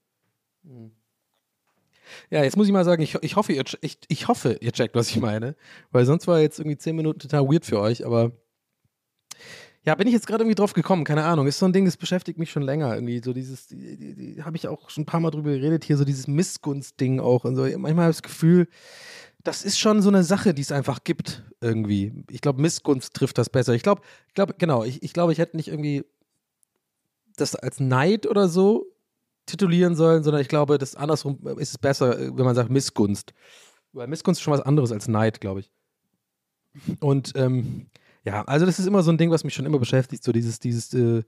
Ja, 2.30 2.44
jetzt 2.44 2.56
muss 2.56 2.66
ich 2.66 2.72
mal 2.72 2.84
sagen, 2.84 3.02
ich, 3.02 3.14
ich, 3.22 3.36
hoffe, 3.36 3.54
ihr, 3.54 3.64
ich, 3.80 3.98
ich 4.08 4.28
hoffe, 4.28 4.58
ihr 4.60 4.72
checkt, 4.72 4.94
was 4.94 5.08
ich 5.08 5.18
meine. 5.18 5.56
Weil 5.90 6.04
sonst 6.04 6.26
war 6.26 6.40
jetzt 6.40 6.58
irgendwie 6.58 6.76
zehn 6.76 6.94
Minuten 6.94 7.20
total 7.20 7.48
weird 7.48 7.64
für 7.64 7.80
euch, 7.80 8.04
aber 8.04 8.32
ja, 9.84 9.94
bin 9.94 10.06
ich 10.06 10.12
jetzt 10.12 10.26
gerade 10.26 10.42
irgendwie 10.42 10.56
drauf 10.56 10.72
gekommen, 10.72 11.04
keine 11.04 11.24
Ahnung. 11.24 11.46
Ist 11.46 11.58
so 11.58 11.66
ein 11.66 11.72
Ding, 11.72 11.84
das 11.84 11.96
beschäftigt 11.96 12.38
mich 12.38 12.50
schon 12.50 12.62
länger. 12.62 12.94
Irgendwie 12.94 13.20
so 13.24 13.32
dieses, 13.32 13.68
die, 13.68 13.96
die, 13.96 14.14
die 14.14 14.42
habe 14.42 14.56
ich 14.56 14.68
auch 14.68 14.90
schon 14.90 15.02
ein 15.02 15.06
paar 15.06 15.20
Mal 15.20 15.30
drüber 15.30 15.50
geredet, 15.50 15.84
hier 15.84 15.96
so 15.96 16.04
dieses 16.04 16.26
Missgunst-Ding 16.26 17.20
auch. 17.20 17.44
Und 17.44 17.56
so. 17.56 17.62
Manchmal 17.62 18.04
habe 18.04 18.10
ich 18.10 18.18
das 18.18 18.22
Gefühl, 18.22 18.68
das 19.44 19.64
ist 19.64 19.78
schon 19.78 20.02
so 20.02 20.08
eine 20.08 20.24
Sache, 20.24 20.52
die 20.52 20.62
es 20.62 20.72
einfach 20.72 21.04
gibt 21.04 21.44
irgendwie. 21.60 22.24
Ich 22.30 22.40
glaube, 22.40 22.60
Missgunst 22.60 23.14
trifft 23.14 23.38
das 23.38 23.48
besser. 23.48 23.72
Ich 23.74 23.82
glaube, 23.82 24.02
ich 24.26 24.34
glaube, 24.34 24.54
genau, 24.58 24.84
ich, 24.84 25.02
ich 25.02 25.12
glaube, 25.12 25.32
ich 25.32 25.38
hätte 25.38 25.56
nicht 25.56 25.68
irgendwie 25.68 26.04
das 27.36 27.54
als 27.54 27.80
Neid 27.80 28.26
oder 28.26 28.48
so 28.48 28.86
titulieren 29.46 29.96
sollen, 29.96 30.22
sondern 30.22 30.42
ich 30.42 30.48
glaube, 30.48 30.76
das 30.78 30.96
andersrum 30.96 31.38
ist 31.58 31.70
es 31.70 31.78
besser, 31.78 32.18
wenn 32.18 32.44
man 32.44 32.54
sagt 32.54 32.70
Missgunst. 32.70 33.32
Weil 33.92 34.08
Missgunst 34.08 34.40
ist 34.40 34.44
schon 34.44 34.52
was 34.52 34.60
anderes 34.60 34.92
als 34.92 35.08
Neid, 35.08 35.40
glaube 35.40 35.60
ich. 35.60 35.72
Und 37.00 37.32
ähm, 37.36 37.86
ja, 38.28 38.42
also 38.42 38.66
das 38.66 38.78
ist 38.78 38.86
immer 38.86 39.02
so 39.02 39.10
ein 39.10 39.16
Ding, 39.16 39.30
was 39.30 39.42
mich 39.42 39.54
schon 39.54 39.64
immer 39.64 39.78
beschäftigt, 39.78 40.22
so 40.22 40.32
dieses, 40.32 40.60
dieses, 40.60 40.92
äh, 40.92 41.22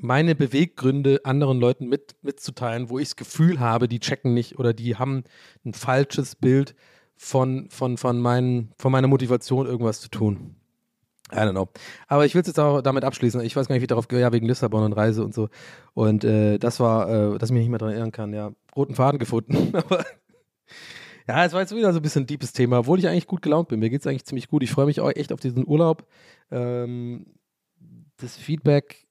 meine 0.00 0.34
Beweggründe 0.34 1.20
anderen 1.24 1.60
Leuten 1.60 1.88
mit, 1.88 2.16
mitzuteilen, 2.22 2.88
wo 2.88 2.98
ich 2.98 3.08
das 3.08 3.16
Gefühl 3.16 3.60
habe, 3.60 3.86
die 3.86 4.00
checken 4.00 4.32
nicht 4.32 4.58
oder 4.58 4.72
die 4.72 4.96
haben 4.96 5.24
ein 5.66 5.74
falsches 5.74 6.36
Bild 6.36 6.74
von, 7.16 7.68
von, 7.68 7.98
von, 7.98 8.18
meinen, 8.18 8.72
von 8.78 8.90
meiner 8.90 9.08
Motivation, 9.08 9.66
irgendwas 9.66 10.00
zu 10.00 10.08
tun. 10.08 10.56
I 11.32 11.36
don't 11.36 11.50
know. 11.50 11.68
Aber 12.08 12.24
ich 12.24 12.34
will 12.34 12.40
es 12.40 12.46
jetzt 12.46 12.58
auch 12.58 12.80
damit 12.80 13.04
abschließen. 13.04 13.42
Ich 13.42 13.54
weiß 13.54 13.68
gar 13.68 13.74
nicht, 13.74 13.82
wie 13.82 13.84
ich 13.84 13.88
darauf 13.88 14.08
gehe, 14.08 14.20
ja, 14.20 14.32
wegen 14.32 14.46
Lissabon 14.46 14.84
und 14.84 14.94
Reise 14.94 15.22
und 15.22 15.34
so. 15.34 15.50
Und 15.92 16.24
äh, 16.24 16.56
das 16.56 16.80
war, 16.80 17.34
äh, 17.34 17.38
dass 17.38 17.50
ich 17.50 17.52
mich 17.52 17.60
nicht 17.60 17.68
mehr 17.68 17.78
daran 17.78 17.92
erinnern 17.92 18.12
kann, 18.12 18.32
ja, 18.32 18.52
roten 18.74 18.94
Faden 18.94 19.18
gefunden. 19.18 19.76
Aber 19.76 20.02
ja, 21.28 21.44
es 21.44 21.52
war 21.52 21.60
jetzt 21.60 21.74
wieder 21.74 21.92
so 21.92 21.98
ein 21.98 22.02
bisschen 22.02 22.24
ein 22.24 22.26
deepes 22.26 22.52
Thema, 22.52 22.80
obwohl 22.80 22.98
ich 22.98 23.08
eigentlich 23.08 23.26
gut 23.26 23.42
gelaunt 23.42 23.68
bin. 23.68 23.80
Mir 23.80 23.90
geht 23.90 24.00
es 24.00 24.06
eigentlich 24.06 24.24
ziemlich 24.24 24.48
gut. 24.48 24.62
Ich 24.62 24.70
freue 24.70 24.86
mich 24.86 25.00
auch 25.00 25.10
echt 25.14 25.32
auf 25.32 25.40
diesen 25.40 25.66
Urlaub. 25.66 26.06
Ähm, 26.50 27.26
das 28.16 28.36
Feedback, 28.36 29.06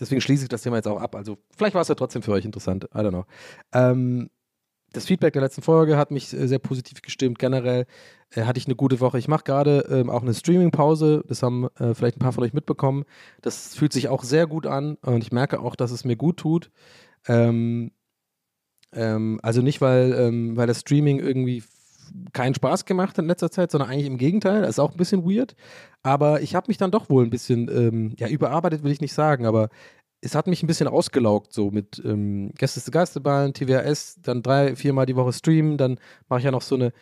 deswegen 0.00 0.20
schließe 0.20 0.44
ich 0.44 0.48
das 0.48 0.62
Thema 0.62 0.76
jetzt 0.76 0.88
auch 0.88 1.00
ab. 1.00 1.14
Also, 1.14 1.38
vielleicht 1.56 1.74
war 1.74 1.82
es 1.82 1.88
ja 1.88 1.94
trotzdem 1.94 2.22
für 2.22 2.32
euch 2.32 2.44
interessant. 2.44 2.84
I 2.94 2.98
don't 2.98 3.10
know. 3.10 3.24
Ähm, 3.72 4.30
das 4.92 5.06
Feedback 5.06 5.32
der 5.32 5.42
letzten 5.42 5.62
Folge 5.62 5.96
hat 5.96 6.10
mich 6.10 6.32
äh, 6.32 6.46
sehr 6.46 6.58
positiv 6.58 7.02
gestimmt. 7.02 7.38
Generell 7.38 7.86
äh, 8.30 8.42
hatte 8.42 8.58
ich 8.58 8.66
eine 8.66 8.76
gute 8.76 9.00
Woche. 9.00 9.18
Ich 9.18 9.28
mache 9.28 9.44
gerade 9.44 9.86
ähm, 9.90 10.10
auch 10.10 10.22
eine 10.22 10.34
Streaming-Pause. 10.34 11.24
Das 11.26 11.42
haben 11.42 11.68
äh, 11.78 11.94
vielleicht 11.94 12.16
ein 12.16 12.20
paar 12.20 12.32
von 12.32 12.44
euch 12.44 12.52
mitbekommen. 12.52 13.04
Das 13.40 13.74
fühlt 13.74 13.92
sich 13.92 14.08
auch 14.08 14.22
sehr 14.22 14.46
gut 14.46 14.66
an 14.66 14.96
und 14.96 15.22
ich 15.22 15.32
merke 15.32 15.60
auch, 15.60 15.76
dass 15.76 15.90
es 15.90 16.04
mir 16.04 16.16
gut 16.16 16.38
tut. 16.38 16.70
Ähm, 17.26 17.92
ähm, 18.94 19.40
also 19.42 19.62
nicht, 19.62 19.80
weil, 19.80 20.12
ähm, 20.12 20.56
weil 20.56 20.66
das 20.66 20.80
Streaming 20.80 21.18
irgendwie 21.18 21.62
keinen 22.32 22.54
Spaß 22.54 22.84
gemacht 22.84 23.16
hat 23.16 23.22
in 23.22 23.28
letzter 23.28 23.50
Zeit, 23.50 23.70
sondern 23.70 23.90
eigentlich 23.90 24.06
im 24.06 24.18
Gegenteil. 24.18 24.62
Das 24.62 24.70
ist 24.70 24.78
auch 24.78 24.92
ein 24.92 24.96
bisschen 24.96 25.24
weird. 25.24 25.54
Aber 26.02 26.42
ich 26.42 26.54
habe 26.54 26.66
mich 26.68 26.78
dann 26.78 26.90
doch 26.90 27.08
wohl 27.08 27.24
ein 27.24 27.30
bisschen, 27.30 27.68
ähm, 27.70 28.14
ja, 28.18 28.28
überarbeitet 28.28 28.82
will 28.82 28.92
ich 28.92 29.00
nicht 29.00 29.14
sagen, 29.14 29.46
aber 29.46 29.68
es 30.20 30.34
hat 30.34 30.46
mich 30.46 30.62
ein 30.62 30.66
bisschen 30.68 30.88
ausgelaugt, 30.88 31.52
so 31.52 31.70
mit 31.70 32.00
ähm, 32.04 32.52
Gäste 32.56 32.90
Geisterbahn, 32.90 33.54
TWS, 33.54 34.20
dann 34.22 34.42
drei, 34.42 34.76
viermal 34.76 35.06
die 35.06 35.16
Woche 35.16 35.32
streamen, 35.32 35.76
dann 35.76 35.98
mache 36.28 36.38
ich 36.38 36.44
ja 36.44 36.52
noch 36.52 36.62
so 36.62 36.76
eine 36.76 36.92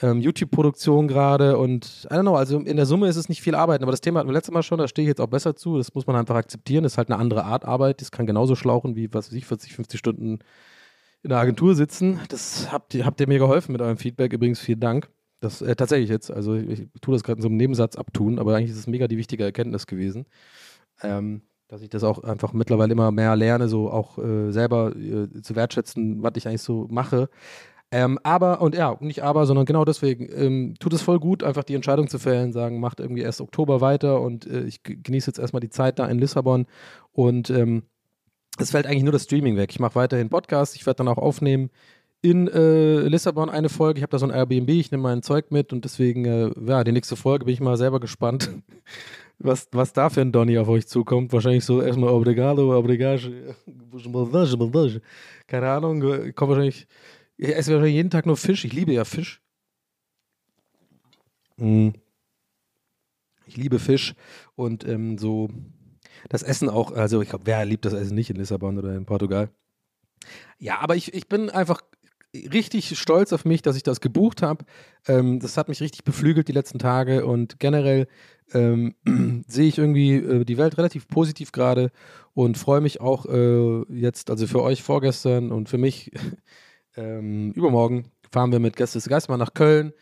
ähm, 0.00 0.20
YouTube-Produktion 0.20 1.06
gerade 1.06 1.58
und 1.58 2.06
I 2.10 2.14
don't 2.14 2.22
know, 2.22 2.36
also 2.36 2.58
in 2.58 2.76
der 2.76 2.86
Summe 2.86 3.08
ist 3.08 3.16
es 3.16 3.28
nicht 3.28 3.42
viel 3.42 3.54
Arbeit, 3.54 3.82
aber 3.82 3.90
das 3.90 4.00
Thema 4.00 4.20
hatten 4.20 4.30
wir 4.30 4.32
letztes 4.32 4.54
Mal 4.54 4.62
schon, 4.62 4.78
da 4.78 4.88
stehe 4.88 5.04
ich 5.04 5.10
jetzt 5.10 5.20
auch 5.20 5.26
besser 5.26 5.54
zu, 5.56 5.76
das 5.76 5.94
muss 5.94 6.06
man 6.06 6.16
einfach 6.16 6.36
akzeptieren, 6.36 6.82
das 6.82 6.92
ist 6.92 6.98
halt 6.98 7.10
eine 7.10 7.18
andere 7.18 7.44
Art 7.44 7.66
Arbeit, 7.66 8.00
das 8.00 8.10
kann 8.10 8.26
genauso 8.26 8.54
schlauchen 8.54 8.96
wie, 8.96 9.12
was 9.12 9.28
weiß 9.28 9.34
ich, 9.34 9.44
40, 9.44 9.74
50 9.74 9.98
Stunden 9.98 10.38
in 11.22 11.30
der 11.30 11.38
Agentur 11.38 11.74
sitzen. 11.74 12.20
Das 12.28 12.72
habt 12.72 12.94
ihr, 12.94 13.04
habt 13.04 13.20
ihr 13.20 13.28
mir 13.28 13.38
geholfen 13.38 13.72
mit 13.72 13.80
eurem 13.80 13.96
Feedback, 13.96 14.32
übrigens 14.32 14.60
vielen 14.60 14.80
Dank. 14.80 15.08
Das 15.40 15.62
äh, 15.62 15.74
tatsächlich 15.74 16.10
jetzt, 16.10 16.30
also 16.30 16.54
ich, 16.54 16.80
ich 16.80 17.00
tue 17.00 17.14
das 17.14 17.22
gerade 17.22 17.38
in 17.38 17.42
so 17.42 17.48
einem 17.48 17.56
Nebensatz 17.56 17.96
abtun, 17.96 18.38
aber 18.38 18.54
eigentlich 18.54 18.70
ist 18.70 18.78
es 18.78 18.86
mega 18.86 19.08
die 19.08 19.16
wichtige 19.16 19.44
Erkenntnis 19.44 19.86
gewesen. 19.86 20.26
Ähm, 21.02 21.42
dass 21.68 21.82
ich 21.82 21.88
das 21.88 22.02
auch 22.02 22.24
einfach 22.24 22.52
mittlerweile 22.52 22.92
immer 22.92 23.12
mehr 23.12 23.36
lerne, 23.36 23.68
so 23.68 23.90
auch 23.90 24.18
äh, 24.18 24.50
selber 24.50 24.94
äh, 24.96 25.40
zu 25.40 25.54
wertschätzen, 25.54 26.22
was 26.22 26.32
ich 26.34 26.48
eigentlich 26.48 26.62
so 26.62 26.88
mache. 26.90 27.28
Ähm, 27.92 28.18
aber, 28.22 28.60
und 28.60 28.74
ja, 28.74 28.96
nicht 29.00 29.22
aber, 29.22 29.46
sondern 29.46 29.66
genau 29.66 29.84
deswegen, 29.84 30.28
ähm, 30.32 30.74
tut 30.78 30.92
es 30.92 31.02
voll 31.02 31.18
gut, 31.18 31.42
einfach 31.42 31.64
die 31.64 31.74
Entscheidung 31.74 32.08
zu 32.08 32.18
fällen, 32.18 32.52
sagen, 32.52 32.78
macht 32.80 33.00
irgendwie 33.00 33.22
erst 33.22 33.40
Oktober 33.40 33.80
weiter 33.80 34.20
und 34.20 34.46
äh, 34.46 34.62
ich 34.62 34.82
genieße 34.82 35.28
jetzt 35.28 35.38
erstmal 35.38 35.60
die 35.60 35.70
Zeit 35.70 35.98
da 35.98 36.06
in 36.06 36.18
Lissabon 36.18 36.66
und 37.12 37.50
ähm, 37.50 37.82
es 38.60 38.70
fällt 38.70 38.86
eigentlich 38.86 39.02
nur 39.02 39.12
das 39.12 39.24
Streaming 39.24 39.56
weg. 39.56 39.70
Ich 39.70 39.80
mache 39.80 39.94
weiterhin 39.94 40.28
Podcasts, 40.28 40.76
ich 40.76 40.86
werde 40.86 40.98
dann 40.98 41.08
auch 41.08 41.18
aufnehmen 41.18 41.70
in 42.22 42.48
äh, 42.48 43.00
Lissabon 43.00 43.48
eine 43.48 43.68
Folge. 43.68 43.98
Ich 43.98 44.02
habe 44.02 44.10
da 44.10 44.18
so 44.18 44.26
ein 44.26 44.32
Airbnb, 44.32 44.68
ich 44.68 44.90
nehme 44.90 45.04
mein 45.04 45.22
Zeug 45.22 45.50
mit 45.50 45.72
und 45.72 45.84
deswegen, 45.84 46.24
äh, 46.24 46.50
ja, 46.66 46.84
die 46.84 46.92
nächste 46.92 47.16
Folge 47.16 47.46
bin 47.46 47.54
ich 47.54 47.60
mal 47.60 47.76
selber 47.76 48.00
gespannt, 48.00 48.50
was, 49.38 49.68
was 49.72 49.92
da 49.92 50.10
für 50.10 50.20
ein 50.20 50.32
Donny 50.32 50.58
auf 50.58 50.68
euch 50.68 50.86
zukommt. 50.86 51.32
Wahrscheinlich 51.32 51.64
so 51.64 51.80
erstmal 51.80 52.10
Obrigado, 52.10 52.76
Obrigado, 52.76 53.20
keine 55.46 55.70
Ahnung, 55.70 56.00
kommt 56.34 56.50
wahrscheinlich, 56.50 56.86
ich 57.36 57.48
esse 57.56 57.72
wahrscheinlich 57.72 57.94
jeden 57.94 58.10
Tag 58.10 58.26
nur 58.26 58.36
Fisch. 58.36 58.64
Ich 58.64 58.72
liebe 58.72 58.92
ja 58.92 59.04
Fisch. 59.04 59.40
Mm. 61.56 61.90
Ich 63.46 63.56
liebe 63.56 63.78
Fisch 63.78 64.14
und 64.54 64.86
ähm, 64.86 65.18
so 65.18 65.48
das 66.28 66.42
Essen 66.42 66.68
auch, 66.68 66.92
also 66.92 67.22
ich 67.22 67.28
glaube, 67.28 67.46
wer 67.46 67.64
liebt 67.64 67.84
das 67.84 67.92
Essen 67.92 68.14
nicht 68.14 68.30
in 68.30 68.36
Lissabon 68.36 68.78
oder 68.78 68.94
in 68.94 69.06
Portugal? 69.06 69.50
Ja, 70.58 70.78
aber 70.80 70.96
ich, 70.96 71.14
ich 71.14 71.28
bin 71.28 71.50
einfach 71.50 71.80
richtig 72.34 72.98
stolz 72.98 73.32
auf 73.32 73.44
mich, 73.44 73.62
dass 73.62 73.76
ich 73.76 73.82
das 73.82 74.00
gebucht 74.00 74.42
habe. 74.42 74.64
Ähm, 75.06 75.40
das 75.40 75.56
hat 75.56 75.68
mich 75.68 75.80
richtig 75.80 76.04
beflügelt 76.04 76.48
die 76.48 76.52
letzten 76.52 76.78
Tage 76.78 77.26
und 77.26 77.58
generell 77.58 78.06
ähm, 78.52 78.94
sehe 79.48 79.68
ich 79.68 79.78
irgendwie 79.78 80.16
äh, 80.16 80.44
die 80.44 80.58
Welt 80.58 80.78
relativ 80.78 81.08
positiv 81.08 81.52
gerade 81.52 81.90
und 82.34 82.58
freue 82.58 82.80
mich 82.80 83.00
auch 83.00 83.26
äh, 83.26 83.82
jetzt, 83.92 84.30
also 84.30 84.46
für 84.46 84.62
euch 84.62 84.82
vorgestern 84.82 85.50
und 85.50 85.68
für 85.68 85.78
mich 85.78 86.12
ähm, 86.96 87.52
übermorgen 87.52 88.10
fahren 88.32 88.52
wir 88.52 88.60
mit 88.60 88.76
Gäste 88.76 89.00
Geist 89.08 89.28
mal 89.28 89.36
nach 89.36 89.54
Köln 89.54 89.92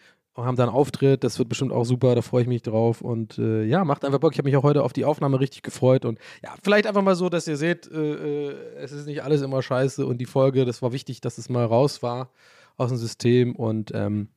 haben 0.44 0.56
da 0.56 0.64
einen 0.64 0.72
Auftritt. 0.72 1.24
Das 1.24 1.38
wird 1.38 1.48
bestimmt 1.48 1.72
auch 1.72 1.84
super, 1.84 2.14
da 2.14 2.22
freue 2.22 2.42
ich 2.42 2.48
mich 2.48 2.62
drauf. 2.62 3.00
Und 3.00 3.38
äh, 3.38 3.64
ja, 3.64 3.84
macht 3.84 4.04
einfach 4.04 4.20
Bock. 4.20 4.32
Ich 4.32 4.38
habe 4.38 4.48
mich 4.48 4.56
auch 4.56 4.62
heute 4.62 4.82
auf 4.82 4.92
die 4.92 5.04
Aufnahme 5.04 5.40
richtig 5.40 5.62
gefreut. 5.62 6.04
Und 6.04 6.18
ja, 6.42 6.54
vielleicht 6.62 6.86
einfach 6.86 7.02
mal 7.02 7.16
so, 7.16 7.28
dass 7.28 7.46
ihr 7.46 7.56
seht, 7.56 7.90
äh, 7.90 8.50
äh, 8.50 8.54
es 8.76 8.92
ist 8.92 9.06
nicht 9.06 9.22
alles 9.22 9.42
immer 9.42 9.62
scheiße. 9.62 10.06
Und 10.06 10.18
die 10.18 10.26
Folge, 10.26 10.64
das 10.64 10.82
war 10.82 10.92
wichtig, 10.92 11.20
dass 11.20 11.38
es 11.38 11.48
mal 11.48 11.64
raus 11.64 12.02
war 12.02 12.30
aus 12.76 12.88
dem 12.88 12.98
System. 12.98 13.56
Und 13.56 13.92
ähm, 13.94 14.28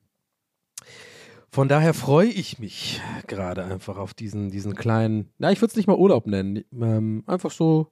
von 1.51 1.67
daher 1.67 1.93
freue 1.93 2.29
ich 2.29 2.59
mich 2.59 3.01
gerade 3.27 3.63
einfach 3.63 3.97
auf 3.97 4.13
diesen, 4.13 4.51
diesen 4.51 4.75
kleinen, 4.75 5.29
na, 5.37 5.51
ich 5.51 5.61
würde 5.61 5.71
es 5.71 5.75
nicht 5.75 5.87
mal 5.87 5.97
Urlaub 5.97 6.25
nennen. 6.25 6.63
Ähm, 6.73 7.23
einfach 7.27 7.51
so 7.51 7.91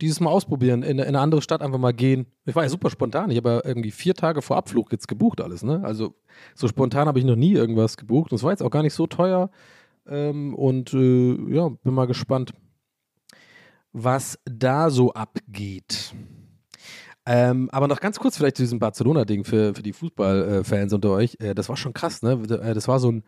dieses 0.00 0.20
Mal 0.20 0.30
ausprobieren, 0.30 0.82
in, 0.82 0.98
in, 0.98 1.04
eine 1.04 1.20
andere 1.20 1.42
Stadt 1.42 1.62
einfach 1.62 1.78
mal 1.78 1.92
gehen. 1.92 2.26
Ich 2.46 2.54
war 2.54 2.62
ja 2.62 2.68
super 2.68 2.90
spontan. 2.90 3.30
Ich 3.30 3.36
habe 3.36 3.50
ja 3.50 3.60
irgendwie 3.64 3.90
vier 3.90 4.14
Tage 4.14 4.42
vor 4.42 4.56
Abflug 4.56 4.92
jetzt 4.92 5.08
gebucht 5.08 5.40
alles, 5.40 5.62
ne? 5.62 5.80
Also 5.82 6.14
so 6.54 6.68
spontan 6.68 7.08
habe 7.08 7.18
ich 7.18 7.24
noch 7.24 7.36
nie 7.36 7.52
irgendwas 7.52 7.96
gebucht. 7.96 8.30
Und 8.30 8.36
es 8.36 8.42
war 8.42 8.52
jetzt 8.52 8.62
auch 8.62 8.70
gar 8.70 8.82
nicht 8.82 8.94
so 8.94 9.06
teuer. 9.06 9.50
Ähm, 10.06 10.54
und 10.54 10.94
äh, 10.94 11.54
ja, 11.54 11.68
bin 11.68 11.94
mal 11.94 12.06
gespannt, 12.06 12.52
was 13.92 14.38
da 14.44 14.90
so 14.90 15.12
abgeht. 15.12 16.14
Ähm, 17.26 17.68
aber 17.72 17.88
noch 17.88 18.00
ganz 18.00 18.18
kurz 18.18 18.38
vielleicht 18.38 18.56
zu 18.56 18.62
diesem 18.62 18.78
Barcelona-Ding 18.78 19.44
für, 19.44 19.74
für 19.74 19.82
die 19.82 19.92
Fußballfans 19.92 20.92
unter 20.92 21.10
euch. 21.10 21.36
Äh, 21.40 21.54
das 21.54 21.68
war 21.68 21.76
schon 21.76 21.92
krass, 21.92 22.22
ne? 22.22 22.32
Äh, 22.62 22.72
das 22.72 22.88
war 22.88 23.00
so 23.00 23.12
ein, 23.12 23.24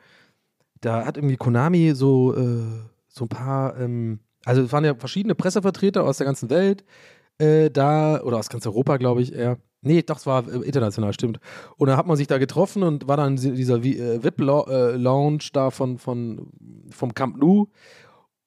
da 0.81 1.05
hat 1.05 1.19
irgendwie 1.19 1.37
Konami 1.37 1.93
so, 1.95 2.35
äh, 2.35 2.63
so 3.09 3.25
ein 3.27 3.29
paar 3.29 3.79
ähm, 3.79 4.21
also 4.45 4.63
es 4.63 4.73
waren 4.73 4.85
ja 4.85 4.95
verschiedene 4.95 5.35
Pressevertreter 5.35 6.05
aus 6.05 6.19
der 6.19 6.27
ganzen 6.27 6.51
Welt 6.51 6.85
äh, 7.39 7.71
da, 7.71 8.21
oder 8.23 8.39
aus 8.39 8.49
ganz 8.49 8.67
Europa, 8.67 8.97
glaube 8.97 9.23
ich, 9.23 9.35
eher. 9.35 9.59
Nee, 9.83 10.03
doch, 10.03 10.19
es 10.19 10.27
war 10.27 10.47
äh, 10.47 10.59
international, 10.59 11.13
stimmt. 11.15 11.41
Und 11.77 11.89
da 11.89 11.97
hat 11.97 12.07
man 12.07 12.17
sich 12.17 12.27
da 12.27 12.39
getroffen 12.39 12.83
und 12.83 13.09
war 13.09 13.17
dann 13.17 13.37
dieser 13.37 13.77
äh, 13.77 14.23
VIP-Lounge 14.23 15.45
da 15.53 15.71
von, 15.71 15.99
von, 15.99 16.51
vom 16.91 17.15
Camp 17.15 17.37
Nou. 17.39 17.69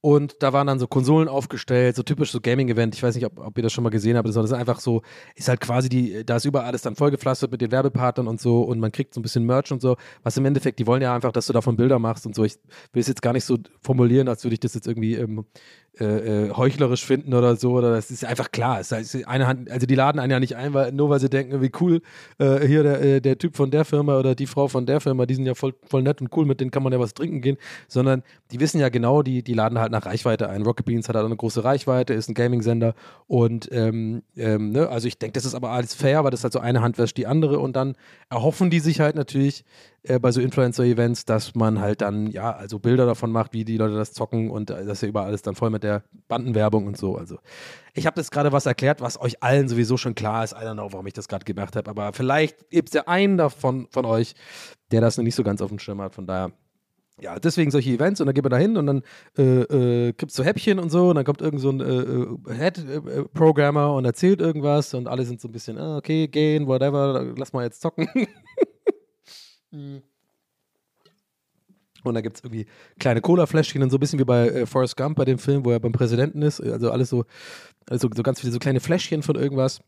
Und 0.06 0.44
da 0.44 0.52
waren 0.52 0.68
dann 0.68 0.80
so 0.80 0.88
Konsolen 0.88 1.30
aufgestellt, 1.30 1.96
so 1.96 2.04
typisch 2.04 2.30
so 2.30 2.42
Gaming-Event. 2.42 2.94
Ich 2.94 3.02
weiß 3.02 3.16
nicht, 3.16 3.26
ob, 3.26 3.40
ob, 3.40 3.58
ihr 3.58 3.64
das 3.64 3.72
schon 3.72 3.86
mal 3.86 3.90
gesehen 3.90 4.18
habt. 4.18 4.28
Das 4.28 4.36
ist 4.36 4.52
einfach 4.52 4.82
so, 4.82 5.02
ist 5.34 5.48
halt 5.48 5.62
quasi 5.62 5.88
die, 5.88 6.26
da 6.26 6.36
ist 6.36 6.44
überall 6.44 6.66
alles 6.66 6.82
dann 6.82 6.98
vollgepflastert 6.98 7.50
mit 7.50 7.62
den 7.62 7.72
Werbepartnern 7.72 8.28
und 8.28 8.42
so 8.42 8.64
und 8.64 8.82
man 8.82 8.92
kriegt 8.92 9.14
so 9.14 9.22
ein 9.22 9.24
bisschen 9.24 9.46
Merch 9.46 9.72
und 9.72 9.82
so. 9.82 9.96
Was 10.22 10.36
im 10.36 10.44
Endeffekt, 10.44 10.80
die 10.80 10.88
wollen 10.88 11.02
ja 11.02 11.16
einfach, 11.16 11.32
dass 11.32 11.48
du 11.48 11.54
davon 11.54 11.78
Bilder 11.78 12.00
machst 12.00 12.26
und 12.26 12.36
so. 12.36 12.44
Ich 12.44 12.60
will 12.92 13.00
es 13.00 13.08
jetzt 13.08 13.22
gar 13.22 13.32
nicht 13.32 13.46
so 13.46 13.58
formulieren, 13.80 14.28
als 14.28 14.44
würde 14.44 14.56
ich 14.56 14.60
das 14.60 14.74
jetzt 14.74 14.88
irgendwie 14.88 15.16
ähm, 15.16 15.46
äh, 16.00 16.06
äh, 16.48 16.52
heuchlerisch 16.52 17.06
finden 17.06 17.34
oder 17.34 17.56
so. 17.56 17.74
Oder 17.74 17.92
das 17.92 18.10
ist 18.10 18.26
einfach 18.26 18.52
klar. 18.52 18.80
Es 18.80 18.92
ist 18.92 19.28
eine 19.28 19.46
Hand, 19.46 19.70
also 19.70 19.86
die 19.86 19.94
laden 19.94 20.20
einen 20.20 20.32
ja 20.32 20.40
nicht 20.40 20.56
ein, 20.56 20.74
weil, 20.74 20.92
nur 20.92 21.10
weil 21.10 21.20
sie 21.20 21.30
denken, 21.30 21.62
wie 21.62 21.72
cool, 21.80 22.02
äh, 22.40 22.66
hier 22.66 22.82
der, 22.82 23.02
äh, 23.02 23.22
der 23.22 23.38
Typ 23.38 23.56
von 23.56 23.70
der 23.70 23.86
Firma 23.86 24.18
oder 24.18 24.34
die 24.34 24.48
Frau 24.48 24.68
von 24.68 24.86
der 24.86 25.02
Firma, 25.02 25.28
die 25.28 25.36
sind 25.36 25.46
ja 25.46 25.54
voll, 25.54 25.76
voll 25.88 26.02
nett 26.02 26.20
und 26.20 26.36
cool, 26.36 26.46
mit 26.46 26.60
denen 26.60 26.72
kann 26.72 26.82
man 26.82 26.94
ja 26.94 27.00
was 27.00 27.14
trinken 27.14 27.42
gehen. 27.42 27.58
Sondern 27.88 28.24
die 28.52 28.60
wissen 28.60 28.80
ja 28.80 28.90
genau, 28.90 29.22
die, 29.22 29.44
die 29.44 29.54
laden 29.54 29.78
halt 29.78 29.92
nach 29.92 30.06
Reichweite 30.06 30.50
ein. 30.50 30.64
Rocket 30.64 30.86
Beans 30.86 31.08
hat 31.10 31.16
halt 31.16 31.26
eine 31.26 31.36
große 31.36 31.64
Reichweite, 31.64 32.14
ist 32.14 32.28
ein 32.28 32.34
Gaming-Sender 32.34 32.96
und 33.28 33.70
ähm, 33.72 34.24
ähm, 34.36 34.72
ne, 34.72 34.90
also 34.90 35.08
ich 35.08 35.20
denke, 35.20 35.34
das 35.34 35.46
ist 35.46 35.54
aber 35.54 35.70
alles 35.70 35.94
fair, 35.94 36.24
weil 36.24 36.32
das 36.32 36.44
halt 36.44 36.54
so 36.54 36.60
eine 36.60 36.82
Hand 36.82 36.98
wäscht 36.98 37.18
die 37.18 37.28
andere 37.28 37.60
und 37.60 37.76
dann 37.76 37.96
erhoffen 38.30 38.70
die 38.70 38.80
sich 38.80 39.00
halt 39.00 39.16
natürlich, 39.16 39.64
äh, 40.04 40.20
bei 40.20 40.32
so 40.32 40.42
Influencer-Events, 40.42 41.26
dass 41.26 41.56
man 41.56 41.80
halt 41.80 42.02
dann, 42.02 42.28
ja, 42.28 42.52
also 42.52 42.80
Bilder 42.80 43.06
davon 43.06 43.32
macht, 43.32 43.54
wie 43.54 43.64
die 43.64 43.78
Leute 43.78 43.96
das 43.96 44.14
zocken 44.14 44.50
und 44.50 44.70
äh, 44.70 44.86
das 44.86 44.98
ist 44.98 45.02
ja 45.02 45.08
überall 45.08 45.28
alles 45.28 45.42
dann 45.42 45.56
voll 45.56 45.70
mit 45.70 45.84
der 45.84 46.04
Bandenwerbung 46.28 46.88
und 46.88 46.98
so. 46.98 47.16
Also 47.16 47.38
ich 47.94 48.06
habe 48.06 48.16
das 48.16 48.30
gerade 48.30 48.52
was 48.52 48.66
erklärt, 48.66 49.02
was 49.02 49.20
euch 49.20 49.42
allen 49.42 49.70
sowieso 49.70 49.98
schon 49.98 50.16
klar 50.16 50.44
ist. 50.44 50.54
I 50.54 50.66
don't 50.66 50.74
know, 50.74 50.92
warum 50.92 51.08
ich 51.08 51.14
das 51.14 51.28
gerade 51.28 51.46
gemacht 51.46 51.76
habe, 51.76 51.90
aber 51.90 52.14
vielleicht 52.14 52.70
gibt 52.70 52.90
es 52.90 52.94
ja 52.94 53.04
einen 53.08 53.38
davon 53.38 53.88
von 53.92 54.06
euch, 54.06 54.36
der 54.92 55.02
das 55.02 55.18
noch 55.18 55.24
nicht 55.24 55.36
so 55.36 55.44
ganz 55.44 55.62
auf 55.62 55.70
dem 55.70 55.80
Schirm 55.80 56.02
hat. 56.02 56.16
Von 56.16 56.28
daher 56.28 56.52
ja, 57.22 57.40
deswegen 57.40 57.72
solche 57.72 57.92
Events 57.92 58.20
und 58.20 58.26
dann 58.26 58.34
geht 58.34 58.44
man 58.44 58.52
da 58.52 58.58
hin 58.58 58.76
und 58.76 58.88
dann 58.88 59.04
äh, 59.38 60.08
äh, 60.08 60.14
gibt 60.14 60.32
es 60.32 60.36
so 60.36 60.44
Häppchen 60.44 60.80
und 60.80 60.90
so 60.90 61.10
und 61.10 61.16
dann 61.16 61.24
kommt 61.24 61.42
irgend 61.42 61.62
so 61.62 61.70
ein 61.70 61.80
äh, 61.80 62.54
äh 62.54 62.56
Head-Programmer 62.58 63.86
äh, 63.86 63.98
und 63.98 64.06
erzählt 64.06 64.42
irgendwas 64.42 64.94
und 64.96 65.08
alle 65.08 65.24
sind 65.24 65.40
so 65.40 65.48
ein 65.48 65.52
bisschen, 65.52 65.78
ah, 65.78 65.98
okay, 65.98 66.28
gehen, 66.28 66.68
whatever, 66.68 67.34
lass 67.38 67.54
mal 67.54 67.64
jetzt 67.64 67.82
zocken. 67.82 68.10
Mhm. 69.74 70.02
Und 72.04 72.16
da 72.16 72.22
gibt 72.22 72.38
es 72.38 72.44
irgendwie 72.44 72.66
kleine 73.00 73.22
Cola-Fläschchen 73.22 73.82
und 73.82 73.90
so 73.90 73.98
ein 73.98 74.00
bisschen 74.00 74.20
wie 74.20 74.26
bei 74.26 74.50
äh, 74.50 74.66
Forrest 74.66 74.98
Gump 74.98 75.18
bei 75.18 75.26
dem 75.26 75.40
Film, 75.40 75.64
wo 75.64 75.72
er 75.72 75.80
beim 75.80 75.94
Präsidenten 75.94 76.42
ist. 76.42 76.60
Also 76.62 76.92
alles 76.92 77.10
so, 77.10 77.26
also 77.90 78.10
so 78.14 78.24
ganz 78.24 78.42
viele 78.42 78.52
so 78.52 78.60
kleine 78.60 78.82
Fläschchen 78.82 79.24
von 79.24 79.36
irgendwas. 79.36 79.80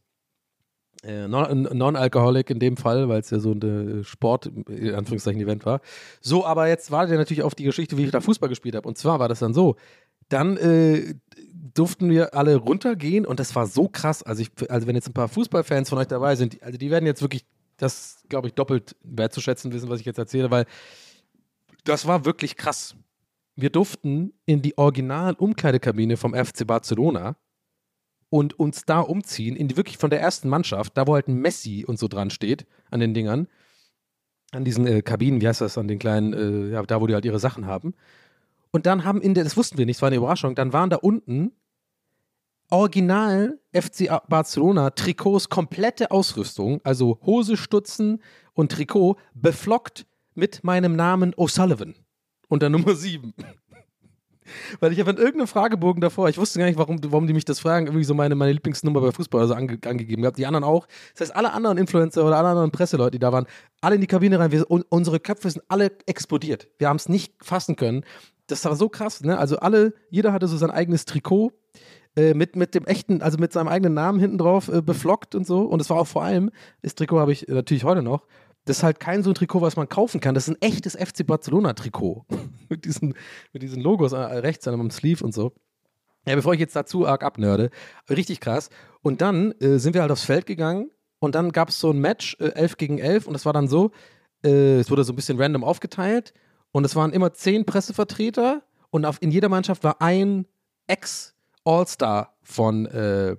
Äh, 1.04 1.28
non- 1.28 1.64
Non-Alcoholic 1.64 2.50
in 2.50 2.60
dem 2.60 2.78
Fall, 2.78 3.10
weil 3.10 3.20
es 3.20 3.30
ja 3.32 3.40
so 3.40 3.52
ein 3.52 4.00
äh, 4.00 4.04
Sport, 4.06 4.46
in 4.46 4.96
Anführungszeichen, 4.96 5.42
Event 5.42 5.66
war. 5.66 5.82
So, 6.22 6.46
aber 6.46 6.70
jetzt 6.70 6.90
wartet 6.90 7.12
ihr 7.12 7.18
natürlich 7.18 7.44
auf 7.44 7.54
die 7.54 7.66
Geschichte, 7.66 7.98
wie 7.98 8.06
ich 8.06 8.12
da 8.12 8.22
Fußball 8.22 8.50
gespielt 8.50 8.76
habe. 8.76 8.88
Und 8.88 8.98
zwar 8.98 9.20
war 9.20 9.28
das 9.28 9.40
dann 9.40 9.54
so, 9.54 9.76
dann 10.30 10.56
äh, 10.56 11.16
durften 11.74 12.10
wir 12.10 12.34
alle 12.34 12.56
runtergehen 12.56 13.26
und 13.26 13.42
das 13.42 13.54
war 13.56 13.68
so 13.68 13.90
krass. 13.90 14.24
Also, 14.24 14.42
ich, 14.42 14.52
also 14.72 14.88
wenn 14.88 14.96
jetzt 14.96 15.10
ein 15.10 15.14
paar 15.14 15.28
Fußballfans 15.28 15.90
von 15.90 15.98
euch 15.98 16.08
dabei 16.08 16.38
sind, 16.38 16.54
die, 16.54 16.62
also 16.64 16.78
die 16.78 16.90
werden 16.90 17.06
jetzt 17.06 17.22
wirklich 17.22 17.46
das, 17.78 18.24
glaube 18.30 18.48
ich, 18.48 18.54
doppelt 18.54 18.96
wertzuschätzen 19.04 19.72
wissen, 19.74 19.90
was 19.90 20.00
ich 20.00 20.06
jetzt 20.06 20.18
erzähle, 20.18 20.52
weil 20.52 20.66
das 21.84 22.08
war 22.08 22.26
wirklich 22.26 22.56
krass. 22.56 22.96
Wir 23.56 23.70
durften 23.70 24.34
in 24.46 24.62
die 24.62 24.78
Original-Umkleidekabine 24.78 26.18
vom 26.18 26.34
FC 26.34 26.68
Barcelona 26.68 27.38
und 28.30 28.60
uns 28.60 28.86
da 28.86 29.00
umziehen, 29.00 29.56
in 29.56 29.68
die 29.68 29.78
wirklich 29.78 29.98
von 29.98 30.10
der 30.10 30.20
ersten 30.20 30.50
Mannschaft, 30.50 30.98
da 30.98 31.08
wo 31.08 31.14
halt 31.14 31.28
ein 31.28 31.40
Messi 31.40 31.86
und 31.88 32.00
so 32.00 32.08
dran 32.08 32.30
steht, 32.30 32.66
an 32.92 33.00
den 33.00 33.14
Dingern, 33.14 33.48
an 34.52 34.66
diesen 34.66 34.88
äh, 34.88 35.02
Kabinen, 35.02 35.42
wie 35.42 35.48
heißt 35.48 35.62
das, 35.62 35.78
an 35.78 35.88
den 35.88 36.00
kleinen, 36.00 36.34
äh, 36.34 36.74
ja, 36.74 36.84
da 36.84 37.00
wo 37.02 37.08
die 37.08 37.14
halt 37.14 37.26
ihre 37.26 37.40
Sachen 37.40 37.66
haben. 37.66 37.94
Und 38.72 38.86
dann 38.86 39.06
haben 39.06 39.22
in 39.22 39.34
der, 39.34 39.44
das 39.44 39.56
wussten 39.56 39.78
wir 39.78 39.86
nicht, 39.86 39.98
das 39.98 40.02
war 40.02 40.08
eine 40.08 40.18
Überraschung, 40.18 40.56
dann 40.56 40.74
waren 40.74 40.90
da 40.90 40.98
unten 40.98 41.54
Original 42.70 43.60
FC 43.74 44.10
Barcelona 44.28 44.90
Trikots, 44.92 45.50
komplette 45.50 46.12
Ausrüstung, 46.12 46.82
also 46.84 47.20
Hose, 47.26 47.58
Stutzen 47.58 48.22
und 48.54 48.72
Trikot, 48.72 49.18
beflockt 49.34 50.06
mit 50.34 50.64
meinem 50.64 50.96
Namen 50.96 51.34
O'Sullivan 51.36 51.96
und 52.48 52.62
der 52.62 52.70
Nummer 52.70 52.96
7. 52.96 53.34
Weil 54.80 54.94
ich 54.94 55.00
habe 55.00 55.12
in 55.12 55.18
irgendeinem 55.18 55.48
Fragebogen 55.48 56.02
davor, 56.02 56.30
ich 56.30 56.38
wusste 56.38 56.60
gar 56.60 56.66
nicht, 56.66 56.78
warum, 56.78 57.00
warum 57.04 57.28
die 57.28 57.34
mich 57.34 57.46
das 57.46 57.60
fragen, 57.60 57.88
irgendwie 57.88 58.04
so 58.04 58.14
meine, 58.14 58.36
meine 58.36 58.52
Lieblingsnummer 58.52 59.02
bei 59.02 59.12
Fußball 59.12 59.42
also 59.42 59.54
ange, 59.56 59.80
angegeben 59.86 60.22
gehabt. 60.22 60.38
Die 60.38 60.46
anderen 60.46 60.64
auch. 60.64 60.88
Das 61.14 61.22
heißt, 61.22 61.36
alle 61.36 61.52
anderen 61.52 61.78
Influencer 61.78 62.24
oder 62.26 62.38
alle 62.38 62.50
anderen 62.50 62.72
Presseleute, 62.72 63.12
die 63.12 63.20
da 63.20 63.32
waren, 63.32 63.48
alle 63.82 63.96
in 63.96 64.02
die 64.02 64.08
Kabine 64.08 64.40
rein. 64.40 64.52
Wir, 64.52 64.70
un, 64.70 64.84
unsere 64.90 65.20
Köpfe 65.20 65.50
sind 65.50 65.64
alle 65.68 65.92
explodiert. 66.06 66.68
Wir 66.78 66.90
haben 66.90 66.98
es 66.98 67.10
nicht 67.10 67.34
fassen 67.42 67.76
können. 67.76 68.06
Das 68.48 68.64
war 68.66 68.76
so 68.76 68.90
krass, 68.90 69.22
ne? 69.22 69.40
Also 69.40 69.58
alle, 69.58 69.94
jeder 70.12 70.32
hatte 70.32 70.48
so 70.48 70.58
sein 70.58 70.70
eigenes 70.70 71.06
Trikot 71.06 71.52
äh, 72.16 72.34
mit, 72.34 72.56
mit 72.56 72.76
dem 72.76 72.86
echten, 72.86 73.22
also 73.22 73.38
mit 73.38 73.54
seinem 73.54 73.68
eigenen 73.68 73.94
Namen 73.94 74.20
hinten 74.20 74.38
drauf 74.38 74.70
äh, 74.70 74.82
beflockt 74.82 75.36
und 75.36 75.46
so. 75.46 75.62
Und 75.62 75.82
es 75.82 75.90
war 75.90 75.98
auch 75.98 76.08
vor 76.08 76.24
allem, 76.24 76.52
das 76.82 76.96
Trikot 76.96 77.20
habe 77.20 77.32
ich 77.32 77.48
natürlich 77.48 77.84
heute 77.84 78.02
noch, 78.02 78.26
das 78.66 78.78
ist 78.78 78.84
halt 78.84 79.00
kein 79.00 79.22
so 79.22 79.32
ein 79.32 79.36
Trikot, 79.36 79.62
was 79.62 79.76
man 79.76 79.90
kaufen 79.90 80.20
kann. 80.20 80.34
Das 80.34 80.48
ist 80.48 80.56
ein 80.56 80.62
echtes 80.62 80.96
FC 80.96 81.26
Barcelona-Trikot. 81.26 82.26
mit, 82.70 82.86
diesen, 82.86 83.14
mit 83.54 83.62
diesen 83.62 83.82
Logos 83.82 84.14
äh, 84.14 84.18
rechts 84.18 84.68
an 84.68 84.78
dem 84.78 84.92
Sleeve 84.92 85.24
und 85.24 85.34
so. 85.34 85.54
Ja, 86.28 86.36
bevor 86.36 86.54
ich 86.54 86.60
jetzt 86.60 86.76
dazu 86.76 87.06
arg 87.06 87.24
abnörde, 87.24 87.70
richtig 88.10 88.40
krass. 88.40 88.70
Und 89.02 89.22
dann 89.22 89.52
äh, 89.60 89.78
sind 89.78 89.94
wir 89.94 90.02
halt 90.02 90.12
aufs 90.12 90.24
Feld 90.24 90.48
gegangen 90.48 90.90
und 91.20 91.36
dann 91.36 91.52
gab 91.52 91.70
es 91.70 91.80
so 91.80 91.92
ein 91.92 92.00
Match, 92.00 92.36
äh, 92.40 92.50
11 92.50 92.78
gegen 92.78 92.98
11, 92.98 93.28
und 93.28 93.34
das 93.34 93.46
war 93.46 93.54
dann 93.54 93.68
so, 93.68 93.92
äh, 94.44 94.80
es 94.80 94.90
wurde 94.90 95.04
so 95.04 95.14
ein 95.14 95.16
bisschen 95.16 95.40
random 95.40 95.64
aufgeteilt 95.64 96.34
und 96.72 96.84
es 96.84 96.96
waren 96.96 97.14
immer 97.14 97.34
zehn 97.34 97.66
Pressevertreter 97.66 98.64
und 98.90 99.06
auf, 99.06 99.22
in 99.22 99.30
jeder 99.30 99.50
Mannschaft 99.50 99.84
war 99.84 100.02
ein 100.02 100.48
Ex-All-Star 101.66 102.38
von 102.44 102.86
äh, 102.86 103.36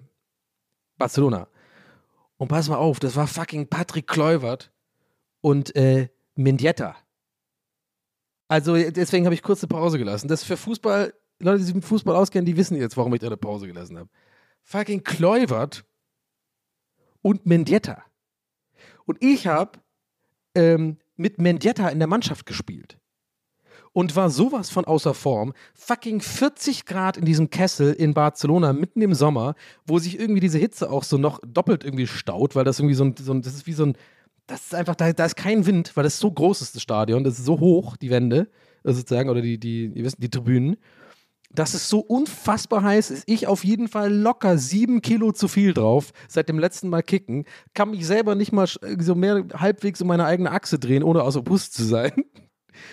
Barcelona. 0.99 1.49
Und 2.37 2.49
pass 2.49 2.69
mal 2.69 2.77
auf, 2.77 2.99
das 2.99 3.17
war 3.17 3.27
fucking 3.27 3.69
Patrick 3.69 4.07
Kluivert 4.07 4.73
und 5.41 5.75
äh, 5.77 6.09
Mendieta. 6.35 6.97
Also 8.49 8.75
deswegen 8.75 9.25
habe 9.25 9.35
ich 9.35 9.43
kurze 9.43 9.67
Pause 9.67 9.99
gelassen. 9.99 10.29
Das 10.29 10.43
ist 10.43 10.47
für 10.47 10.57
Fußball, 10.57 11.15
Leute, 11.41 11.59
die 11.59 11.65
sich 11.65 11.75
mit 11.75 11.85
Fußball 11.85 12.15
auskennen, 12.15 12.47
die 12.47 12.57
wissen 12.57 12.77
jetzt, 12.77 12.97
warum 12.97 13.15
ich 13.15 13.21
da 13.21 13.27
eine 13.27 13.37
Pause 13.37 13.67
gelassen 13.67 13.99
habe. 13.99 14.11
Fucking 14.63 15.03
Kluivert 15.03 15.85
und 17.23 17.47
Mendieta. 17.47 18.05
Und 19.05 19.23
ich 19.23 19.47
habe 19.47 19.79
ähm, 20.55 20.99
mit 21.17 21.39
Mendieta 21.41 21.89
in 21.89 21.99
der 21.99 22.09
Mannschaft 22.09 22.47
gespielt. 22.47 22.99
Und 23.97 24.15
war 24.15 24.29
sowas 24.29 24.69
von 24.69 24.85
außer 24.85 25.15
Form. 25.15 25.55
Fucking 25.73 26.21
40 26.21 26.85
Grad 26.85 27.17
in 27.17 27.25
diesem 27.25 27.49
Kessel 27.49 27.95
in 27.95 28.13
Barcelona 28.13 28.75
mitten 28.75 29.01
im 29.01 29.15
Sommer, 29.15 29.55
wo 29.87 29.99
sich 29.99 30.21
irgendwie 30.21 30.41
diese 30.41 30.59
Hitze 30.59 30.91
auch 30.91 31.03
so 31.03 31.17
noch 31.17 31.41
doppelt 31.47 31.83
irgendwie 31.83 32.07
staut, 32.07 32.55
weil 32.55 32.65
das 32.65 32.79
irgendwie 32.79 32.95
so 32.95 33.05
ein, 33.05 33.15
so 33.19 33.33
ein 33.33 33.41
das 33.41 33.55
ist 33.55 33.67
wie 33.67 33.73
so 33.73 33.87
ein, 33.87 33.97
das 34.47 34.67
ist 34.67 34.75
einfach, 34.75 34.97
da, 34.97 35.15
da 35.15 35.25
ist 35.25 35.35
kein 35.35 35.65
Wind, 35.65 35.93
weil 35.95 36.05
das 36.05 36.19
so 36.19 36.31
groß 36.31 36.61
ist, 36.61 36.75
das 36.75 36.83
Stadion, 36.83 37.25
das 37.25 37.39
ist 37.39 37.47
so 37.47 37.59
hoch, 37.59 37.97
die 37.97 38.11
Wände, 38.11 38.51
äh, 38.85 38.93
sozusagen, 38.93 39.31
oder 39.31 39.41
die, 39.41 39.57
die, 39.57 39.87
ihr 39.87 40.05
wisst, 40.05 40.23
die 40.23 40.29
Tribünen. 40.29 40.77
Das 41.55 41.73
ist 41.73 41.89
so 41.89 42.01
unfassbar 42.01 42.83
heiß 42.83 43.11
ist. 43.11 43.25
Ich 43.25 43.47
auf 43.47 43.65
jeden 43.65 43.89
Fall 43.89 44.13
locker 44.13 44.59
sieben 44.59 45.01
Kilo 45.01 45.33
zu 45.33 45.49
viel 45.49 45.73
drauf, 45.73 46.13
seit 46.29 46.51
dem 46.51 46.59
letzten 46.59 46.91
Mal 46.91 47.03
kicken. 47.03 47.47
Kann 47.73 47.93
mich 47.93 48.07
selber 48.07 48.35
nicht 48.35 48.53
mal 48.53 48.67
so 48.67 49.15
mehr 49.15 49.47
halbwegs 49.55 50.03
um 50.03 50.09
meine 50.09 50.27
eigene 50.27 50.51
Achse 50.51 50.79
drehen, 50.79 51.03
ohne 51.03 51.23
außer 51.23 51.41
Bus 51.41 51.71
zu 51.71 51.83
sein. 51.83 52.13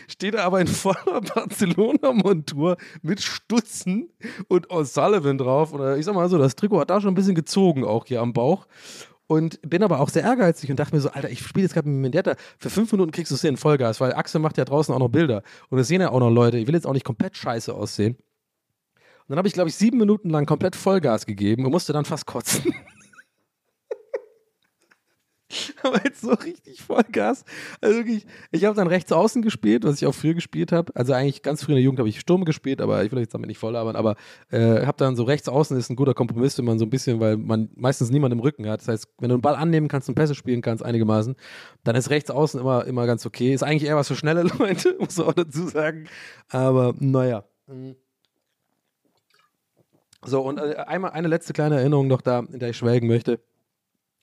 Steht 0.08 0.36
er 0.36 0.46
aber 0.46 0.62
in 0.62 0.68
voller 0.68 1.22
Barcelona-Montur 1.22 2.78
mit 3.02 3.22
Stutzen 3.22 4.10
und 4.48 4.70
O'Sullivan 4.70 5.38
drauf. 5.38 5.74
Oder 5.74 5.98
ich 5.98 6.06
sag 6.06 6.16
mal 6.16 6.30
so, 6.30 6.38
das 6.38 6.56
Trikot 6.56 6.80
hat 6.80 6.90
da 6.90 7.02
schon 7.02 7.12
ein 7.12 7.16
bisschen 7.16 7.36
gezogen, 7.36 7.84
auch 7.84 8.06
hier 8.06 8.22
am 8.22 8.34
Bauch. 8.34 8.68
Und 9.28 9.60
bin 9.68 9.82
aber 9.84 10.00
auch 10.00 10.10
sehr 10.10 10.24
ehrgeizig 10.24 10.70
und 10.70 10.80
dachte 10.80 10.96
mir 10.96 11.02
so, 11.02 11.10
Alter, 11.10 11.30
ich 11.30 11.40
spiele 11.40 11.64
jetzt 11.64 11.74
gerade 11.74 11.88
mit 11.88 12.02
Mendieta. 12.02 12.36
Für 12.60 12.70
fünf 12.70 12.92
Minuten 12.92 13.12
kriegst 13.12 13.32
du 13.32 13.36
es 13.36 13.42
hin, 13.42 13.58
Vollgas, 13.58 14.02
weil 14.02 14.14
Axel 14.14 14.42
macht 14.42 14.58
ja 14.58 14.66
draußen 14.66 14.94
auch 14.94 15.00
noch 15.00 15.10
Bilder. 15.10 15.44
Und 15.70 15.78
das 15.78 15.88
sehen 15.88 16.02
ja 16.02 16.12
auch 16.12 16.20
noch 16.20 16.30
Leute. 16.30 16.58
Ich 16.58 16.68
will 16.68 16.76
jetzt 16.76 16.86
auch 16.86 16.94
nicht 16.94 17.06
komplett 17.06 17.38
scheiße 17.38 17.74
aussehen. 17.74 18.16
Und 18.16 19.30
dann 19.30 19.38
habe 19.38 19.48
ich, 19.48 19.54
glaube 19.54 19.70
ich, 19.70 19.76
sieben 19.76 19.98
Minuten 19.98 20.30
lang 20.30 20.46
komplett 20.46 20.76
Vollgas 20.76 21.26
gegeben 21.26 21.66
und 21.66 21.72
musste 21.72 21.94
dann 21.94 22.06
fast 22.06 22.26
kotzen. 22.26 22.74
Aber 25.84 26.04
jetzt 26.04 26.22
so 26.22 26.34
richtig 26.34 26.82
Vollgas. 26.82 27.46
Also 27.82 27.98
wirklich, 27.98 28.26
ich 28.52 28.66
habe 28.66 28.76
dann 28.76 28.88
rechts 28.88 29.12
außen 29.12 29.42
gespielt, 29.42 29.84
was 29.84 30.02
ich 30.02 30.08
auch 30.08 30.14
früher 30.14 30.34
gespielt 30.34 30.72
habe. 30.72 30.96
Also 30.96 31.14
eigentlich 31.14 31.42
ganz 31.42 31.64
früh 31.64 31.74
in 31.74 31.78
der 31.78 31.84
Jugend 31.84 32.00
habe 32.00 32.10
ich 32.10 32.20
Sturm 32.20 32.46
gespielt, 32.46 32.82
aber 32.82 33.04
ich 33.04 33.12
will 33.12 33.20
jetzt 33.20 33.34
damit 33.34 33.48
nicht 33.48 33.58
voll 33.58 33.74
labern. 33.74 33.96
Aber 33.96 34.16
äh, 34.50 34.86
habe 34.86 34.98
dann 34.98 35.16
so 35.16 35.24
rechts 35.24 35.50
außen 35.50 35.78
ist 35.78 35.90
ein 35.90 35.96
guter 35.96 36.14
Kompromiss, 36.14 36.58
wenn 36.58 36.66
man 36.66 36.80
so 36.80 36.86
ein 36.86 36.90
bisschen, 36.90 37.20
weil 37.20 37.38
man 37.38 37.70
meistens 37.76 38.10
niemanden 38.10 38.40
im 38.40 38.44
Rücken 38.44 38.68
hat. 38.68 38.82
Das 38.82 38.88
heißt, 38.88 39.08
wenn 39.20 39.30
du 39.30 39.36
einen 39.36 39.42
Ball 39.42 39.56
annehmen 39.56 39.88
kannst 39.88 40.10
und 40.10 40.16
Pässe 40.16 40.36
spielen 40.36 40.62
kannst, 40.62 40.84
einigermaßen, 40.84 41.36
dann 41.84 41.96
ist 41.96 42.10
rechts 42.10 42.32
außen 42.32 42.60
immer, 42.60 42.86
immer 42.86 43.06
ganz 43.06 43.26
okay. 43.26 43.54
Ist 43.54 43.64
eigentlich 43.64 43.90
eher 43.90 43.96
was 43.96 44.08
für 44.08 44.16
schnelle 44.16 44.44
Leute, 44.60 44.96
muss 45.00 45.18
man 45.18 45.28
auch 45.28 45.34
dazu 45.34 45.68
sagen. 45.68 46.08
Aber 46.50 46.94
naja. 47.00 47.46
So, 50.26 50.42
und 50.42 50.58
äh, 50.58 50.76
einmal 50.88 51.12
eine 51.12 51.28
letzte 51.28 51.54
kleine 51.54 51.78
Erinnerung 51.78 52.08
noch 52.08 52.22
da, 52.22 52.40
in 52.40 52.60
der 52.60 52.70
ich 52.70 52.78
schwelgen 52.78 53.08
möchte. 53.08 53.40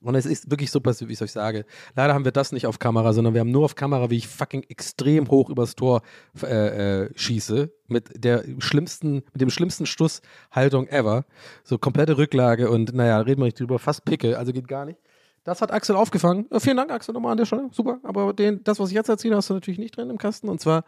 Und 0.02 0.14
es 0.14 0.24
ist 0.24 0.50
wirklich 0.50 0.70
so 0.70 0.80
passiert, 0.80 1.08
wie 1.08 1.12
ich 1.12 1.18
es 1.18 1.22
euch 1.22 1.32
sage. 1.32 1.66
Leider 1.94 2.14
haben 2.14 2.24
wir 2.24 2.32
das 2.32 2.52
nicht 2.52 2.66
auf 2.66 2.78
Kamera, 2.78 3.12
sondern 3.12 3.34
wir 3.34 3.40
haben 3.40 3.50
nur 3.50 3.64
auf 3.66 3.74
Kamera, 3.74 4.08
wie 4.08 4.16
ich 4.16 4.28
fucking 4.28 4.62
extrem 4.68 5.28
hoch 5.28 5.50
übers 5.50 5.74
Tor 5.74 6.02
äh, 6.42 7.04
äh, 7.04 7.10
schieße. 7.14 7.70
Mit 7.86 8.24
der 8.24 8.44
schlimmsten, 8.58 9.16
mit 9.32 9.40
dem 9.40 9.50
schlimmsten 9.50 9.84
Stusshaltung 9.84 10.86
ever. 10.86 11.26
So 11.64 11.76
komplette 11.76 12.16
Rücklage 12.16 12.70
und 12.70 12.94
naja, 12.94 13.20
reden 13.20 13.40
wir 13.40 13.46
nicht 13.46 13.60
drüber, 13.60 13.78
fast 13.78 14.04
Picke, 14.04 14.38
also 14.38 14.52
geht 14.52 14.68
gar 14.68 14.86
nicht. 14.86 14.98
Das 15.44 15.62
hat 15.62 15.72
Axel 15.72 15.96
aufgefangen. 15.96 16.46
Vielen 16.58 16.76
Dank, 16.76 16.90
Axel, 16.90 17.14
nochmal 17.14 17.32
an 17.32 17.38
der 17.38 17.46
Stelle. 17.46 17.68
Super. 17.72 17.98
Aber 18.02 18.32
den, 18.34 18.62
das, 18.62 18.78
was 18.78 18.90
ich 18.90 18.94
jetzt 18.94 19.08
erzähle, 19.08 19.36
hast 19.36 19.48
du 19.48 19.54
natürlich 19.54 19.78
nicht 19.78 19.96
drin 19.96 20.10
im 20.10 20.18
Kasten. 20.18 20.48
Und 20.48 20.60
zwar 20.60 20.84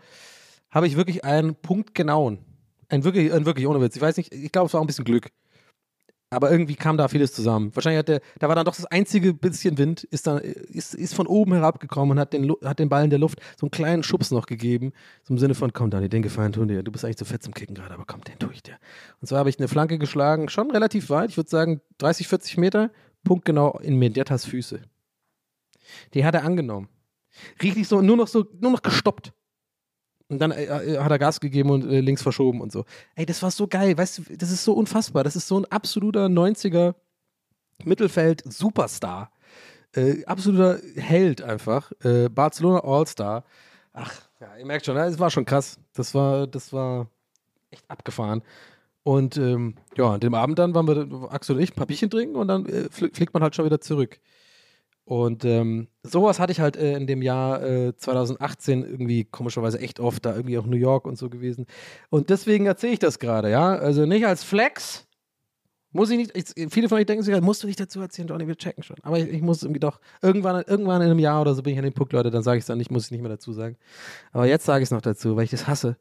habe 0.70 0.86
ich 0.86 0.96
wirklich 0.96 1.24
einen 1.24 1.54
Punkt 1.54 1.94
genauen. 1.94 2.38
Ein 2.88 3.04
wirklich, 3.04 3.32
ein 3.32 3.46
wirklich 3.46 3.66
ohne 3.66 3.80
Witz. 3.80 3.96
Ich 3.96 4.02
weiß 4.02 4.18
nicht, 4.18 4.32
ich 4.32 4.52
glaube, 4.52 4.66
es 4.66 4.74
war 4.74 4.80
auch 4.80 4.84
ein 4.84 4.86
bisschen 4.86 5.06
Glück. 5.06 5.30
Aber 6.32 6.50
irgendwie 6.50 6.76
kam 6.76 6.96
da 6.96 7.08
vieles 7.08 7.34
zusammen. 7.34 7.70
Wahrscheinlich 7.74 7.98
hat 7.98 8.08
der, 8.08 8.22
da 8.38 8.48
war 8.48 8.54
dann 8.54 8.64
doch 8.64 8.74
das 8.74 8.86
einzige 8.86 9.34
bisschen 9.34 9.76
Wind, 9.76 10.04
ist 10.04 10.26
dann, 10.26 10.38
ist, 10.38 10.94
ist 10.94 11.12
von 11.12 11.26
oben 11.26 11.52
herabgekommen 11.52 12.12
und 12.12 12.18
hat 12.18 12.32
den, 12.32 12.50
hat 12.64 12.78
den 12.78 12.88
Ball 12.88 13.04
in 13.04 13.10
der 13.10 13.18
Luft 13.18 13.38
so 13.58 13.66
einen 13.66 13.70
kleinen 13.70 14.02
Schubs 14.02 14.30
noch 14.30 14.46
gegeben. 14.46 14.94
So 15.24 15.34
im 15.34 15.38
Sinne 15.38 15.54
von, 15.54 15.74
komm 15.74 15.90
Dani, 15.90 16.08
den 16.08 16.22
Gefallen 16.22 16.52
tun 16.52 16.68
dir. 16.68 16.82
Du 16.82 16.90
bist 16.90 17.04
eigentlich 17.04 17.18
zu 17.18 17.26
fett 17.26 17.42
zum 17.42 17.52
Kicken 17.52 17.74
gerade, 17.74 17.92
aber 17.92 18.04
komm, 18.06 18.24
den 18.24 18.38
tue 18.38 18.50
ich 18.54 18.62
dir. 18.62 18.78
Und 19.20 19.26
zwar 19.26 19.40
habe 19.40 19.50
ich 19.50 19.58
eine 19.58 19.68
Flanke 19.68 19.98
geschlagen, 19.98 20.48
schon 20.48 20.70
relativ 20.70 21.10
weit, 21.10 21.28
ich 21.28 21.36
würde 21.36 21.50
sagen 21.50 21.82
30, 21.98 22.26
40 22.26 22.56
Meter, 22.56 22.90
punktgenau 23.24 23.78
in 23.80 23.98
Mendetas 23.98 24.46
Füße. 24.46 24.80
Die 26.14 26.24
hat 26.24 26.34
er 26.34 26.44
angenommen. 26.44 26.88
Richtig 27.62 27.86
so, 27.88 28.00
nur 28.00 28.16
noch 28.16 28.28
so, 28.28 28.46
nur 28.58 28.70
noch 28.70 28.80
gestoppt. 28.80 29.34
Und 30.32 30.38
dann 30.38 30.50
äh, 30.50 30.64
äh, 30.64 30.98
hat 30.98 31.10
er 31.10 31.18
Gas 31.18 31.40
gegeben 31.40 31.70
und 31.70 31.84
äh, 31.84 32.00
links 32.00 32.22
verschoben 32.22 32.62
und 32.62 32.72
so. 32.72 32.86
Ey, 33.14 33.26
das 33.26 33.42
war 33.42 33.50
so 33.50 33.66
geil, 33.66 33.96
weißt 33.98 34.18
du, 34.18 34.22
das 34.36 34.50
ist 34.50 34.64
so 34.64 34.72
unfassbar. 34.72 35.24
Das 35.24 35.36
ist 35.36 35.46
so 35.46 35.58
ein 35.58 35.66
absoluter 35.66 36.26
90er 36.26 36.94
Mittelfeld-Superstar. 37.84 39.30
Äh, 39.94 40.24
absoluter 40.24 40.78
Held 40.96 41.42
einfach. 41.42 41.92
Äh, 42.02 42.30
Barcelona 42.30 42.80
All-Star. 42.82 43.44
Ach, 43.92 44.10
ja, 44.40 44.56
ihr 44.56 44.64
merkt 44.64 44.86
schon, 44.86 44.94
ne, 44.94 45.04
es 45.04 45.18
war 45.18 45.30
schon 45.30 45.44
krass. 45.44 45.78
Das 45.92 46.14
war, 46.14 46.46
das 46.46 46.72
war 46.72 47.08
echt 47.70 47.84
abgefahren. 47.88 48.42
Und 49.02 49.36
ähm, 49.36 49.74
ja, 49.98 50.14
an 50.14 50.20
dem 50.20 50.32
Abend 50.32 50.58
dann 50.58 50.74
waren 50.74 50.86
wir, 50.86 51.30
Axel 51.30 51.56
und 51.56 51.62
ich, 51.62 51.72
ein 51.72 51.76
paar 51.76 51.86
Bierchen 51.86 52.08
trinken 52.08 52.36
und 52.36 52.48
dann 52.48 52.64
äh, 52.64 52.88
fl 52.90 53.10
fliegt 53.12 53.34
man 53.34 53.42
halt 53.42 53.54
schon 53.54 53.66
wieder 53.66 53.82
zurück. 53.82 54.18
Und 55.04 55.44
ähm, 55.44 55.88
sowas 56.02 56.38
hatte 56.38 56.52
ich 56.52 56.60
halt 56.60 56.76
äh, 56.76 56.96
in 56.96 57.06
dem 57.06 57.22
Jahr 57.22 57.62
äh, 57.62 57.96
2018 57.96 58.84
irgendwie 58.84 59.24
komischerweise 59.24 59.80
echt 59.80 59.98
oft, 59.98 60.24
da 60.24 60.34
irgendwie 60.34 60.58
auch 60.58 60.66
New 60.66 60.76
York 60.76 61.06
und 61.06 61.18
so 61.18 61.28
gewesen. 61.28 61.66
Und 62.08 62.30
deswegen 62.30 62.66
erzähle 62.66 62.92
ich 62.92 62.98
das 63.00 63.18
gerade, 63.18 63.50
ja. 63.50 63.74
Also 63.74 64.06
nicht 64.06 64.26
als 64.26 64.44
Flex, 64.44 65.06
muss 65.92 66.08
ich 66.10 66.16
nicht, 66.16 66.36
ich, 66.36 66.72
viele 66.72 66.88
von 66.88 66.98
euch 66.98 67.06
denken 67.06 67.22
sich, 67.22 67.38
musst 67.40 67.62
du 67.62 67.66
nicht 67.66 67.78
dazu 67.78 68.00
erzählen, 68.00 68.28
Johnny, 68.28 68.46
wir 68.46 68.56
checken 68.56 68.82
schon. 68.82 68.96
Aber 69.02 69.18
ich, 69.18 69.28
ich 69.28 69.42
muss 69.42 69.62
irgendwie 69.62 69.80
doch, 69.80 70.00
irgendwann, 70.22 70.64
irgendwann 70.66 71.02
in 71.02 71.10
einem 71.10 71.18
Jahr 71.18 71.42
oder 71.42 71.54
so 71.54 71.62
bin 71.62 71.74
ich 71.74 71.78
an 71.78 71.84
dem 71.84 71.92
Punkt, 71.92 72.12
Leute, 72.12 72.30
dann 72.30 72.42
sage 72.42 72.58
ich 72.58 72.62
es 72.62 72.66
dann 72.66 72.78
nicht, 72.78 72.90
muss 72.90 73.06
ich 73.06 73.10
nicht 73.10 73.20
mehr 73.20 73.30
dazu 73.30 73.52
sagen. 73.52 73.76
Aber 74.32 74.46
jetzt 74.46 74.64
sage 74.64 74.82
ich 74.82 74.86
es 74.86 74.90
noch 74.90 75.02
dazu, 75.02 75.36
weil 75.36 75.44
ich 75.44 75.50
das 75.50 75.66
hasse. 75.66 75.96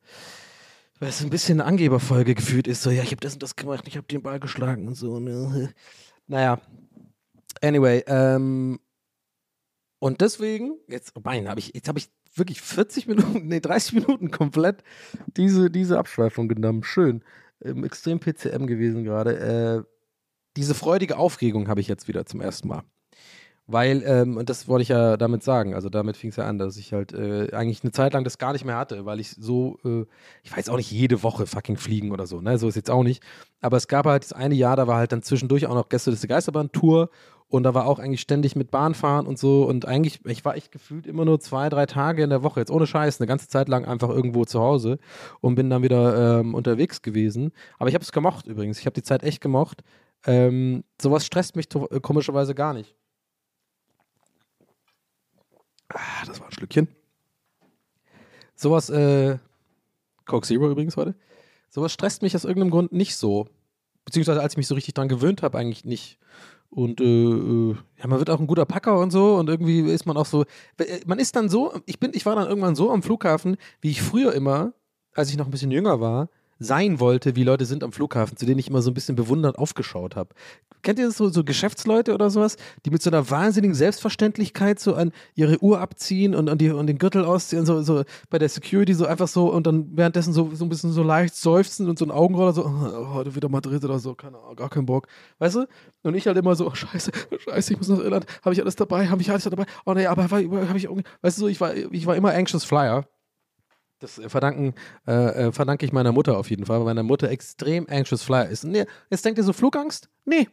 Weil 1.00 1.10
es 1.10 1.22
ein 1.22 1.30
bisschen 1.30 1.60
eine 1.60 1.68
Angeberfolge 1.68 2.36
gefühlt 2.36 2.68
ist, 2.68 2.84
so, 2.84 2.92
ja, 2.92 3.04
ich 3.04 3.12
habe 3.12 3.22
das 3.22 3.34
und 3.34 3.44
das 3.44 3.56
gemacht, 3.56 3.86
ich 3.88 3.98
habe 3.98 4.08
den 4.08 4.22
Ball 4.22 4.40
geschlagen 4.40 4.88
und 4.88 4.96
so. 4.96 5.20
Ne? 5.20 5.74
Naja, 6.28 6.62
anyway, 7.62 8.06
ähm, 8.08 8.80
und 10.02 10.20
deswegen, 10.22 10.80
jetzt, 10.88 11.12
oh 11.16 11.22
mein, 11.24 11.48
hab 11.48 11.60
ich, 11.60 11.76
jetzt 11.76 11.88
habe 11.88 12.00
ich 12.00 12.10
wirklich 12.34 12.60
40 12.60 13.06
Minuten, 13.06 13.48
nee, 13.48 13.60
30 13.60 13.94
Minuten 13.94 14.32
komplett 14.32 14.84
diese, 15.38 15.70
diese 15.70 16.00
Abschweifung 16.00 16.48
genommen. 16.48 16.84
Schön 16.84 17.24
ähm, 17.64 17.84
extrem 17.84 18.20
PCM 18.20 18.66
gewesen 18.66 19.04
gerade. 19.04 19.38
Äh, 19.38 19.84
diese 20.58 20.74
freudige 20.74 21.18
Aufregung 21.18 21.68
habe 21.68 21.82
ich 21.82 21.88
jetzt 21.88 22.08
wieder 22.08 22.26
zum 22.26 22.42
ersten 22.42 22.68
Mal. 22.68 22.82
Weil, 23.72 24.04
ähm, 24.06 24.38
und 24.38 24.50
das 24.50 24.68
wollte 24.68 24.84
ich 24.84 24.90
ja 24.90 25.18
damit 25.18 25.44
sagen, 25.44 25.74
also 25.74 25.90
damit 25.90 26.18
fing 26.18 26.30
es 26.30 26.36
ja 26.36 26.46
an, 26.46 26.58
dass 26.58 26.78
ich 26.78 26.94
halt 26.94 27.14
äh, 27.14 27.52
eigentlich 27.54 27.84
eine 27.84 27.92
Zeit 27.92 28.14
lang 28.14 28.24
das 28.24 28.38
gar 28.38 28.54
nicht 28.54 28.66
mehr 28.66 28.78
hatte, 28.78 29.06
weil 29.06 29.20
ich 29.20 29.32
so, 29.32 29.80
äh, 29.86 30.06
ich 30.44 30.56
weiß 30.56 30.70
auch 30.70 30.78
nicht 30.78 30.92
jede 30.92 31.24
Woche 31.24 31.48
fucking 31.48 31.78
fliegen 31.78 32.12
oder 32.12 32.28
so, 32.28 32.42
ne, 32.42 32.58
so 32.58 32.68
ist 32.68 32.76
jetzt 32.76 32.90
auch 32.90 33.04
nicht. 33.04 33.24
Aber 33.62 33.78
es 33.78 33.88
gab 33.88 34.06
halt 34.06 34.24
das 34.24 34.34
eine 34.34 34.56
Jahr, 34.56 34.76
da 34.76 34.88
war 34.88 34.98
halt 34.98 35.12
dann 35.12 35.24
zwischendurch 35.24 35.68
auch 35.68 35.76
noch 35.76 35.90
Gäste 35.90 36.12
des 36.12 36.28
Geisterbahn-Tour 36.28 37.10
und 37.52 37.64
da 37.64 37.74
war 37.74 37.86
auch 37.86 38.00
eigentlich 38.00 38.22
ständig 38.22 38.56
mit 38.56 38.72
Bahnfahren 38.72 39.28
und 39.28 39.38
so. 39.38 39.64
Und 39.64 39.86
eigentlich, 39.86 40.26
ich 40.26 40.46
war 40.46 40.56
echt 40.56 40.72
gefühlt 40.72 41.06
immer 41.06 41.26
nur 41.26 41.42
zwei, 41.42 41.68
drei 41.68 41.86
Tage 41.86 42.24
in 42.24 42.30
der 42.30 42.44
Woche, 42.44 42.62
jetzt 42.62 42.72
ohne 42.72 42.88
Scheiß, 42.88 43.20
eine 43.20 43.28
ganze 43.28 43.50
Zeit 43.50 43.68
lang 43.68 43.84
einfach 43.84 44.10
irgendwo 44.10 44.46
zu 44.46 44.62
Hause 44.62 45.00
und 45.42 45.56
bin 45.56 45.70
dann 45.70 45.84
wieder 45.84 46.40
ähm, 46.40 46.56
unterwegs 46.56 47.02
gewesen. 47.02 47.52
Aber 47.78 47.90
ich 47.90 47.94
habe 47.94 48.04
es 48.04 48.14
gemocht 48.14 48.48
übrigens. 48.48 48.80
Ich 48.80 48.86
habe 48.86 48.94
die 48.94 49.04
Zeit 49.04 49.24
echt 49.24 49.42
gemocht. 49.42 49.84
Ähm, 50.26 50.86
sowas 51.02 51.26
stresst 51.26 51.58
mich 51.58 51.68
äh, 51.76 52.00
komischerweise 52.00 52.56
gar 52.56 52.74
nicht. 52.74 52.96
Ah, 55.94 56.26
das 56.26 56.40
war 56.40 56.48
ein 56.48 56.54
Schlückchen. 56.54 56.88
Sowas, 58.56 58.90
äh, 58.90 59.38
Coke 60.26 60.48
Zero 60.48 60.70
übrigens 60.70 60.98
heute. 60.98 61.16
Sowas 61.70 61.92
stresst 61.92 62.22
mich 62.22 62.36
aus 62.36 62.44
irgendeinem 62.46 62.72
Grund 62.72 62.92
nicht 62.92 63.16
so. 63.16 63.48
Beziehungsweise 64.06 64.42
als 64.42 64.54
ich 64.54 64.58
mich 64.58 64.68
so 64.68 64.76
richtig 64.76 64.94
dran 64.94 65.10
gewöhnt 65.10 65.42
habe, 65.42 65.58
eigentlich 65.58 65.86
nicht. 65.86 66.18
Und 66.70 67.02
äh, 67.02 67.04
äh, 67.04 67.76
ja, 67.98 68.08
man 68.08 68.20
wird 68.20 68.30
auch 68.30 68.40
ein 68.40 68.48
guter 68.48 68.66
Packer 68.66 69.00
und 69.00 69.12
so 69.12 69.36
und 69.36 69.50
irgendwie 69.50 69.82
ist 69.82 70.06
man 70.06 70.16
auch 70.16 70.26
so, 70.26 70.46
äh, 70.78 71.02
man 71.06 71.20
ist 71.20 71.36
dann 71.36 71.50
so, 71.50 71.74
ich 71.86 72.00
bin, 72.00 72.12
ich 72.14 72.26
war 72.26 72.36
dann 72.36 72.48
irgendwann 72.48 72.76
so 72.76 72.92
am 72.92 73.04
Flughafen, 73.04 73.58
wie 73.82 73.92
ich 73.92 74.02
früher 74.02 74.34
immer, 74.34 74.74
als 75.14 75.30
ich 75.30 75.38
noch 75.38 75.46
ein 75.46 75.52
bisschen 75.52 75.72
jünger 75.72 76.00
war, 76.00 76.30
sein 76.62 77.00
wollte, 77.00 77.36
wie 77.36 77.44
Leute 77.44 77.66
sind 77.66 77.84
am 77.84 77.92
Flughafen, 77.92 78.38
zu 78.38 78.46
denen 78.46 78.60
ich 78.60 78.68
immer 78.70 78.84
so 78.84 78.92
ein 78.92 78.94
bisschen 78.94 79.16
bewundernd 79.16 79.58
aufgeschaut 79.58 80.16
habe. 80.16 80.30
Kennt 80.84 81.00
ihr 81.00 81.08
das 81.08 81.18
so, 81.18 81.30
so 81.30 81.44
Geschäftsleute 81.44 82.14
oder 82.14 82.30
sowas, 82.30 82.56
die 82.86 82.92
mit 82.92 83.02
so 83.02 83.10
einer 83.10 83.30
wahnsinnigen 83.30 83.76
Selbstverständlichkeit 83.76 84.80
so 84.80 84.94
an 84.94 85.12
ihre 85.36 85.62
Uhr 85.62 85.80
abziehen 85.80 86.36
und, 86.36 86.50
an 86.50 86.58
die, 86.58 86.70
und 86.70 86.88
den 86.88 87.00
Gürtel 87.00 87.26
ausziehen, 87.26 87.66
so, 87.66 87.82
so 87.82 88.04
bei 88.30 88.38
der 88.38 88.50
Security 88.50 88.94
so 88.94 89.06
einfach 89.06 89.28
so 89.28 89.52
und 89.52 89.66
dann 89.66 89.96
währenddessen 89.96 90.34
so, 90.34 90.54
so 90.54 90.66
ein 90.66 90.70
bisschen 90.70 90.92
so 90.92 91.04
leicht 91.04 91.36
seufzen 91.36 91.90
und 91.90 91.98
so 91.98 92.06
ein 92.06 92.12
Augenroller 92.12 92.54
so, 92.54 92.66
oh, 92.66 93.14
heute 93.14 93.36
wieder 93.36 93.50
Madrid 93.50 93.84
oder 93.84 94.00
so, 94.00 94.14
keine 94.14 94.38
Ahnung, 94.38 94.56
gar 94.56 94.70
keinen 94.70 94.86
Bock. 94.86 95.08
Weißt 95.40 95.56
du? 95.56 95.68
Und 96.04 96.16
ich 96.16 96.28
halt 96.28 96.38
immer 96.38 96.56
so, 96.56 96.68
oh, 96.68 96.76
scheiße, 96.76 97.12
scheiße, 97.40 97.74
ich 97.74 97.80
muss 97.80 97.90
nach 97.90 98.00
Irland, 98.00 98.26
habe 98.44 98.54
ich 98.54 98.62
alles 98.62 98.76
dabei, 98.76 99.08
habe 99.10 99.22
ich 99.22 99.32
alles 99.32 99.44
dabei? 99.44 99.66
Oh 99.86 99.94
nee, 99.94 100.06
aber 100.06 100.24
habe 100.24 100.42
ich, 100.78 100.88
weißt 100.88 101.38
du 101.38 101.42
so, 101.42 101.48
ich 101.48 101.60
war, 101.60 101.76
ich 101.76 102.06
war 102.06 102.16
immer 102.16 102.34
anxious 102.34 102.64
flyer. 102.64 103.06
Das 104.02 104.18
äh, 104.18 104.28
verdanken, 104.28 104.74
äh, 105.08 105.48
äh, 105.48 105.52
verdanke 105.52 105.86
ich 105.86 105.94
meiner 105.94 106.12
Mutter 106.12 106.38
auf 106.38 106.50
jeden 106.50 106.66
Fall, 106.66 106.80
weil 106.80 106.86
meine 106.86 107.04
Mutter 107.04 107.30
extrem 107.30 107.88
anxious 107.88 108.24
flyer 108.24 108.50
ist. 108.50 108.64
Nee, 108.64 108.86
jetzt 109.10 109.24
denkt 109.24 109.38
ihr 109.38 109.44
so 109.44 109.54
Flugangst? 109.54 110.10
Nee. 110.26 110.50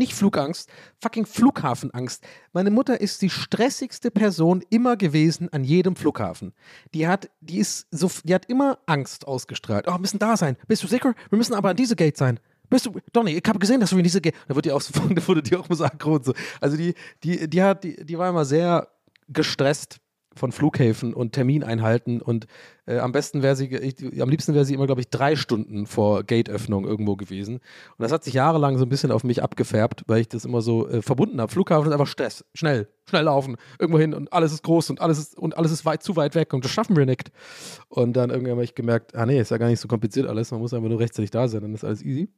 Nicht 0.00 0.14
Flugangst, 0.14 0.70
fucking 1.00 1.26
Flughafenangst. 1.26 2.22
Meine 2.52 2.70
Mutter 2.70 3.00
ist 3.00 3.20
die 3.20 3.30
stressigste 3.30 4.12
Person 4.12 4.62
immer 4.70 4.96
gewesen 4.96 5.52
an 5.52 5.64
jedem 5.64 5.96
Flughafen. 5.96 6.52
Die 6.94 7.08
hat, 7.08 7.30
die 7.40 7.58
ist 7.58 7.88
so, 7.90 8.08
die 8.22 8.32
hat 8.32 8.46
immer 8.46 8.78
Angst 8.86 9.26
ausgestrahlt. 9.26 9.86
Oh, 9.88 9.92
wir 9.92 9.98
müssen 9.98 10.20
da 10.20 10.36
sein. 10.36 10.56
Bist 10.68 10.84
du 10.84 10.86
sicher? 10.86 11.14
Wir 11.30 11.38
müssen 11.38 11.54
aber 11.54 11.70
an 11.70 11.76
diese 11.76 11.96
Gate 11.96 12.16
sein. 12.16 12.38
Bist 12.70 12.86
du, 12.86 13.00
Donny, 13.12 13.32
ich 13.32 13.48
habe 13.48 13.58
gesehen, 13.58 13.80
dass 13.80 13.90
du 13.90 13.98
in 13.98 14.04
diese 14.04 14.20
Gate. 14.20 14.36
Da 14.46 14.54
wird 14.54 14.66
die 14.66 14.72
auch 14.72 14.80
so, 14.80 14.94
wurde 15.26 15.42
die 15.42 15.56
auch 15.56 15.66
so 15.68 15.84
aggro 15.84 16.14
und 16.14 16.24
so. 16.24 16.34
Also 16.60 16.76
die, 16.76 16.94
die, 17.24 17.48
die 17.50 17.62
hat, 17.62 17.82
die, 17.82 18.04
die 18.04 18.18
war 18.18 18.28
immer 18.28 18.44
sehr 18.44 18.88
gestresst 19.28 20.00
von 20.38 20.52
Flughäfen 20.52 21.12
und 21.12 21.32
Termin 21.32 21.62
einhalten 21.62 22.20
und 22.20 22.46
äh, 22.86 22.98
am 22.98 23.12
besten 23.12 23.42
wäre 23.42 23.56
sie, 23.56 23.66
ich, 23.66 24.20
am 24.22 24.30
liebsten 24.30 24.54
wäre 24.54 24.64
sie 24.64 24.74
immer, 24.74 24.86
glaube 24.86 25.00
ich, 25.00 25.08
drei 25.08 25.36
Stunden 25.36 25.86
vor 25.86 26.24
Gateöffnung 26.24 26.86
irgendwo 26.86 27.16
gewesen. 27.16 27.56
Und 27.56 27.62
das 27.98 28.12
hat 28.12 28.24
sich 28.24 28.34
jahrelang 28.34 28.78
so 28.78 28.84
ein 28.84 28.88
bisschen 28.88 29.10
auf 29.10 29.24
mich 29.24 29.42
abgefärbt, 29.42 30.04
weil 30.06 30.20
ich 30.20 30.28
das 30.28 30.44
immer 30.44 30.62
so 30.62 30.88
äh, 30.88 31.02
verbunden 31.02 31.40
habe. 31.40 31.52
Flughafen 31.52 31.88
ist 31.88 31.92
einfach 31.92 32.06
Stress, 32.06 32.44
schnell, 32.54 32.88
schnell 33.08 33.24
laufen, 33.24 33.56
irgendwo 33.78 33.98
hin 33.98 34.14
und 34.14 34.32
alles 34.32 34.52
ist 34.52 34.62
groß 34.62 34.90
und 34.90 35.00
alles 35.00 35.18
ist 35.18 35.38
und 35.38 35.56
alles 35.56 35.72
ist 35.72 35.84
weit 35.84 36.02
zu 36.02 36.16
weit 36.16 36.34
weg 36.34 36.54
und 36.54 36.64
das 36.64 36.70
schaffen 36.70 36.96
wir 36.96 37.04
nicht. 37.04 37.30
Und 37.88 38.14
dann 38.14 38.30
irgendwann 38.30 38.52
habe 38.52 38.64
ich 38.64 38.74
gemerkt, 38.74 39.14
ah 39.14 39.26
nee, 39.26 39.38
ist 39.38 39.50
ja 39.50 39.58
gar 39.58 39.68
nicht 39.68 39.80
so 39.80 39.88
kompliziert 39.88 40.26
alles, 40.26 40.50
man 40.50 40.60
muss 40.60 40.72
einfach 40.72 40.88
nur 40.88 41.00
rechtzeitig 41.00 41.30
da 41.30 41.48
sein, 41.48 41.62
dann 41.62 41.74
ist 41.74 41.84
alles 41.84 42.02
easy. 42.02 42.28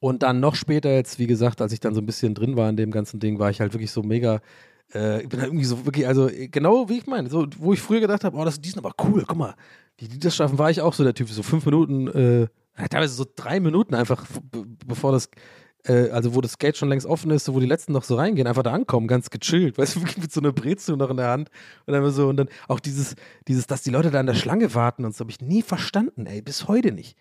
Und 0.00 0.22
dann 0.22 0.40
noch 0.40 0.54
später 0.54 0.90
jetzt, 0.92 1.18
wie 1.18 1.26
gesagt, 1.26 1.60
als 1.60 1.72
ich 1.72 1.80
dann 1.80 1.94
so 1.94 2.00
ein 2.00 2.06
bisschen 2.06 2.34
drin 2.34 2.56
war 2.56 2.68
in 2.68 2.76
dem 2.76 2.90
ganzen 2.90 3.20
Ding, 3.20 3.38
war 3.38 3.50
ich 3.50 3.60
halt 3.60 3.72
wirklich 3.72 3.90
so 3.90 4.02
mega 4.02 4.40
äh, 4.94 5.22
ich 5.22 5.28
bin 5.28 5.40
halt 5.40 5.50
irgendwie 5.50 5.64
so 5.64 5.84
wirklich, 5.84 6.06
also 6.06 6.28
genau 6.32 6.88
wie 6.88 6.98
ich 6.98 7.06
meine, 7.06 7.28
so, 7.28 7.46
wo 7.58 7.72
ich 7.72 7.80
früher 7.80 8.00
gedacht 8.00 8.24
habe, 8.24 8.36
oh, 8.36 8.44
das, 8.44 8.60
die 8.60 8.68
sind 8.68 8.84
aber 8.84 8.94
cool, 9.04 9.24
guck 9.26 9.36
mal, 9.36 9.54
wie 9.98 10.08
die 10.08 10.18
das 10.18 10.36
schaffen, 10.36 10.58
war 10.58 10.70
ich 10.70 10.80
auch 10.80 10.94
so 10.94 11.04
der 11.04 11.14
Typ, 11.14 11.28
so 11.28 11.42
fünf 11.42 11.64
Minuten, 11.64 12.08
äh, 12.08 12.48
teilweise 12.88 13.14
so 13.14 13.24
drei 13.36 13.60
Minuten 13.60 13.94
einfach, 13.94 14.24
bevor 14.86 15.12
das, 15.12 15.28
äh, 15.84 16.10
also 16.10 16.34
wo 16.34 16.40
das 16.40 16.58
Gate 16.58 16.76
schon 16.76 16.88
längst 16.88 17.06
offen 17.06 17.30
ist, 17.30 17.44
so, 17.44 17.54
wo 17.54 17.60
die 17.60 17.66
letzten 17.66 17.92
noch 17.92 18.04
so 18.04 18.16
reingehen, 18.16 18.46
einfach 18.46 18.62
da 18.62 18.72
ankommen, 18.72 19.06
ganz 19.06 19.30
gechillt, 19.30 19.78
weißt 19.78 19.96
du, 19.96 20.00
wirklich 20.02 20.18
mit 20.18 20.32
so 20.32 20.40
einer 20.40 20.52
Brezel 20.52 20.96
noch 20.96 21.10
in 21.10 21.16
der 21.16 21.28
Hand 21.28 21.50
und 21.86 21.92
dann 21.92 22.10
so, 22.10 22.28
und 22.28 22.36
dann 22.36 22.48
auch 22.68 22.80
dieses, 22.80 23.14
dieses, 23.48 23.66
dass 23.66 23.82
die 23.82 23.90
Leute 23.90 24.10
da 24.10 24.20
an 24.20 24.26
der 24.26 24.34
Schlange 24.34 24.74
warten 24.74 25.04
und 25.04 25.14
so, 25.14 25.20
habe 25.20 25.30
ich 25.30 25.40
nie 25.40 25.62
verstanden, 25.62 26.26
ey, 26.26 26.42
bis 26.42 26.68
heute 26.68 26.92
nicht. 26.92 27.16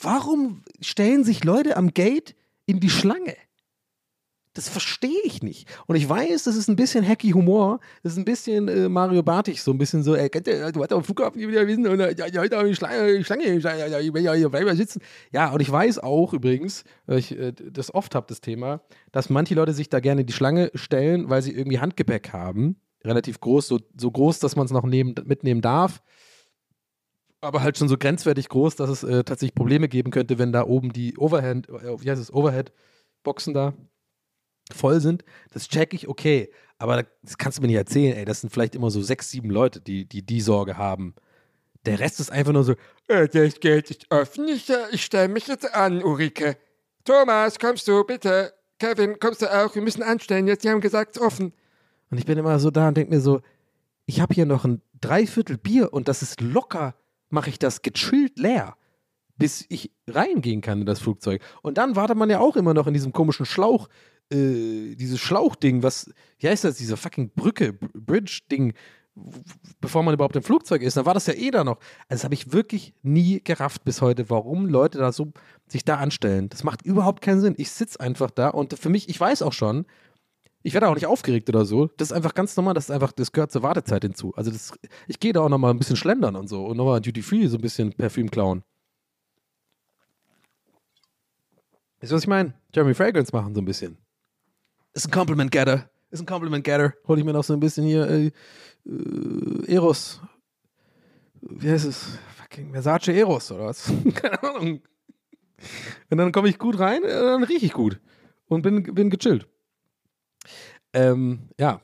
Warum 0.00 0.62
stellen 0.80 1.24
sich 1.24 1.44
Leute 1.44 1.76
am 1.76 1.92
Gate 1.92 2.36
in 2.66 2.80
die 2.80 2.90
Schlange? 2.90 3.34
Das 4.58 4.68
verstehe 4.68 5.20
ich 5.22 5.40
nicht. 5.40 5.68
Und 5.86 5.94
ich 5.94 6.08
weiß, 6.08 6.42
das 6.42 6.56
ist 6.56 6.66
ein 6.66 6.74
bisschen 6.74 7.06
hacky 7.06 7.30
Humor. 7.30 7.78
Das 8.02 8.14
ist 8.14 8.18
ein 8.18 8.24
bisschen 8.24 8.66
äh, 8.66 8.88
Mario 8.88 9.22
Bartig, 9.22 9.62
so 9.62 9.70
ein 9.70 9.78
bisschen 9.78 10.02
so, 10.02 10.16
ey, 10.16 10.28
du 10.28 10.82
hast 10.82 10.92
am 10.92 11.04
Flughafen 11.04 11.40
wieder 11.40 11.64
wissen 11.68 11.86
und 11.86 12.00
ja, 12.00 12.26
ja, 12.26 12.40
heute 12.40 12.56
habe 12.56 12.68
ich 12.68 12.76
Schlange, 12.76 13.22
Schlange, 13.22 13.56
ja, 13.60 14.00
ich 14.00 14.12
will 14.12 14.24
ja 14.24 14.32
hier 14.32 14.48
bleiben 14.48 14.76
sitzen. 14.76 15.00
Ja, 15.30 15.52
und 15.52 15.60
ich 15.60 15.70
weiß 15.70 16.00
auch 16.00 16.32
übrigens, 16.32 16.82
weil 17.06 17.20
ich 17.20 17.38
äh, 17.38 17.52
das 17.52 17.94
oft 17.94 18.16
habe, 18.16 18.26
das 18.28 18.40
Thema, 18.40 18.80
dass 19.12 19.30
manche 19.30 19.54
Leute 19.54 19.72
sich 19.72 19.90
da 19.90 20.00
gerne 20.00 20.24
die 20.24 20.32
Schlange 20.32 20.72
stellen, 20.74 21.30
weil 21.30 21.40
sie 21.40 21.52
irgendwie 21.52 21.78
Handgepäck 21.78 22.32
haben. 22.32 22.80
Relativ 23.04 23.38
groß, 23.38 23.68
so, 23.68 23.78
so 23.96 24.10
groß, 24.10 24.40
dass 24.40 24.56
man 24.56 24.66
es 24.66 24.72
noch 24.72 24.84
neben, 24.84 25.14
mitnehmen 25.24 25.60
darf 25.60 26.02
aber 27.40 27.62
halt 27.62 27.78
schon 27.78 27.88
so 27.88 27.96
grenzwertig 27.96 28.48
groß, 28.48 28.74
dass 28.74 28.90
es 28.90 29.04
äh, 29.04 29.22
tatsächlich 29.22 29.54
Probleme 29.54 29.86
geben 29.86 30.10
könnte, 30.10 30.40
wenn 30.40 30.50
da 30.50 30.64
oben 30.64 30.92
die 30.92 31.16
Overhand, 31.16 31.68
äh, 31.68 32.02
wie 32.02 32.10
heißt 32.10 32.20
es, 32.20 32.34
Overhead-Boxen 32.34 33.54
da 33.54 33.74
voll 34.74 35.00
sind, 35.00 35.24
das 35.52 35.68
check 35.68 35.94
ich, 35.94 36.08
okay. 36.08 36.50
Aber 36.78 37.04
das 37.22 37.38
kannst 37.38 37.58
du 37.58 37.62
mir 37.62 37.68
nicht 37.68 37.76
erzählen, 37.76 38.16
ey. 38.16 38.24
Das 38.24 38.40
sind 38.40 38.50
vielleicht 38.50 38.74
immer 38.74 38.90
so 38.90 39.02
sechs, 39.02 39.30
sieben 39.30 39.50
Leute, 39.50 39.80
die 39.80 40.04
die, 40.04 40.22
die 40.22 40.40
Sorge 40.40 40.76
haben. 40.76 41.14
Der 41.86 41.98
Rest 41.98 42.20
ist 42.20 42.30
einfach 42.30 42.52
nur 42.52 42.64
so, 42.64 42.74
äh, 43.08 43.28
das 43.28 43.60
Geld 43.60 43.90
ist 43.90 44.10
offen, 44.10 44.48
ich, 44.48 44.68
äh, 44.70 44.86
ich 44.92 45.04
stelle 45.04 45.28
mich 45.28 45.46
jetzt 45.46 45.74
an, 45.74 46.02
Ulrike. 46.02 46.56
Thomas, 47.04 47.58
kommst 47.58 47.88
du, 47.88 48.04
bitte. 48.04 48.52
Kevin, 48.78 49.18
kommst 49.18 49.42
du 49.42 49.46
auch? 49.46 49.74
Wir 49.74 49.82
müssen 49.82 50.02
anstellen, 50.02 50.46
jetzt, 50.46 50.62
die 50.62 50.70
haben 50.70 50.80
gesagt, 50.80 51.16
es 51.16 51.20
ist 51.20 51.26
offen. 51.26 51.52
Und 52.10 52.18
ich 52.18 52.26
bin 52.26 52.38
immer 52.38 52.58
so 52.58 52.70
da 52.70 52.88
und 52.88 52.96
denke 52.96 53.14
mir 53.14 53.20
so, 53.20 53.40
ich 54.06 54.20
habe 54.20 54.34
hier 54.34 54.46
noch 54.46 54.64
ein 54.64 54.82
Dreiviertel 55.00 55.58
Bier 55.58 55.92
und 55.92 56.08
das 56.08 56.22
ist 56.22 56.40
locker, 56.40 56.94
mache 57.30 57.50
ich 57.50 57.58
das 57.58 57.82
gechillt 57.82 58.38
leer 58.38 58.76
bis 59.38 59.64
ich 59.68 59.92
reingehen 60.08 60.60
kann 60.60 60.80
in 60.80 60.86
das 60.86 60.98
Flugzeug. 60.98 61.40
Und 61.62 61.78
dann 61.78 61.96
wartet 61.96 62.18
man 62.18 62.28
ja 62.28 62.40
auch 62.40 62.56
immer 62.56 62.74
noch 62.74 62.86
in 62.86 62.94
diesem 62.94 63.12
komischen 63.12 63.46
Schlauch, 63.46 63.88
äh, 64.30 64.94
dieses 64.94 65.20
Schlauchding, 65.20 65.82
was, 65.82 66.10
wie 66.38 66.48
heißt 66.48 66.64
das, 66.64 66.76
diese 66.76 66.96
fucking 66.96 67.30
Brücke, 67.34 67.72
Bridge-Ding, 67.72 68.74
bevor 69.80 70.02
man 70.02 70.14
überhaupt 70.14 70.36
im 70.36 70.42
Flugzeug 70.42 70.82
ist, 70.82 70.96
dann 70.96 71.06
war 71.06 71.14
das 71.14 71.26
ja 71.26 71.34
eh 71.34 71.50
da 71.50 71.64
noch. 71.64 71.78
Also 72.08 72.20
das 72.20 72.24
habe 72.24 72.34
ich 72.34 72.52
wirklich 72.52 72.94
nie 73.02 73.40
gerafft 73.42 73.84
bis 73.84 74.00
heute, 74.00 74.30
warum 74.30 74.66
Leute 74.66 74.98
da 74.98 75.12
so 75.12 75.32
sich 75.66 75.84
da 75.84 75.96
anstellen. 75.96 76.48
Das 76.48 76.64
macht 76.64 76.82
überhaupt 76.82 77.22
keinen 77.22 77.40
Sinn. 77.40 77.54
Ich 77.56 77.70
sitze 77.70 78.00
einfach 78.00 78.30
da 78.30 78.48
und 78.48 78.78
für 78.78 78.88
mich, 78.88 79.08
ich 79.08 79.18
weiß 79.18 79.42
auch 79.42 79.52
schon, 79.52 79.86
ich 80.62 80.74
werde 80.74 80.88
auch 80.88 80.94
nicht 80.94 81.06
aufgeregt 81.06 81.48
oder 81.48 81.64
so. 81.64 81.86
Das 81.96 82.10
ist 82.10 82.12
einfach 82.12 82.34
ganz 82.34 82.56
normal, 82.56 82.74
das 82.74 82.84
ist 82.84 82.90
einfach, 82.90 83.12
das 83.12 83.32
gehört 83.32 83.52
zur 83.52 83.62
Wartezeit 83.62 84.02
hinzu. 84.02 84.34
Also 84.36 84.50
das, 84.50 84.72
ich 85.06 85.20
gehe 85.20 85.32
da 85.32 85.40
auch 85.40 85.48
nochmal 85.48 85.72
ein 85.72 85.78
bisschen 85.78 85.96
schlendern 85.96 86.36
und 86.36 86.48
so 86.48 86.66
und 86.66 86.76
nochmal 86.76 87.00
Duty 87.00 87.22
Free 87.22 87.46
so 87.46 87.56
ein 87.56 87.62
bisschen 87.62 87.92
Parfüm 87.92 88.30
klauen. 88.30 88.62
Du, 92.00 92.10
was 92.10 92.22
ich 92.22 92.28
meine? 92.28 92.54
Jeremy 92.72 92.94
Fragrance 92.94 93.34
machen 93.34 93.54
so 93.54 93.60
ein 93.60 93.64
bisschen 93.64 93.98
ist 94.98 95.08
ein 95.08 95.12
Compliment 95.12 95.50
Getter. 95.50 95.88
Ist 96.10 96.20
ein 96.20 96.26
Compliment 96.26 96.64
Getter. 96.64 96.94
Hol 97.06 97.18
ich 97.18 97.24
mir 97.24 97.32
noch 97.32 97.44
so 97.44 97.52
ein 97.52 97.60
bisschen 97.60 97.84
hier 97.84 98.08
äh, 98.08 98.30
äh, 98.86 99.72
Eros. 99.74 100.20
Wie 101.40 101.70
heißt 101.70 101.86
es? 101.86 102.18
Fucking 102.36 102.72
Versace 102.72 103.08
Eros 103.08 103.52
oder 103.52 103.66
was? 103.66 103.92
Keine 104.14 104.42
Ahnung. 104.42 104.80
Und 106.10 106.18
dann 106.18 106.32
komme 106.32 106.48
ich 106.48 106.58
gut 106.58 106.78
rein, 106.78 107.04
äh, 107.04 107.08
dann 107.08 107.44
rieche 107.44 107.66
ich 107.66 107.72
gut. 107.72 108.00
Und 108.48 108.62
bin, 108.62 108.82
bin 108.82 109.10
gechillt. 109.10 109.46
Ähm, 110.92 111.50
ja. 111.58 111.80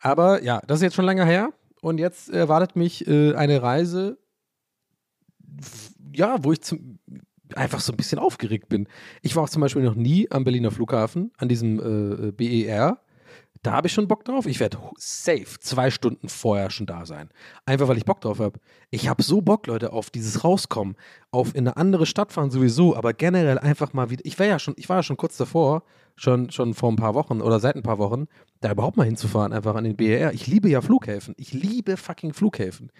Aber 0.00 0.42
ja, 0.42 0.60
das 0.66 0.78
ist 0.78 0.82
jetzt 0.82 0.94
schon 0.94 1.04
länger 1.04 1.24
her. 1.24 1.52
Und 1.80 1.98
jetzt 1.98 2.28
erwartet 2.28 2.76
mich 2.76 3.06
äh, 3.06 3.34
eine 3.34 3.62
Reise, 3.62 4.18
ja, 6.12 6.42
wo 6.42 6.52
ich 6.52 6.60
zum, 6.60 6.98
einfach 7.54 7.80
so 7.80 7.92
ein 7.92 7.96
bisschen 7.96 8.18
aufgeregt 8.18 8.68
bin. 8.68 8.88
Ich 9.22 9.36
war 9.36 9.44
auch 9.44 9.48
zum 9.48 9.62
Beispiel 9.62 9.82
noch 9.82 9.94
nie 9.94 10.30
am 10.30 10.44
Berliner 10.44 10.70
Flughafen, 10.70 11.32
an 11.38 11.48
diesem 11.48 12.28
äh, 12.28 12.32
BER. 12.32 13.00
Da 13.62 13.72
habe 13.72 13.88
ich 13.88 13.92
schon 13.92 14.06
Bock 14.06 14.24
drauf. 14.24 14.46
Ich 14.46 14.60
werde 14.60 14.78
safe 14.96 15.58
zwei 15.60 15.90
Stunden 15.90 16.28
vorher 16.28 16.70
schon 16.70 16.86
da 16.86 17.04
sein. 17.06 17.28
Einfach 17.66 17.88
weil 17.88 17.96
ich 17.96 18.04
Bock 18.04 18.20
drauf 18.20 18.38
habe. 18.38 18.60
Ich 18.90 19.08
habe 19.08 19.22
so 19.22 19.40
Bock, 19.40 19.66
Leute, 19.66 19.92
auf 19.92 20.10
dieses 20.10 20.44
Rauskommen, 20.44 20.96
auf 21.32 21.54
in 21.54 21.66
eine 21.66 21.76
andere 21.76 22.06
Stadt 22.06 22.32
fahren 22.32 22.50
sowieso, 22.50 22.94
aber 22.94 23.12
generell 23.12 23.58
einfach 23.58 23.92
mal 23.92 24.10
wieder. 24.10 24.24
Ich 24.24 24.38
war 24.38 24.46
ja 24.46 24.58
schon, 24.58 24.74
ich 24.76 24.88
war 24.88 24.98
ja 24.98 25.02
schon 25.02 25.16
kurz 25.16 25.36
davor, 25.36 25.82
schon, 26.14 26.50
schon 26.50 26.74
vor 26.74 26.90
ein 26.90 26.96
paar 26.96 27.14
Wochen 27.14 27.40
oder 27.40 27.58
seit 27.58 27.74
ein 27.74 27.82
paar 27.82 27.98
Wochen, 27.98 28.26
da 28.60 28.70
überhaupt 28.70 28.96
mal 28.96 29.04
hinzufahren, 29.04 29.52
einfach 29.52 29.74
an 29.74 29.84
den 29.84 29.96
BER. 29.96 30.32
Ich 30.32 30.46
liebe 30.46 30.68
ja 30.68 30.80
Flughäfen. 30.80 31.34
Ich 31.36 31.52
liebe 31.52 31.96
fucking 31.96 32.34
Flughäfen. 32.34 32.92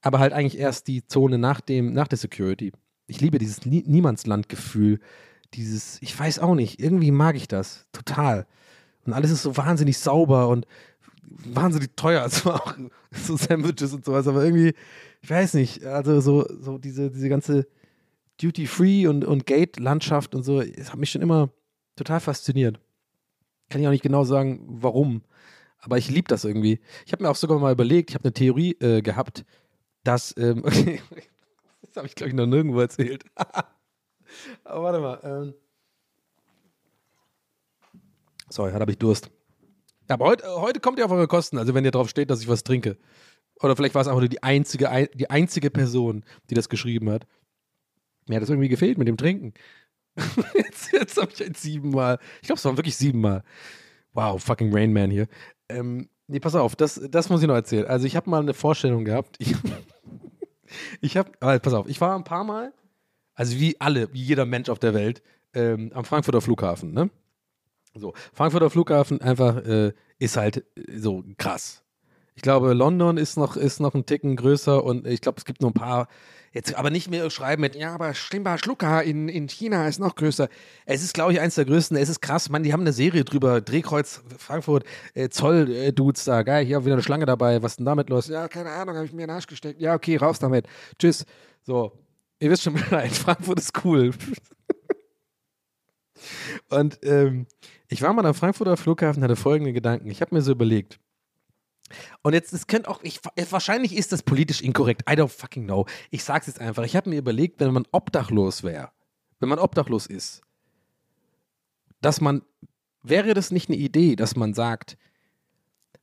Aber 0.00 0.20
halt 0.20 0.32
eigentlich 0.32 0.58
erst 0.58 0.88
die 0.88 1.04
Zone 1.06 1.38
nach 1.38 1.60
dem, 1.60 1.92
nach 1.92 2.08
der 2.08 2.18
Security. 2.18 2.72
Ich 3.08 3.20
liebe 3.20 3.38
dieses 3.38 3.66
Nie 3.66 3.82
Niemandslandgefühl. 3.86 5.00
Dieses, 5.54 6.00
ich 6.02 6.18
weiß 6.18 6.38
auch 6.38 6.54
nicht, 6.54 6.78
irgendwie 6.78 7.10
mag 7.10 7.34
ich 7.34 7.48
das. 7.48 7.86
Total. 7.92 8.46
Und 9.04 9.14
alles 9.14 9.30
ist 9.30 9.42
so 9.42 9.56
wahnsinnig 9.56 9.98
sauber 9.98 10.48
und 10.48 10.66
wahnsinnig 11.22 11.96
teuer. 11.96 12.22
Also 12.28 12.52
auch 12.52 12.74
so 13.10 13.36
Sandwiches 13.36 13.94
und 13.94 14.04
sowas, 14.04 14.28
aber 14.28 14.44
irgendwie, 14.44 14.74
ich 15.22 15.30
weiß 15.30 15.54
nicht, 15.54 15.84
also 15.84 16.20
so, 16.20 16.46
so 16.60 16.76
diese, 16.76 17.10
diese 17.10 17.30
ganze 17.30 17.66
Duty-Free 18.40 19.06
und, 19.06 19.24
und 19.24 19.46
Gate-Landschaft 19.46 20.34
und 20.34 20.42
so, 20.42 20.62
das 20.62 20.92
hat 20.92 20.98
mich 20.98 21.10
schon 21.10 21.22
immer 21.22 21.50
total 21.96 22.20
fasziniert. 22.20 22.78
Kann 23.70 23.80
ich 23.80 23.86
auch 23.86 23.92
nicht 23.92 24.02
genau 24.02 24.24
sagen, 24.24 24.60
warum. 24.68 25.22
Aber 25.78 25.98
ich 25.98 26.10
liebe 26.10 26.28
das 26.28 26.44
irgendwie. 26.44 26.80
Ich 27.06 27.12
habe 27.12 27.22
mir 27.22 27.30
auch 27.30 27.36
sogar 27.36 27.58
mal 27.58 27.72
überlegt, 27.72 28.10
ich 28.10 28.14
habe 28.14 28.24
eine 28.24 28.32
Theorie 28.32 28.72
äh, 28.80 29.00
gehabt, 29.00 29.44
dass, 30.04 30.34
ähm, 30.36 30.62
okay, 30.64 31.00
das 31.88 31.96
habe 31.96 32.06
ich 32.06 32.14
glaube 32.14 32.28
ich 32.30 32.34
noch 32.34 32.46
nirgendwo 32.46 32.80
erzählt. 32.80 33.24
Aber 34.64 34.82
warte 34.82 35.00
mal. 35.00 35.20
Ähm. 35.24 35.54
Sorry, 38.50 38.70
heute 38.72 38.80
habe 38.80 38.92
ich 38.92 38.98
Durst. 38.98 39.30
Aber 40.08 40.26
heute, 40.26 40.44
äh, 40.44 40.48
heute 40.48 40.80
kommt 40.80 40.98
ihr 40.98 41.04
auf 41.04 41.10
eure 41.10 41.28
Kosten, 41.28 41.58
also 41.58 41.74
wenn 41.74 41.84
ihr 41.84 41.90
drauf 41.90 42.08
steht, 42.08 42.30
dass 42.30 42.40
ich 42.40 42.48
was 42.48 42.64
trinke. 42.64 42.96
Oder 43.60 43.76
vielleicht 43.76 43.94
war 43.94 44.02
es 44.02 44.08
einfach 44.08 44.20
nur 44.20 44.28
die 44.28 44.42
einzige, 44.42 44.90
ein- 44.90 45.08
die 45.14 45.28
einzige 45.30 45.70
Person, 45.70 46.24
die 46.48 46.54
das 46.54 46.68
geschrieben 46.68 47.10
hat. 47.10 47.26
Mir 48.26 48.36
hat 48.36 48.42
das 48.42 48.50
irgendwie 48.50 48.68
gefehlt 48.68 48.98
mit 48.98 49.08
dem 49.08 49.16
Trinken. 49.16 49.52
jetzt 50.54 50.92
jetzt 50.92 51.16
habe 51.20 51.30
ich 51.32 51.38
jetzt 51.38 51.62
siebenmal. 51.62 52.18
Ich 52.40 52.46
glaube, 52.48 52.58
es 52.58 52.64
waren 52.64 52.76
wirklich 52.76 52.96
siebenmal. 52.96 53.42
Wow, 54.12 54.42
fucking 54.42 54.74
Rain 54.74 54.92
Man 54.92 55.10
hier. 55.10 55.28
Ähm, 55.68 56.08
nee, 56.26 56.40
pass 56.40 56.54
auf, 56.54 56.74
das, 56.76 57.00
das 57.10 57.28
muss 57.28 57.42
ich 57.42 57.46
noch 57.48 57.54
erzählen. 57.54 57.86
Also 57.86 58.06
ich 58.06 58.16
habe 58.16 58.30
mal 58.30 58.40
eine 58.40 58.54
Vorstellung 58.54 59.04
gehabt. 59.04 59.36
Ich, 59.38 59.54
ich 61.00 61.16
habe, 61.16 61.32
pass 61.40 61.74
auf, 61.74 61.88
ich 61.88 62.00
war 62.00 62.16
ein 62.16 62.24
paar 62.24 62.44
Mal, 62.44 62.72
also 63.34 63.58
wie 63.58 63.80
alle, 63.80 64.12
wie 64.12 64.22
jeder 64.22 64.46
Mensch 64.46 64.68
auf 64.68 64.78
der 64.78 64.94
Welt, 64.94 65.22
ähm, 65.54 65.90
am 65.94 66.04
Frankfurter 66.04 66.40
Flughafen, 66.40 66.92
ne? 66.92 67.10
So, 67.94 68.12
Frankfurter 68.32 68.70
Flughafen 68.70 69.20
einfach 69.20 69.56
äh, 69.64 69.92
ist 70.18 70.36
halt 70.36 70.58
äh, 70.76 70.98
so 70.98 71.24
krass. 71.36 71.82
Ich 72.34 72.42
glaube, 72.42 72.72
London 72.72 73.16
ist 73.16 73.36
noch, 73.36 73.56
ist 73.56 73.80
noch 73.80 73.94
ein 73.94 74.06
Ticken 74.06 74.36
größer 74.36 74.84
und 74.84 75.06
ich 75.06 75.20
glaube, 75.20 75.38
es 75.38 75.44
gibt 75.44 75.60
nur 75.60 75.70
ein 75.70 75.74
paar, 75.74 76.06
jetzt 76.58 76.74
aber 76.74 76.90
nicht 76.90 77.08
mehr 77.08 77.30
schreiben 77.30 77.60
mit, 77.60 77.76
ja, 77.76 77.94
aber 77.94 78.14
Schlimmer 78.14 78.58
Schlucker 78.58 79.04
in, 79.04 79.28
in 79.28 79.48
China 79.48 79.86
ist 79.86 80.00
noch 80.00 80.16
größer. 80.16 80.48
Es 80.86 81.04
ist, 81.04 81.14
glaube 81.14 81.32
ich, 81.32 81.40
eins 81.40 81.54
der 81.54 81.64
größten. 81.64 81.96
Es 81.96 82.08
ist 82.08 82.20
krass, 82.20 82.50
man, 82.50 82.64
die 82.64 82.72
haben 82.72 82.80
eine 82.80 82.92
Serie 82.92 83.24
drüber, 83.24 83.60
Drehkreuz 83.60 84.22
Frankfurt, 84.38 84.84
äh, 85.14 85.28
Zoll-Dudes 85.28 86.24
da, 86.24 86.42
geil, 86.42 86.66
hier 86.66 86.84
wieder 86.84 86.94
eine 86.94 87.02
Schlange 87.02 87.26
dabei, 87.26 87.62
was 87.62 87.72
ist 87.72 87.76
denn 87.76 87.86
damit 87.86 88.10
los? 88.10 88.26
Ja, 88.26 88.48
keine 88.48 88.70
Ahnung, 88.70 88.96
habe 88.96 89.06
ich 89.06 89.12
mir 89.12 89.22
in 89.22 89.28
den 89.28 89.36
Arsch 89.36 89.46
gesteckt. 89.46 89.80
Ja, 89.80 89.94
okay, 89.94 90.16
raus 90.16 90.40
damit. 90.40 90.66
Tschüss. 90.98 91.24
So, 91.62 91.92
ihr 92.40 92.50
wisst 92.50 92.64
schon 92.64 92.74
Bescheid, 92.74 93.12
Frankfurt 93.12 93.60
ist 93.60 93.84
cool. 93.84 94.10
Und 96.70 96.98
ähm, 97.04 97.46
ich 97.86 98.02
war 98.02 98.12
mal 98.12 98.26
am 98.26 98.34
Frankfurter 98.34 98.76
Flughafen, 98.76 99.22
hatte 99.22 99.36
folgende 99.36 99.72
Gedanken. 99.72 100.10
Ich 100.10 100.20
habe 100.20 100.34
mir 100.34 100.42
so 100.42 100.50
überlegt. 100.50 100.98
Und 102.22 102.34
jetzt, 102.34 102.52
es 102.52 102.66
könnte 102.66 102.88
auch, 102.88 103.02
ich, 103.02 103.20
wahrscheinlich 103.50 103.96
ist 103.96 104.12
das 104.12 104.22
politisch 104.22 104.60
inkorrekt. 104.60 105.02
I 105.10 105.14
don't 105.14 105.28
fucking 105.28 105.64
know. 105.64 105.86
Ich 106.10 106.24
sag's 106.24 106.46
jetzt 106.46 106.60
einfach. 106.60 106.84
Ich 106.84 106.96
habe 106.96 107.10
mir 107.10 107.18
überlegt, 107.18 107.60
wenn 107.60 107.72
man 107.72 107.86
obdachlos 107.92 108.62
wäre, 108.62 108.90
wenn 109.40 109.48
man 109.48 109.58
obdachlos 109.58 110.06
ist, 110.06 110.42
dass 112.00 112.20
man, 112.20 112.42
wäre 113.02 113.34
das 113.34 113.50
nicht 113.50 113.68
eine 113.68 113.78
Idee, 113.78 114.16
dass 114.16 114.36
man 114.36 114.54
sagt, 114.54 114.96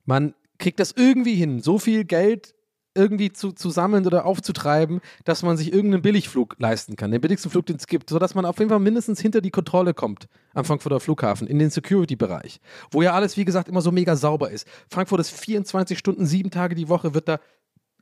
man 0.06 0.34
kriegt 0.58 0.80
das 0.80 0.92
irgendwie 0.92 1.36
hin, 1.36 1.62
so 1.62 1.80
viel 1.80 2.06
Geld 2.06 2.56
irgendwie 2.96 3.32
zu, 3.32 3.52
zu 3.52 3.70
sammeln 3.70 4.06
oder 4.08 4.26
aufzutreiben, 4.26 5.02
dass 5.24 5.44
man 5.44 5.58
sich 5.58 5.74
irgendeinen 5.74 6.02
Billigflug 6.02 6.56
leisten 6.60 6.96
kann, 6.96 7.12
den 7.12 7.22
billigsten 7.22 7.52
Flug, 7.52 7.66
den 7.66 7.76
es 7.76 7.88
gibt, 7.88 8.10
sodass 8.10 8.36
man 8.36 8.46
auf 8.46 8.58
jeden 8.58 8.70
Fall 8.70 8.80
mindestens 8.80 9.20
hinter 9.20 9.42
die 9.42 9.52
Kontrolle 9.52 9.94
kommt 9.94 10.28
am 10.54 10.66
Frankfurter 10.66 11.00
Flughafen, 11.00 11.48
in 11.48 11.60
den 11.60 11.70
Security-Bereich, 11.70 12.60
wo 12.92 13.02
ja 13.02 13.14
alles, 13.14 13.38
wie 13.38 13.46
gesagt, 13.46 13.68
immer 13.68 13.82
so 13.82 13.92
mega 13.92 14.16
sauber 14.16 14.50
ist. 14.50 14.68
Frankfurt 14.90 15.20
ist 15.20 15.32
24 15.32 16.00
Stunden, 16.00 16.26
sieben 16.26 16.50
Tage 16.52 16.76
die 16.76 16.90
Woche, 16.90 17.14
wird 17.14 17.28
da 17.28 17.40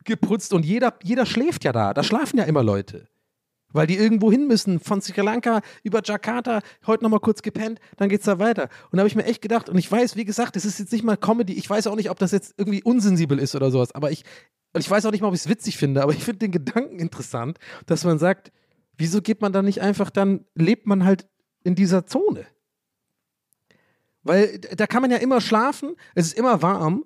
geputzt 0.04 0.54
und 0.54 0.66
jeder, 0.66 0.94
jeder 1.04 1.26
schläft 1.26 1.64
ja 1.64 1.72
da. 1.72 1.94
Da 1.94 2.04
schlafen 2.04 2.38
ja 2.38 2.44
immer 2.44 2.64
Leute. 2.64 3.08
Weil 3.74 3.88
die 3.88 3.98
irgendwo 3.98 4.32
hin 4.32 4.48
müssen, 4.48 4.80
von 4.80 5.02
Sri 5.02 5.20
Lanka 5.20 5.62
über 5.82 6.02
Jakarta, 6.04 6.62
heute 6.86 7.04
nochmal 7.04 7.20
kurz 7.20 7.42
gepennt, 7.42 7.80
dann 7.98 8.08
geht's 8.08 8.26
da 8.26 8.38
weiter. 8.38 8.70
Und 8.92 8.98
da 8.98 9.00
habe 9.00 9.08
ich 9.08 9.16
mir 9.16 9.26
echt 9.26 9.42
gedacht, 9.42 9.68
und 9.68 9.78
ich 9.80 9.92
weiß, 9.92 10.16
wie 10.16 10.26
gesagt, 10.26 10.56
das 10.56 10.64
ist 10.64 10.78
jetzt 10.78 10.92
nicht 10.92 11.04
mal 11.04 11.18
Comedy, 11.18 11.54
ich 11.54 11.68
weiß 11.68 11.88
auch 11.88 11.96
nicht, 11.96 12.12
ob 12.12 12.20
das 12.20 12.32
jetzt 12.32 12.54
irgendwie 12.58 12.84
unsensibel 12.84 13.40
ist 13.40 13.56
oder 13.56 13.72
sowas, 13.72 13.92
aber 13.94 14.12
ich, 14.12 14.24
und 14.74 14.82
ich 14.82 14.90
weiß 14.90 15.06
auch 15.06 15.12
nicht 15.12 15.22
mal, 15.22 15.28
ob 15.28 15.34
ich 15.34 15.42
es 15.42 15.50
witzig 15.50 15.78
finde, 15.78 16.02
aber 16.02 16.14
ich 16.14 16.24
finde 16.24 16.40
den 16.40 16.52
Gedanken 16.52 17.00
interessant, 17.00 17.60
dass 17.86 18.04
man 18.04 18.20
sagt, 18.20 18.52
wieso 18.98 19.22
geht 19.22 19.42
man 19.42 19.54
da 19.54 19.62
nicht 19.62 19.82
einfach, 19.82 20.10
dann 20.10 20.46
lebt 20.56 20.88
man 20.88 21.06
halt 21.06 21.28
in 21.64 21.76
dieser 21.76 22.06
Zone. 22.06 22.46
Weil 24.24 24.60
da 24.60 24.88
kann 24.88 25.02
man 25.02 25.12
ja 25.12 25.18
immer 25.18 25.42
schlafen, 25.42 25.96
es 26.16 26.28
ist 26.28 26.38
immer 26.38 26.62
warm, 26.62 27.06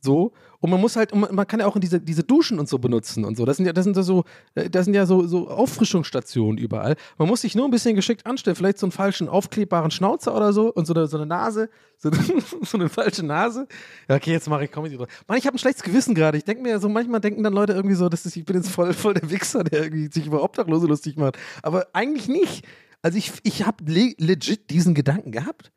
so, 0.00 0.32
und 0.60 0.70
man 0.70 0.80
muss 0.80 0.96
halt, 0.96 1.14
man 1.14 1.46
kann 1.46 1.60
ja 1.60 1.66
auch 1.66 1.78
diese, 1.78 2.00
diese 2.00 2.22
Duschen 2.22 2.58
und 2.58 2.68
so 2.68 2.78
benutzen 2.78 3.24
und 3.24 3.36
so. 3.36 3.46
Das 3.46 3.56
sind 3.56 3.66
ja, 3.66 3.72
das 3.72 3.84
sind 3.84 3.96
ja 3.96 4.02
so, 4.02 4.24
äh, 4.54 4.68
das 4.68 4.84
sind 4.84 4.94
ja 4.94 5.06
so, 5.06 5.26
so 5.26 5.48
Auffrischungsstationen 5.48 6.58
überall. 6.58 6.96
Man 7.16 7.28
muss 7.28 7.40
sich 7.40 7.54
nur 7.54 7.64
ein 7.64 7.70
bisschen 7.70 7.96
geschickt 7.96 8.26
anstellen, 8.26 8.56
vielleicht 8.56 8.78
so 8.78 8.86
einen 8.86 8.92
falschen 8.92 9.28
aufklebbaren 9.28 9.90
Schnauzer 9.90 10.36
oder 10.36 10.52
so 10.52 10.72
und 10.72 10.86
so 10.86 10.92
eine, 10.92 11.06
so 11.06 11.16
eine 11.16 11.26
Nase, 11.26 11.70
so 11.96 12.10
eine, 12.10 12.18
so 12.62 12.76
eine 12.76 12.90
falsche 12.90 13.24
Nase. 13.24 13.66
Ja, 14.08 14.16
okay, 14.16 14.32
jetzt 14.32 14.48
mache 14.48 14.64
ich 14.64 14.70
Comedy 14.70 14.96
drauf. 14.96 15.08
Mann, 15.26 15.38
ich 15.38 15.46
habe 15.46 15.56
ein 15.56 15.58
schlechtes 15.58 15.82
Gewissen 15.82 16.14
gerade. 16.14 16.36
Ich 16.36 16.44
denke 16.44 16.62
mir 16.62 16.78
so, 16.78 16.88
manchmal 16.90 17.20
denken 17.20 17.42
dann 17.42 17.54
Leute 17.54 17.72
irgendwie 17.72 17.96
so, 17.96 18.10
dass 18.10 18.26
ich 18.26 18.44
bin 18.44 18.56
jetzt 18.56 18.70
voll, 18.70 18.92
voll 18.92 19.14
der 19.14 19.30
Wichser, 19.30 19.64
der 19.64 19.84
irgendwie 19.84 20.10
sich 20.12 20.26
über 20.26 20.42
Obdachlose 20.42 20.86
lustig 20.86 21.16
macht. 21.16 21.38
Aber 21.62 21.86
eigentlich 21.94 22.28
nicht. 22.28 22.66
Also 23.00 23.16
ich, 23.16 23.32
ich 23.44 23.66
habe 23.66 23.82
le 23.84 24.14
legit 24.18 24.68
diesen 24.68 24.94
Gedanken 24.94 25.32
gehabt. 25.32 25.72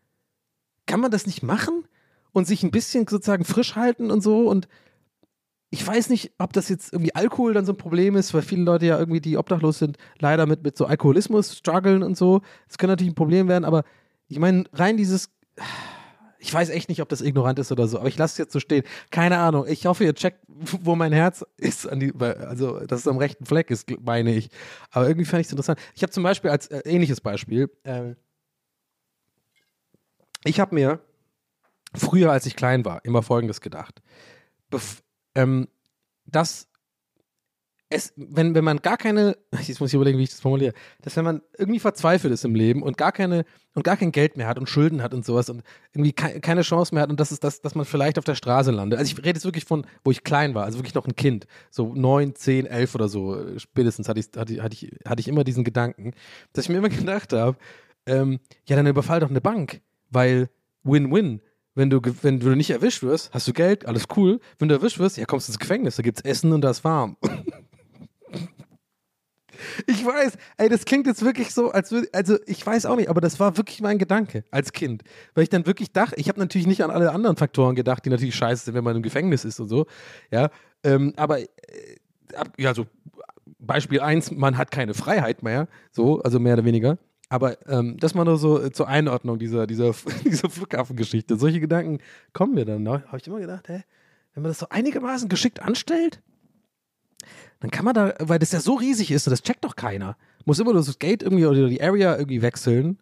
Kann 0.86 1.00
man 1.00 1.10
das 1.10 1.26
nicht 1.26 1.42
machen? 1.42 1.86
Und 2.34 2.46
sich 2.46 2.64
ein 2.64 2.72
bisschen 2.72 3.08
sozusagen 3.08 3.46
frisch 3.46 3.76
halten 3.76 4.12
und 4.12 4.22
so. 4.22 4.50
Und 4.50 4.68
ich 5.70 5.86
weiß 5.86 6.10
nicht, 6.10 6.34
ob 6.38 6.54
das 6.54 6.70
jetzt 6.70 6.94
irgendwie 6.94 7.16
Alkohol 7.16 7.54
dann 7.54 7.66
so 7.66 7.74
ein 7.74 7.78
Problem 7.78 8.16
ist, 8.16 8.34
weil 8.34 8.42
viele 8.42 8.64
Leute 8.64 8.86
ja 8.88 9.00
irgendwie, 9.00 9.22
die 9.22 9.38
obdachlos 9.38 9.80
sind, 9.80 9.98
leider 10.20 10.46
mit, 10.46 10.64
mit 10.64 10.78
so 10.78 10.86
Alkoholismus 10.86 11.58
strugglen 11.58 12.04
und 12.04 12.18
so. 12.18 12.42
Das 12.68 12.78
könnte 12.78 12.94
natürlich 12.94 13.14
ein 13.14 13.16
Problem 13.16 13.48
werden, 13.48 13.66
aber 13.66 13.84
ich 14.28 14.40
meine, 14.40 14.66
rein 14.74 14.98
dieses. 14.98 15.30
Ich 16.40 16.54
weiß 16.54 16.72
echt 16.72 16.90
nicht, 16.90 17.02
ob 17.02 17.08
das 17.08 17.22
ignorant 17.22 17.58
ist 17.58 17.72
oder 17.72 17.88
so, 17.88 17.98
aber 17.98 18.10
ich 18.10 18.18
lasse 18.18 18.34
es 18.34 18.38
jetzt 18.38 18.52
so 18.52 18.60
stehen. 18.60 18.84
Keine 19.12 19.38
Ahnung. 19.38 19.66
Ich 19.66 19.86
hoffe, 19.86 20.04
ihr 20.04 20.14
checkt, 20.14 20.46
wo 20.48 20.94
mein 20.94 21.14
Herz 21.14 21.46
ist, 21.56 21.88
die, 21.94 22.12
also 22.20 22.82
dass 22.82 23.00
es 23.00 23.08
am 23.08 23.18
rechten 23.18 23.46
Fleck 23.46 23.72
ist, 23.72 23.90
meine 24.02 24.36
ich. 24.36 24.50
Aber 24.92 25.08
irgendwie 25.08 25.26
fand 25.26 25.40
ich 25.40 25.48
es 25.48 25.52
interessant. 25.52 25.80
Ich 25.96 26.04
habe 26.04 26.12
zum 26.12 26.22
Beispiel 26.22 26.52
als 26.52 26.68
äh, 26.68 26.82
ähnliches 26.84 27.22
Beispiel, 27.22 27.72
äh, 27.84 28.16
ich 30.44 30.60
habe 30.60 30.76
mir 30.76 31.00
früher, 31.96 32.32
als 32.32 32.46
ich 32.46 32.56
klein 32.56 32.86
war, 32.86 33.04
immer 33.06 33.22
Folgendes 33.22 33.62
gedacht. 33.62 34.02
Bef 34.70 35.04
ähm, 35.36 35.68
dass 36.26 36.68
es, 37.94 38.14
wenn, 38.16 38.56
wenn 38.56 38.64
man 38.64 38.78
gar 38.78 38.98
keine, 38.98 39.38
jetzt 39.62 39.80
muss 39.80 39.91
ich 39.91 39.94
überlegen, 39.94 40.18
wie 40.18 40.24
ich 40.24 40.32
das 40.32 40.41
formuliere, 40.41 40.74
dass 41.02 41.16
wenn 41.16 41.26
man 41.26 41.41
irgendwie 41.58 41.80
verzweifelt 41.80 42.34
ist 42.34 42.44
im 42.44 42.56
Leben 42.56 42.82
und 42.82 42.98
gar 42.98 43.12
keine 43.12 43.46
und 43.76 43.84
gar 43.84 43.98
kein 43.98 44.12
Geld 44.12 44.38
mehr 44.38 44.48
hat 44.48 44.60
und 44.60 44.70
Schulden 44.70 45.02
hat 45.02 45.14
und 45.14 45.26
sowas 45.26 45.50
und 45.50 45.64
irgendwie 45.94 46.14
ke 46.14 46.39
keine 46.41 46.62
Chance 46.62 46.94
mehr 46.94 47.04
hat 47.04 47.10
und 47.10 47.20
das 47.20 47.32
ist 47.32 47.44
das, 47.44 47.62
dass 47.62 47.76
man 47.76 47.86
vielleicht 47.86 48.20
auf 48.20 48.26
der 48.26 48.36
Straße 48.36 48.72
landet. 48.72 49.00
Also 49.00 49.12
ich 49.12 49.18
rede 49.20 49.38
jetzt 49.38 49.46
wirklich 49.46 49.66
von, 49.66 49.86
wo 50.04 50.12
ich 50.12 50.24
klein 50.24 50.54
war, 50.56 50.66
also 50.66 50.80
wirklich 50.80 50.96
noch 50.96 51.08
ein 51.08 51.16
Kind, 51.16 51.48
so 51.70 51.94
neun, 51.94 52.36
zehn, 52.36 52.66
elf 52.66 52.96
oder 52.96 53.08
so, 53.08 53.58
spätestens 53.58 54.10
hatte 54.10 54.20
ich, 54.20 54.28
hatte, 54.36 54.62
hatte 54.62 54.74
ich, 54.76 54.91
hatte 55.08 55.20
ich 55.20 55.28
immer 55.28 55.44
diesen 55.44 55.64
Gedanken, 55.64 56.14
dass 56.54 56.66
ich 56.66 56.70
mir 56.70 56.78
immer 56.78 56.89
gedacht 56.89 57.34
habe, 57.34 57.58
ähm, 58.06 58.39
ja, 58.68 58.76
dann 58.76 58.88
überfall 58.88 59.20
doch 59.20 59.30
eine 59.30 59.41
Bank, 59.41 59.82
weil 60.10 60.50
Win-Win 60.84 61.41
Wenn 61.76 61.90
du, 61.90 62.00
wenn 62.22 62.40
du 62.40 62.56
nicht 62.56 62.70
erwischt 62.70 63.02
wirst, 63.02 63.34
hast 63.34 63.48
du 63.48 63.54
Geld, 63.54 63.86
alles 63.88 64.06
cool. 64.16 64.40
Wenn 64.60 64.70
du 64.70 64.76
erwischt 64.76 65.00
wirst, 65.00 65.18
ja, 65.18 65.26
kommst 65.26 65.48
du 65.48 65.52
ins 65.52 65.60
Gefängnis, 65.60 65.96
da 65.96 66.04
gibt's 66.04 66.22
Essen 66.22 66.54
und 66.54 66.62
da 66.62 66.70
ist 66.70 66.84
warm. 66.84 67.18
Ich 69.88 70.06
weiß, 70.06 70.34
ey, 70.58 70.68
das 70.68 70.84
klingt 70.84 71.08
jetzt 71.08 71.24
wirklich 71.24 71.54
so, 71.54 71.72
als 71.72 71.92
würde, 71.92 72.08
also 72.12 72.38
ich 72.48 72.66
weiß 72.66 72.86
auch 72.86 72.96
nicht, 72.96 73.10
aber 73.10 73.22
das 73.22 73.40
war 73.40 73.56
wirklich 73.56 73.82
mein 73.82 73.98
Gedanke 73.98 74.44
als 74.52 74.74
Kind. 74.74 75.04
Weil 75.36 75.44
ich 75.44 75.50
dann 75.50 75.66
wirklich 75.66 75.92
dachte, 75.94 76.16
ich 76.20 76.28
habe 76.28 76.40
natürlich 76.40 76.68
nicht 76.68 76.84
an 76.84 76.92
alle 76.92 77.12
anderen 77.12 77.38
Faktoren 77.38 77.76
gedacht, 77.76 78.06
die 78.06 78.10
natürlich 78.10 78.36
scheiße 78.36 78.66
sind, 78.66 78.74
wenn 78.74 78.84
man 78.84 78.96
im 78.96 79.04
Gefängnis 79.04 79.46
ist 79.46 79.60
und 79.60 79.70
so. 79.70 79.86
Ja, 80.32 80.50
ähm, 80.84 81.14
aber, 81.16 81.40
äh, 81.40 81.48
ja, 82.58 82.74
so 82.74 82.88
Beispiel 83.60 84.02
eins, 84.02 84.32
man 84.32 84.58
hat 84.58 84.72
keine 84.72 84.94
Freiheit 84.94 85.44
mehr, 85.44 85.68
so, 85.92 86.22
also 86.22 86.40
mehr 86.40 86.54
oder 86.56 86.66
weniger. 86.66 86.98
Aber 87.34 87.58
ähm, 87.68 87.98
das 88.00 88.14
mal 88.14 88.26
nur 88.26 88.38
so 88.38 88.62
äh, 88.62 88.72
zur 88.72 88.88
Einordnung 88.88 89.40
dieser, 89.40 89.66
dieser, 89.66 89.96
dieser 90.24 90.52
Flughafengeschichte. 90.52 91.36
Solche 91.36 91.60
Gedanken 91.60 91.98
kommen 92.32 92.54
mir 92.54 92.64
dann. 92.64 92.88
Habe 92.88 93.18
ich 93.18 93.26
immer 93.26 93.40
gedacht, 93.40 93.68
hä, 93.70 93.82
wenn 94.36 94.44
man 94.44 94.52
das 94.52 94.60
so 94.60 94.68
einigermaßen 94.70 95.30
geschickt 95.30 95.60
anstellt, 95.60 96.22
dann 97.60 97.72
kann 97.72 97.86
man 97.86 97.96
da, 97.96 98.14
weil 98.20 98.38
das 98.38 98.52
ja 98.52 98.60
so 98.60 98.76
riesig 98.76 99.10
ist, 99.10 99.26
und 99.26 99.32
das 99.32 99.42
checkt 99.42 99.64
doch 99.64 99.76
keiner. 99.76 100.16
Muss 100.46 100.60
immer 100.60 100.74
nur 100.74 100.84
das 100.84 101.00
Gate 101.00 101.24
irgendwie 101.24 101.48
oder 101.48 101.70
die 101.70 101.82
Area 101.82 102.16
irgendwie 102.16 102.44
wechseln 102.44 103.00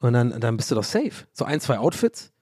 und 0.00 0.14
dann, 0.14 0.40
dann 0.40 0.56
bist 0.56 0.72
du 0.72 0.74
doch 0.74 0.82
safe. 0.82 1.28
So 1.32 1.44
ein, 1.44 1.60
zwei 1.60 1.78
Outfits. 1.78 2.32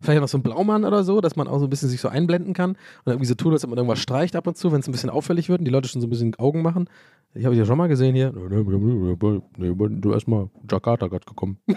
Vielleicht 0.00 0.20
noch 0.20 0.28
so 0.28 0.38
ein 0.38 0.42
Blaumann 0.42 0.84
oder 0.84 1.02
so, 1.02 1.20
dass 1.20 1.34
man 1.34 1.48
auch 1.48 1.58
so 1.58 1.66
ein 1.66 1.70
bisschen 1.70 1.88
sich 1.88 2.00
so 2.00 2.08
einblenden 2.08 2.54
kann 2.54 2.76
und 3.04 3.12
irgendwie 3.12 3.26
so 3.26 3.34
tut, 3.34 3.52
als 3.52 3.64
ob 3.64 3.70
man 3.70 3.78
irgendwas 3.78 3.98
streicht 3.98 4.36
ab 4.36 4.46
und 4.46 4.56
zu, 4.56 4.70
wenn 4.70 4.80
es 4.80 4.88
ein 4.88 4.92
bisschen 4.92 5.10
auffällig 5.10 5.48
wird 5.48 5.58
und 5.58 5.64
die 5.64 5.72
Leute 5.72 5.88
schon 5.88 6.00
so 6.00 6.06
ein 6.06 6.10
bisschen 6.10 6.36
Augen 6.36 6.62
machen. 6.62 6.88
Ich 7.34 7.44
habe 7.44 7.56
ja 7.56 7.64
schon 7.64 7.78
mal 7.78 7.88
gesehen 7.88 8.14
hier. 8.14 8.30
Du 8.30 10.12
erst 10.12 10.28
mal 10.28 10.50
Jakarta 10.70 11.08
gerade 11.08 11.26
gekommen. 11.26 11.58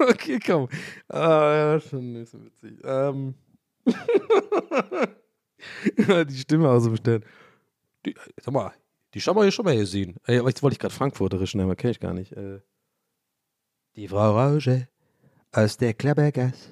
okay, 0.00 0.38
komm. 0.44 0.68
Ah, 1.08 1.54
ja, 1.54 1.80
schon 1.80 2.14
nicht 2.14 2.30
so 2.30 2.42
witzig. 2.42 2.80
Ähm. 2.84 3.34
die 6.28 6.38
Stimme 6.38 6.70
auch 6.70 6.80
so 6.80 6.90
bestellen. 6.90 7.22
Die, 8.06 8.14
sag 8.40 8.54
mal, 8.54 8.72
die 9.14 9.20
haben 9.20 9.36
wir 9.36 9.42
hier 9.42 9.52
schon 9.52 9.64
mal 9.64 9.76
gesehen. 9.76 10.16
Ey, 10.26 10.38
aber 10.38 10.48
jetzt 10.48 10.62
wollte 10.62 10.74
ich 10.74 10.80
gerade 10.80 10.94
Frankfurterisch 10.94 11.54
nehmen, 11.54 11.68
aber 11.68 11.76
kenne 11.76 11.92
ich 11.92 12.00
gar 12.00 12.14
nicht. 12.14 12.32
Äh. 12.32 12.60
Die 13.96 14.08
Frau 14.08 14.36
Rauge 14.36 14.88
aus 15.52 15.76
der 15.76 15.94
Klappergasse, 15.94 16.70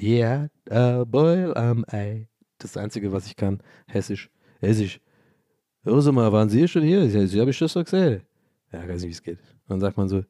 die 0.00 0.24
hat 0.24 0.50
ein 0.68 1.08
Beul 1.08 1.54
am 1.54 1.84
Ei. 1.88 2.28
Das 2.58 2.76
Einzige, 2.76 3.12
was 3.12 3.26
ich 3.26 3.36
kann. 3.36 3.62
Hessisch. 3.86 4.28
Hessisch. 4.58 5.00
Hören 5.84 6.00
Sie 6.00 6.12
mal, 6.12 6.32
waren 6.32 6.48
Sie 6.48 6.66
schon 6.66 6.82
hier? 6.82 7.08
Sie 7.08 7.40
habe 7.40 7.50
ich 7.50 7.58
das 7.58 7.74
doch 7.74 7.84
gesehen. 7.84 8.22
Ja, 8.72 8.80
weiß 8.80 9.02
nicht, 9.02 9.04
wie 9.04 9.12
es 9.12 9.22
geht. 9.22 9.38
Dann 9.68 9.78
sagt 9.78 9.96
man 9.96 10.08
so, 10.08 10.24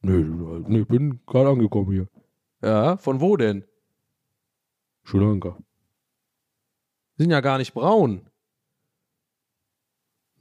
Nö, 0.00 0.62
nee, 0.68 0.80
ich 0.80 0.86
bin 0.86 1.20
gerade 1.26 1.50
angekommen 1.50 1.90
hier. 1.90 2.08
Ja, 2.62 2.96
von 2.96 3.20
wo 3.20 3.36
denn? 3.36 3.64
Sri 5.04 5.18
Lanka. 5.18 5.58
Sind 7.16 7.30
ja 7.30 7.40
gar 7.40 7.58
nicht 7.58 7.74
braun. 7.74 8.28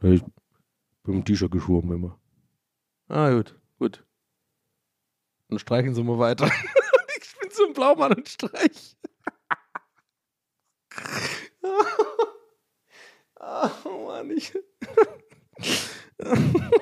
Nee, 0.02 0.16
ich 0.16 0.24
bin 1.04 1.16
im 1.16 1.26
T-Shirt 1.26 1.52
geschwommen 1.52 1.96
immer. 1.96 2.20
Ah, 3.08 3.32
gut, 3.32 3.60
gut. 3.80 4.06
Dann 5.50 5.60
streichen 5.60 5.96
Sie 5.96 6.04
mal 6.04 6.20
weiter. 6.20 6.46
ich 7.22 7.40
bin 7.40 7.50
so 7.52 7.66
ein 7.68 7.74
Blaumann 7.74 8.14
und 8.14 8.28
streich. 8.28 8.98
oh 13.40 14.06
Mann, 14.08 14.32
ich. 14.32 14.54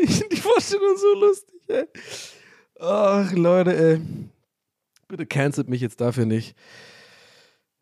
Ich 0.00 0.10
finde 0.10 0.36
die 0.36 0.40
Vorstellung 0.40 0.96
so 0.96 1.14
lustig, 1.14 1.60
ey. 1.66 1.84
Ach, 2.78 3.32
Leute, 3.32 3.76
ey. 3.76 4.00
Bitte 5.08 5.26
cancelt 5.26 5.68
mich 5.68 5.80
jetzt 5.80 6.00
dafür 6.00 6.24
nicht. 6.24 6.56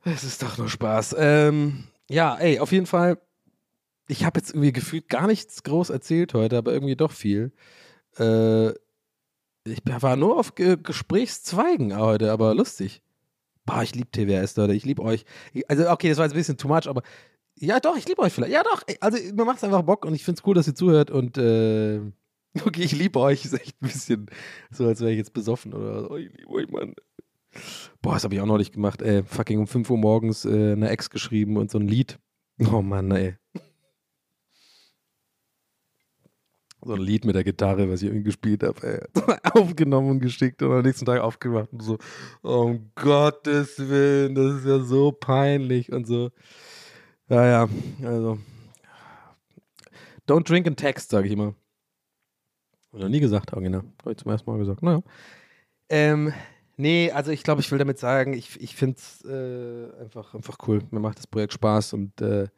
Es 0.09 0.23
ist 0.23 0.41
doch 0.41 0.57
nur 0.57 0.69
Spaß. 0.69 1.17
Ähm, 1.19 1.89
ja, 2.09 2.37
ey, 2.37 2.61
auf 2.61 2.71
jeden 2.71 2.87
Fall. 2.87 3.21
Ich 4.07 4.25
habe 4.25 4.39
jetzt 4.39 4.51
irgendwie 4.51 4.73
gefühlt 4.73 5.09
gar 5.09 5.27
nichts 5.27 5.65
groß 5.65 5.91
erzählt 5.91 6.33
heute, 6.33 6.59
aber 6.59 6.73
irgendwie 6.73 6.95
doch 6.95 7.11
viel. 7.11 7.51
Äh, 8.17 8.69
ich 9.65 9.83
war 9.85 10.15
nur 10.15 10.39
auf 10.39 10.55
Ge 10.55 10.77
Gesprächszweigen 10.81 11.99
heute, 11.99 12.31
aber 12.31 12.55
lustig. 12.55 13.03
Boah, 13.65 13.83
ich 13.83 13.97
liebe 13.97 14.09
TWS, 14.13 14.55
Leute. 14.55 14.75
Ich 14.75 14.85
liebe 14.85 15.03
euch. 15.03 15.25
Also, 15.67 15.91
okay, 15.91 16.09
das 16.09 16.19
war 16.19 16.27
jetzt 16.27 16.35
ein 16.35 16.39
bisschen 16.39 16.57
too 16.57 16.69
much, 16.69 16.87
aber 16.87 17.03
ja, 17.57 17.81
doch, 17.81 17.97
ich 17.97 18.07
liebe 18.07 18.23
euch 18.23 18.33
vielleicht. 18.33 18.53
Ja, 18.53 18.63
doch. 18.63 18.85
Also, 19.01 19.19
mir 19.35 19.45
macht 19.45 19.57
es 19.57 19.65
einfach 19.65 19.83
Bock 19.83 20.05
und 20.05 20.15
ich 20.15 20.23
finde 20.23 20.39
es 20.39 20.47
cool, 20.47 20.55
dass 20.55 20.69
ihr 20.69 20.77
zuhört 20.77 21.11
und 21.11 21.37
äh, 21.37 21.99
okay, 22.65 22.83
ich 22.83 22.93
liebe 22.93 23.19
euch. 23.19 23.45
Ist 23.45 23.55
echt 23.55 23.83
ein 23.83 23.89
bisschen 23.89 24.27
so, 24.71 24.87
als 24.87 25.01
wäre 25.01 25.11
ich 25.11 25.19
jetzt 25.19 25.33
besoffen 25.33 25.75
oder 25.75 26.03
so. 26.03 26.17
Ich 26.17 26.33
liebe 26.33 26.51
euch, 26.51 26.69
Mann. 26.71 26.95
Boah, 28.03 28.15
das 28.15 28.25
habe 28.25 28.35
ich 28.35 28.41
auch 28.41 28.47
neulich 28.47 28.73
gemacht, 28.73 29.03
ey. 29.03 29.23
Fucking 29.25 29.59
um 29.59 29.67
5 29.67 29.91
Uhr 29.91 29.99
morgens 29.99 30.45
äh, 30.45 30.73
eine 30.73 30.91
Ex 30.91 31.11
geschrieben 31.11 31.57
und 31.57 31.71
so 31.71 31.79
ein 31.79 31.89
Lied. 31.89 32.19
Oh 32.73 32.83
Mann, 32.83 33.11
ey. 33.11 33.37
So 36.83 36.95
ein 36.95 37.01
Lied 37.01 37.25
mit 37.25 37.35
der 37.35 37.43
Gitarre, 37.43 37.91
was 37.91 38.03
ich 38.03 38.09
irgendwie 38.09 38.25
gespielt 38.25 38.63
habe. 38.63 39.09
Aufgenommen 39.55 40.11
und 40.11 40.21
geschickt 40.21 40.63
und 40.63 40.73
am 40.73 40.83
nächsten 40.83 41.05
Tag 41.05 41.21
aufgemacht 41.21 41.73
und 41.73 41.83
so, 41.83 41.99
um 42.43 42.93
Gottes 42.95 43.77
Willen, 43.79 44.35
das 44.35 44.57
ist 44.57 44.67
ja 44.67 44.79
so 44.79 45.11
peinlich 45.11 45.91
und 45.91 46.07
so. 46.07 46.31
Ja, 47.29 47.45
ja, 47.45 47.69
also. 48.05 48.39
Don't 50.29 50.47
drink 50.47 50.67
and 50.67 50.79
text, 50.79 51.11
sage 51.11 51.27
ich 51.27 51.33
immer. 51.33 51.55
Noch 52.93 53.09
nie 53.09 53.21
gesagt, 53.21 53.53
original. 53.53 53.83
Habe 54.01 54.13
ich 54.13 54.19
zum 54.19 54.31
ersten 54.31 54.51
Mal 54.51 54.59
gesagt. 54.59 54.83
Naja. 54.83 55.03
Ähm, 55.89 56.33
nee, 56.77 57.11
also 57.11 57.31
ich 57.31 57.43
glaube, 57.43 57.61
ich 57.61 57.71
will 57.71 57.79
damit 57.79 57.99
sagen, 57.99 58.33
ich, 58.33 58.61
ich 58.61 58.75
finde 58.75 58.97
es 58.99 59.25
äh, 59.25 60.03
einfach, 60.03 60.35
einfach 60.35 60.59
cool. 60.67 60.83
Mir 60.91 61.01
macht 61.01 61.19
das 61.19 61.27
Projekt 61.27 61.53
Spaß 61.53 61.93
und 61.95 62.21
äh, 62.21 62.49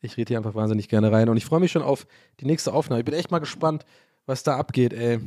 ich 0.00 0.16
rede 0.16 0.28
hier 0.28 0.38
einfach 0.38 0.54
wahnsinnig 0.54 0.88
gerne 0.88 1.12
rein. 1.12 1.28
Und 1.28 1.36
ich 1.36 1.44
freue 1.44 1.60
mich 1.60 1.72
schon 1.72 1.82
auf 1.82 2.06
die 2.40 2.46
nächste 2.46 2.72
Aufnahme. 2.72 3.00
Ich 3.00 3.04
bin 3.04 3.14
echt 3.14 3.30
mal 3.30 3.38
gespannt, 3.38 3.84
was 4.26 4.42
da 4.42 4.56
abgeht, 4.56 4.92
ey. 4.92 5.20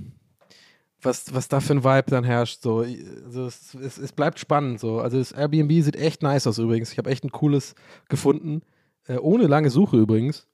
Was, 1.01 1.33
was 1.33 1.47
da 1.47 1.59
für 1.59 1.73
ein 1.73 1.83
Vibe 1.83 2.09
dann 2.09 2.23
herrscht. 2.23 2.61
So. 2.61 2.79
Also 2.79 3.45
es, 3.45 3.75
es, 3.75 3.97
es 3.97 4.11
bleibt 4.11 4.39
spannend. 4.39 4.79
So. 4.79 4.99
Also 4.99 5.17
das 5.17 5.31
Airbnb 5.31 5.71
sieht 5.83 5.95
echt 5.95 6.23
nice 6.23 6.47
aus 6.47 6.57
übrigens. 6.57 6.91
Ich 6.91 6.97
habe 6.97 7.09
echt 7.09 7.23
ein 7.23 7.31
cooles 7.31 7.75
gefunden. 8.09 8.61
Äh, 9.07 9.17
ohne 9.17 9.47
lange 9.47 9.69
Suche 9.69 9.97
übrigens. 9.97 10.47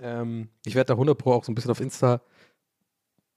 Ähm, 0.00 0.48
ich 0.64 0.74
werde 0.74 0.88
da 0.88 0.94
100 0.94 1.16
Pro 1.16 1.32
auch 1.32 1.44
so 1.44 1.52
ein 1.52 1.54
bisschen 1.54 1.70
auf 1.70 1.80
Insta 1.80 2.22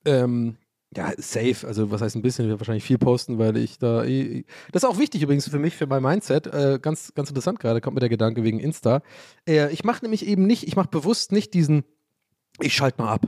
ähm, 0.06 0.58
ja, 0.96 1.12
safe, 1.18 1.68
also 1.68 1.92
was 1.92 2.02
heißt 2.02 2.16
ein 2.16 2.22
bisschen, 2.22 2.46
ich 2.46 2.50
werde 2.50 2.60
wahrscheinlich 2.60 2.84
viel 2.84 2.98
posten, 2.98 3.38
weil 3.38 3.58
ich 3.58 3.78
da, 3.80 4.04
eh- 4.06 4.46
das 4.72 4.84
ist 4.84 4.90
auch 4.90 4.98
wichtig 4.98 5.22
übrigens 5.22 5.48
für 5.48 5.60
mich, 5.60 5.76
für 5.76 5.88
mein 5.88 6.02
Mindset, 6.02 6.48
äh, 6.48 6.80
ganz, 6.82 7.14
ganz 7.14 7.30
interessant 7.30 7.60
gerade, 7.60 7.82
kommt 7.82 7.96
mir 7.96 8.00
der 8.00 8.10
Gedanke 8.10 8.44
wegen 8.44 8.60
Insta. 8.60 9.02
Äh, 9.48 9.72
ich 9.74 9.84
mache 9.84 10.04
nämlich 10.04 10.26
eben 10.26 10.46
nicht, 10.48 10.68
ich 10.68 10.76
mache 10.76 10.90
bewusst 10.90 11.32
nicht 11.32 11.54
diesen, 11.54 11.84
ich 12.60 12.74
schalte 12.74 13.02
mal 13.02 13.12
ab. 13.12 13.28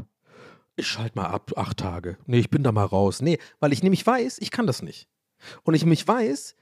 Ich 0.75 0.87
schalte 0.87 1.17
mal 1.17 1.25
ab, 1.25 1.51
acht 1.55 1.77
Tage. 1.77 2.17
Nee, 2.27 2.39
ich 2.39 2.49
bin 2.51 2.61
da 2.63 2.71
mal 2.71 2.85
raus. 2.85 3.21
Nee, 3.21 3.39
weil 3.59 3.73
ich 3.73 3.81
nämlich 3.81 4.05
weiß, 4.05 4.37
ich 4.39 4.51
kann 4.51 4.67
das 4.67 4.81
nicht. 4.83 5.07
Und 5.63 5.73
ich 5.73 5.81
nämlich 5.83 6.07
weiß, 6.07 6.55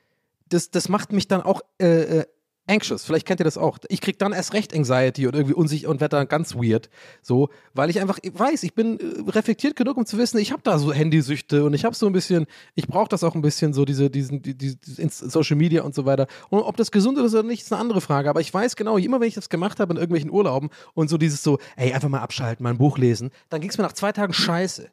das, 0.48 0.72
das 0.72 0.90
macht 0.90 1.12
mich 1.12 1.28
dann 1.28 1.42
auch 1.42 1.62
äh, 1.82 2.20
äh, 2.20 2.26
anxious. 2.68 3.06
Vielleicht 3.06 3.26
kennt 3.26 3.40
ihr 3.40 3.44
das 3.44 3.58
auch. 3.58 3.78
Ich 3.90 4.02
krieg 4.02 4.18
dann 4.20 4.34
erst 4.34 4.54
recht 4.54 4.74
Anxiety 4.74 5.28
und 5.28 5.36
irgendwie 5.36 5.54
unsicher 5.54 5.90
und 5.90 6.02
werde 6.02 6.18
dann 6.18 6.28
ganz 6.28 6.56
weird. 6.56 6.90
So, 7.22 7.50
weil 7.74 7.90
ich 7.90 8.00
einfach 8.02 8.20
weiß, 8.24 8.64
ich 8.64 8.74
bin 8.74 9.00
äh, 9.00 9.30
reflektiert 9.30 9.76
genug, 9.76 9.98
um 9.98 10.06
zu 10.06 10.18
wissen, 10.18 10.38
ich 10.38 10.52
habe 10.52 10.62
da 10.64 10.80
so 10.80 10.94
Handysüchte 10.94 11.66
und 11.66 11.74
ich 11.74 11.86
habe 11.86 11.96
so 11.96 12.08
ein 12.08 12.14
bisschen, 12.14 12.46
ich 12.74 12.88
brauche 12.88 13.10
das 13.10 13.24
auch 13.24 13.36
ein 13.36 13.42
bisschen, 13.42 13.74
so 13.74 13.86
diese, 13.86 14.10
diesen, 14.10 14.42
die, 14.42 14.56
die, 14.56 14.78
Social 15.10 15.58
Media 15.58 15.84
und 15.84 15.96
so 15.96 16.06
weiter. 16.06 16.28
Und 16.50 16.60
ob 16.60 16.78
das 16.78 16.92
gesund 16.92 17.18
ist 17.18 17.34
oder 17.34 17.44
nicht, 17.44 17.64
ist 17.64 17.72
eine 17.72 17.82
andere 17.82 18.02
Frage. 18.02 18.30
Aber 18.30 18.42
ich 18.42 18.54
weiß 18.54 18.76
genau, 18.76 18.98
immer 18.98 19.20
wenn 19.20 19.28
ich 19.28 19.36
das 19.36 19.50
gemacht 19.50 19.80
habe 19.80 19.94
in 19.94 19.98
irgendwelchen 19.98 20.32
Urlauben 20.32 20.70
und 20.94 21.10
so 21.10 21.18
dieses 21.18 21.44
so, 21.44 21.60
ey, 21.76 21.94
einfach 21.94 22.10
mal 22.10 22.22
abschalten, 22.22 22.64
mal 22.64 22.72
ein 22.72 22.78
Buch 22.78 22.98
lesen, 22.98 23.32
dann 23.50 23.62
ging 23.62 23.70
es 23.70 23.78
mir 23.78 23.84
nach 23.84 23.94
zwei 23.94 24.12
Tagen 24.12 24.34
scheiße. 24.34 24.90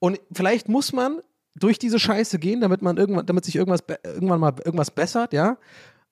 Und 0.00 0.20
vielleicht 0.32 0.68
muss 0.68 0.92
man 0.92 1.20
durch 1.58 1.78
diese 1.78 1.98
Scheiße 1.98 2.38
gehen, 2.38 2.60
damit 2.60 2.82
man 2.82 2.96
irgendwann, 2.96 3.26
damit 3.26 3.44
sich 3.44 3.56
irgendwas 3.56 3.82
irgendwann 4.04 4.40
mal 4.40 4.54
irgendwas 4.64 4.90
bessert, 4.90 5.32
ja. 5.32 5.58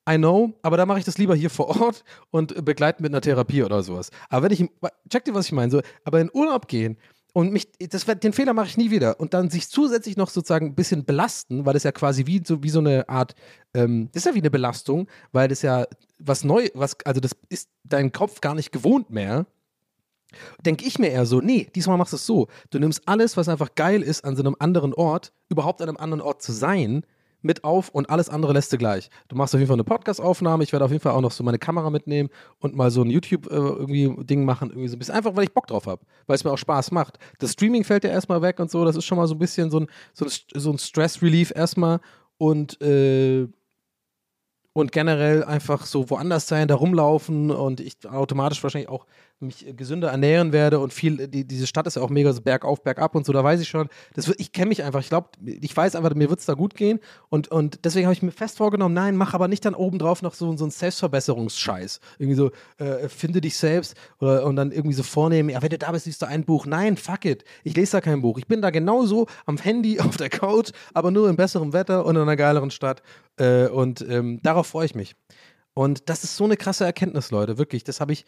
I 0.09 0.17
know, 0.17 0.53
aber 0.61 0.77
da 0.77 0.85
mache 0.85 0.99
ich 0.99 1.05
das 1.05 1.17
lieber 1.17 1.35
hier 1.35 1.49
vor 1.49 1.81
Ort 1.81 2.03
und 2.31 2.63
begleiten 2.63 3.03
mit 3.03 3.11
einer 3.11 3.21
Therapie 3.21 3.63
oder 3.63 3.83
sowas. 3.83 4.09
Aber 4.29 4.43
wenn 4.43 4.51
ich, 4.51 4.65
check 5.09 5.25
dir, 5.25 5.33
was 5.33 5.47
ich 5.47 5.51
meine, 5.51 5.71
so, 5.71 5.81
aber 6.03 6.21
in 6.21 6.31
Urlaub 6.33 6.67
gehen 6.67 6.97
und 7.33 7.51
mich, 7.51 7.67
das, 7.77 8.05
den 8.05 8.33
Fehler 8.33 8.53
mache 8.53 8.67
ich 8.67 8.77
nie 8.77 8.89
wieder 8.89 9.19
und 9.19 9.33
dann 9.33 9.49
sich 9.49 9.69
zusätzlich 9.69 10.17
noch 10.17 10.29
sozusagen 10.29 10.67
ein 10.67 10.75
bisschen 10.75 11.05
belasten, 11.05 11.65
weil 11.65 11.73
das 11.73 11.83
ja 11.83 11.91
quasi 11.91 12.25
wie 12.25 12.41
so, 12.43 12.63
wie 12.63 12.69
so 12.69 12.79
eine 12.79 13.09
Art, 13.09 13.35
ähm, 13.73 14.09
das 14.13 14.21
ist 14.21 14.27
ja 14.27 14.33
wie 14.33 14.39
eine 14.39 14.49
Belastung, 14.49 15.07
weil 15.33 15.47
das 15.49 15.61
ja 15.61 15.85
was 16.19 16.43
neu, 16.43 16.69
was, 16.73 16.97
also 17.05 17.19
das 17.19 17.35
ist 17.49 17.69
dein 17.83 18.11
Kopf 18.11 18.41
gar 18.41 18.55
nicht 18.55 18.71
gewohnt 18.71 19.09
mehr, 19.09 19.45
denke 20.65 20.85
ich 20.85 20.99
mir 20.99 21.09
eher 21.09 21.25
so, 21.25 21.41
nee, 21.41 21.69
diesmal 21.75 21.97
machst 21.97 22.13
du 22.13 22.17
es 22.17 22.25
so. 22.25 22.47
Du 22.69 22.79
nimmst 22.79 23.07
alles, 23.07 23.37
was 23.37 23.49
einfach 23.49 23.75
geil 23.75 24.01
ist, 24.01 24.25
an 24.25 24.35
so 24.35 24.43
einem 24.43 24.55
anderen 24.59 24.93
Ort, 24.93 25.33
überhaupt 25.49 25.81
an 25.81 25.89
einem 25.89 25.97
anderen 25.97 26.21
Ort 26.21 26.41
zu 26.41 26.51
sein, 26.51 27.03
mit 27.47 27.63
auf 27.63 27.89
und 27.89 28.09
alles 28.11 28.29
andere 28.29 28.53
lässt 28.53 28.71
du 28.71 28.77
gleich. 28.77 29.09
Du 29.27 29.35
machst 29.35 29.55
auf 29.55 29.59
jeden 29.59 29.67
Fall 29.67 29.75
eine 29.75 29.83
Podcast-Aufnahme. 29.83 30.63
Ich 30.63 30.71
werde 30.71 30.85
auf 30.85 30.91
jeden 30.91 31.01
Fall 31.01 31.13
auch 31.13 31.21
noch 31.21 31.31
so 31.31 31.43
meine 31.43 31.57
Kamera 31.57 31.89
mitnehmen 31.89 32.29
und 32.59 32.75
mal 32.75 32.91
so 32.91 33.01
ein 33.01 33.09
YouTube 33.09 33.47
äh, 33.47 33.55
irgendwie 33.55 34.13
Ding 34.25 34.45
machen, 34.45 34.69
irgendwie 34.69 34.89
so 34.89 34.95
ein 34.95 34.99
bisschen 34.99 35.15
einfach, 35.15 35.35
weil 35.35 35.45
ich 35.45 35.53
Bock 35.53 35.65
drauf 35.65 35.87
habe, 35.87 36.05
weil 36.27 36.35
es 36.35 36.43
mir 36.43 36.51
auch 36.51 36.57
Spaß 36.57 36.91
macht. 36.91 37.17
Das 37.39 37.53
Streaming 37.53 37.83
fällt 37.83 38.03
ja 38.03 38.11
erstmal 38.11 38.43
weg 38.43 38.59
und 38.59 38.69
so. 38.69 38.85
Das 38.85 38.95
ist 38.95 39.05
schon 39.05 39.17
mal 39.17 39.27
so 39.27 39.33
ein 39.33 39.39
bisschen 39.39 39.71
so 39.71 39.79
ein, 39.79 39.87
so 40.13 40.25
ein, 40.25 40.31
so 40.53 40.71
ein 40.71 40.77
Stress-Relief 40.77 41.51
erstmal 41.55 41.99
und 42.37 42.79
äh, 42.81 43.47
und 44.77 44.91
generell 44.91 45.43
einfach 45.43 45.87
so 45.87 46.07
woanders 46.11 46.47
sein, 46.47 46.67
da 46.67 46.75
rumlaufen 46.75 47.49
und 47.49 47.79
ich 47.79 48.07
automatisch 48.07 48.61
wahrscheinlich 48.61 48.89
auch 48.89 49.07
mich 49.39 49.65
gesünder 49.75 50.09
ernähren 50.09 50.51
werde 50.51 50.79
und 50.79 50.93
viel, 50.93 51.27
die, 51.27 51.45
diese 51.45 51.67
Stadt 51.67 51.85
ist 51.85 51.95
ja 51.95 52.01
auch 52.01 52.09
mega 52.09 52.33
so 52.33 52.41
bergauf, 52.41 52.81
bergab 52.81 53.15
und 53.15 53.25
so, 53.25 53.33
da 53.33 53.43
weiß 53.43 53.61
ich 53.61 53.67
schon, 53.67 53.87
das 54.13 54.27
ich 54.37 54.51
kenne 54.51 54.69
mich 54.69 54.83
einfach, 54.83 54.99
ich 54.99 55.09
glaube, 55.09 55.29
ich 55.45 55.75
weiß 55.75 55.95
einfach, 55.95 56.15
mir 56.15 56.29
wird 56.29 56.39
es 56.39 56.45
da 56.45 56.53
gut 56.53 56.75
gehen 56.75 56.99
und, 57.29 57.49
und 57.49 57.85
deswegen 57.85 58.07
habe 58.07 58.13
ich 58.13 58.23
mir 58.23 58.31
fest 58.31 58.57
vorgenommen, 58.57 58.95
nein, 58.95 59.15
mach 59.15 59.33
aber 59.33 59.47
nicht 59.47 59.63
dann 59.65 59.75
obendrauf 59.75 60.21
noch 60.21 60.33
so, 60.33 60.55
so 60.57 60.63
einen 60.63 60.71
Selbstverbesserungsscheiß. 60.71 61.99
Irgendwie 62.17 62.35
so, 62.35 62.51
äh, 62.77 63.09
finde 63.09 63.41
dich 63.41 63.57
selbst 63.57 63.95
oder, 64.19 64.45
und 64.45 64.55
dann 64.55 64.71
irgendwie 64.71 64.95
so 64.95 65.03
vornehmen, 65.03 65.49
ja, 65.49 65.61
wenn 65.61 65.69
du 65.69 65.77
da 65.77 65.91
bist, 65.91 66.07
liest 66.07 66.21
du 66.21 66.27
ein 66.27 66.43
Buch. 66.43 66.65
Nein, 66.65 66.97
fuck 66.97 67.25
it, 67.25 67.43
ich 67.63 67.75
lese 67.75 67.93
da 67.93 68.01
kein 68.01 68.21
Buch. 68.21 68.37
Ich 68.39 68.47
bin 68.47 68.61
da 68.61 68.71
genauso 68.71 69.27
am 69.45 69.57
Handy, 69.57 69.99
auf 70.07 70.17
der 70.17 70.29
Couch, 70.29 70.71
aber 70.93 71.11
nur 71.11 71.29
in 71.29 71.35
besserem 71.35 71.73
Wetter 71.73 72.05
und 72.05 72.15
in 72.15 72.21
einer 72.21 72.35
geileren 72.35 72.71
Stadt 72.71 73.01
äh, 73.37 73.67
und 73.67 74.01
ähm, 74.01 74.39
darauf 74.41 74.67
freue 74.67 74.85
ich 74.85 74.95
mich. 74.95 75.15
Und 75.73 76.09
das 76.09 76.23
ist 76.23 76.35
so 76.35 76.45
eine 76.45 76.57
krasse 76.57 76.85
Erkenntnis, 76.85 77.29
Leute, 77.29 77.59
wirklich. 77.59 77.83
Das 77.83 78.01
habe 78.01 78.11
ich, 78.11 78.25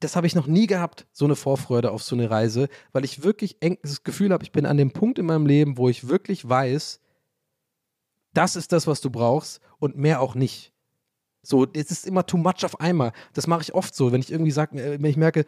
das 0.00 0.16
habe 0.16 0.26
ich 0.26 0.34
noch 0.34 0.46
nie 0.46 0.66
gehabt, 0.66 1.06
so 1.12 1.24
eine 1.24 1.36
Vorfreude 1.36 1.90
auf 1.90 2.02
so 2.02 2.14
eine 2.14 2.30
Reise, 2.30 2.68
weil 2.92 3.04
ich 3.04 3.22
wirklich 3.22 3.58
das 3.82 4.04
Gefühl 4.04 4.32
habe, 4.32 4.44
ich 4.44 4.52
bin 4.52 4.66
an 4.66 4.76
dem 4.76 4.92
Punkt 4.92 5.18
in 5.18 5.26
meinem 5.26 5.46
Leben, 5.46 5.76
wo 5.76 5.88
ich 5.88 6.08
wirklich 6.08 6.48
weiß, 6.48 7.00
das 8.34 8.56
ist 8.56 8.72
das, 8.72 8.86
was 8.86 9.00
du 9.00 9.10
brauchst 9.10 9.60
und 9.78 9.96
mehr 9.96 10.20
auch 10.20 10.34
nicht. 10.34 10.72
So, 11.42 11.66
es 11.72 11.90
ist 11.90 12.06
immer 12.06 12.26
too 12.26 12.36
much 12.36 12.64
auf 12.64 12.80
einmal. 12.80 13.12
Das 13.32 13.46
mache 13.46 13.62
ich 13.62 13.74
oft 13.74 13.94
so, 13.94 14.12
wenn 14.12 14.20
ich 14.20 14.30
irgendwie 14.30 14.50
sage, 14.50 14.76
wenn 14.76 15.10
ich 15.10 15.16
merke, 15.16 15.46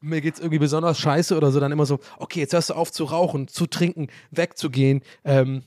mir 0.00 0.20
geht 0.20 0.34
es 0.34 0.40
irgendwie 0.40 0.58
besonders 0.58 0.98
scheiße 0.98 1.36
oder 1.36 1.50
so, 1.50 1.60
dann 1.60 1.72
immer 1.72 1.86
so, 1.86 1.98
okay, 2.18 2.40
jetzt 2.40 2.52
hörst 2.52 2.70
du 2.70 2.74
auf 2.74 2.92
zu 2.92 3.04
rauchen, 3.04 3.48
zu 3.48 3.66
trinken, 3.66 4.08
wegzugehen, 4.30 5.02
ähm, 5.24 5.62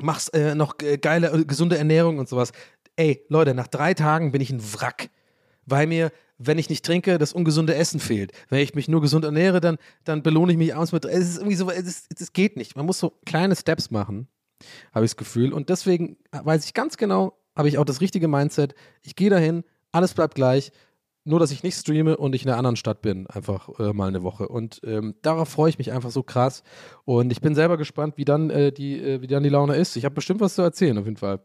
machst 0.00 0.32
äh, 0.34 0.54
noch 0.54 0.76
geile, 0.78 1.32
äh, 1.32 1.44
gesunde 1.44 1.78
Ernährung 1.78 2.18
und 2.18 2.28
sowas. 2.28 2.52
Ey, 2.96 3.24
Leute, 3.28 3.54
nach 3.54 3.66
drei 3.66 3.94
Tagen 3.94 4.32
bin 4.32 4.40
ich 4.40 4.50
ein 4.50 4.62
Wrack, 4.74 5.10
weil 5.66 5.86
mir 5.86 6.10
wenn 6.38 6.58
ich 6.58 6.68
nicht 6.68 6.84
trinke, 6.84 7.18
das 7.18 7.32
ungesunde 7.32 7.74
Essen 7.74 8.00
fehlt. 8.00 8.32
Wenn 8.48 8.60
ich 8.60 8.74
mich 8.74 8.88
nur 8.88 9.00
gesund 9.00 9.24
ernähre, 9.24 9.60
dann, 9.60 9.78
dann 10.04 10.22
belohne 10.22 10.52
ich 10.52 10.58
mich 10.58 10.74
abends 10.74 10.92
mit. 10.92 11.04
Es 11.04 11.28
ist 11.28 11.36
irgendwie 11.38 11.56
so, 11.56 11.70
es, 11.70 11.86
ist, 11.86 12.20
es 12.20 12.32
geht 12.32 12.56
nicht. 12.56 12.76
Man 12.76 12.86
muss 12.86 12.98
so 12.98 13.14
kleine 13.24 13.56
Steps 13.56 13.90
machen, 13.90 14.28
habe 14.92 15.04
ich 15.04 15.12
das 15.12 15.16
Gefühl. 15.16 15.52
Und 15.52 15.68
deswegen 15.68 16.16
weiß 16.32 16.64
ich 16.64 16.74
ganz 16.74 16.96
genau, 16.96 17.38
habe 17.54 17.68
ich 17.68 17.78
auch 17.78 17.84
das 17.84 18.00
richtige 18.00 18.28
Mindset. 18.28 18.74
Ich 19.02 19.16
gehe 19.16 19.30
dahin, 19.30 19.64
alles 19.92 20.14
bleibt 20.14 20.34
gleich. 20.34 20.72
Nur, 21.28 21.40
dass 21.40 21.50
ich 21.50 21.64
nicht 21.64 21.76
streame 21.76 22.16
und 22.16 22.36
ich 22.36 22.44
in 22.44 22.50
einer 22.50 22.58
anderen 22.58 22.76
Stadt 22.76 23.02
bin, 23.02 23.26
einfach 23.26 23.80
äh, 23.80 23.92
mal 23.92 24.06
eine 24.06 24.22
Woche. 24.22 24.46
Und 24.46 24.80
ähm, 24.84 25.16
darauf 25.22 25.48
freue 25.48 25.70
ich 25.70 25.78
mich 25.78 25.90
einfach 25.90 26.10
so 26.12 26.22
krass. 26.22 26.62
Und 27.04 27.32
ich 27.32 27.40
bin 27.40 27.56
selber 27.56 27.76
gespannt, 27.78 28.16
wie 28.16 28.24
dann, 28.24 28.48
äh, 28.50 28.70
die, 28.70 29.00
äh, 29.00 29.20
wie 29.22 29.26
dann 29.26 29.42
die 29.42 29.48
Laune 29.48 29.74
ist. 29.74 29.96
Ich 29.96 30.04
habe 30.04 30.14
bestimmt 30.14 30.38
was 30.38 30.54
zu 30.54 30.62
erzählen, 30.62 30.96
auf 30.98 31.04
jeden 31.06 31.16
Fall. 31.16 31.40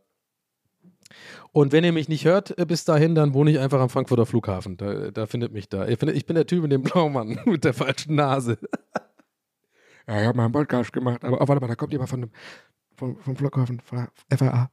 Und 1.52 1.72
wenn 1.72 1.84
ihr 1.84 1.92
mich 1.92 2.10
nicht 2.10 2.26
hört 2.26 2.58
äh, 2.58 2.66
bis 2.66 2.86
dahin, 2.86 3.16
dann 3.16 3.34
wohne 3.34 3.52
ich 3.52 3.60
einfach 3.60 3.80
am 3.80 3.90
Frankfurter 3.90 4.26
Flughafen. 4.26 4.78
Da, 4.78 5.12
da 5.12 5.26
findet 5.26 5.52
mich 5.52 5.70
da. 5.70 5.88
Ich 5.88 6.00
bin, 6.00 6.36
der 6.36 6.48
Typ 6.48 6.64
mit 6.64 6.72
dem 6.72 6.84
Blaumann 6.84 7.40
mit 7.46 7.64
der 7.64 7.74
falschen 7.74 8.16
Nase. 8.16 8.58
Ja, 10.08 10.20
ich 10.20 10.28
habe 10.28 10.36
mal 10.36 10.46
einen 10.46 10.52
Podcast 10.52 10.92
gemacht, 10.92 11.24
aber 11.24 11.40
oh, 11.40 11.48
warte 11.48 11.62
mal, 11.62 11.68
da 11.68 11.76
kommt 11.76 11.94
jemand 11.94 12.10
von 12.10 12.22
dem, 12.22 12.32
vom, 12.98 13.18
vom 13.18 13.36
Flughafen, 13.36 13.80
von 13.82 14.08
der 14.30 14.38
FAA. 14.38 14.72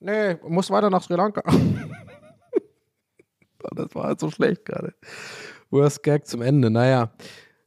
Nee, 0.00 0.36
muss 0.48 0.70
weiter 0.70 0.88
nach 0.88 1.02
Sri 1.02 1.14
Lanka. 1.14 1.42
das 3.74 3.94
war 3.94 4.04
halt 4.04 4.18
so 4.18 4.30
schlecht 4.30 4.64
gerade. 4.64 4.94
Worst 5.70 6.02
Gag 6.02 6.26
zum 6.26 6.42
Ende. 6.42 6.70
Naja. 6.70 7.12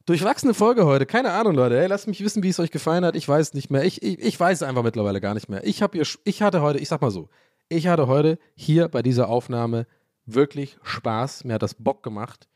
Durchwachsene 0.06 0.52
Folge 0.52 0.84
heute. 0.84 1.06
Keine 1.06 1.30
Ahnung, 1.30 1.54
Leute. 1.54 1.78
Hey, 1.78 1.86
lasst 1.86 2.06
mich 2.08 2.22
wissen, 2.22 2.42
wie 2.42 2.50
es 2.50 2.60
euch 2.60 2.70
gefallen 2.70 3.04
hat. 3.06 3.16
Ich 3.16 3.26
weiß 3.26 3.48
es 3.48 3.54
nicht 3.54 3.70
mehr. 3.70 3.84
Ich, 3.84 4.02
ich, 4.02 4.18
ich 4.18 4.38
weiß 4.38 4.58
es 4.58 4.62
einfach 4.62 4.82
mittlerweile 4.82 5.20
gar 5.20 5.32
nicht 5.32 5.48
mehr. 5.48 5.64
Ich, 5.64 5.80
hab 5.80 5.94
ihr, 5.94 6.06
ich 6.24 6.42
hatte 6.42 6.60
heute, 6.60 6.78
ich 6.78 6.88
sag 6.88 7.00
mal 7.00 7.10
so, 7.10 7.30
ich 7.68 7.86
hatte 7.86 8.06
heute 8.06 8.38
hier 8.54 8.88
bei 8.88 9.02
dieser 9.02 9.28
Aufnahme 9.28 9.86
wirklich 10.26 10.78
Spaß. 10.82 11.44
Mir 11.44 11.54
hat 11.54 11.62
das 11.62 11.74
Bock 11.74 12.02
gemacht. 12.02 12.48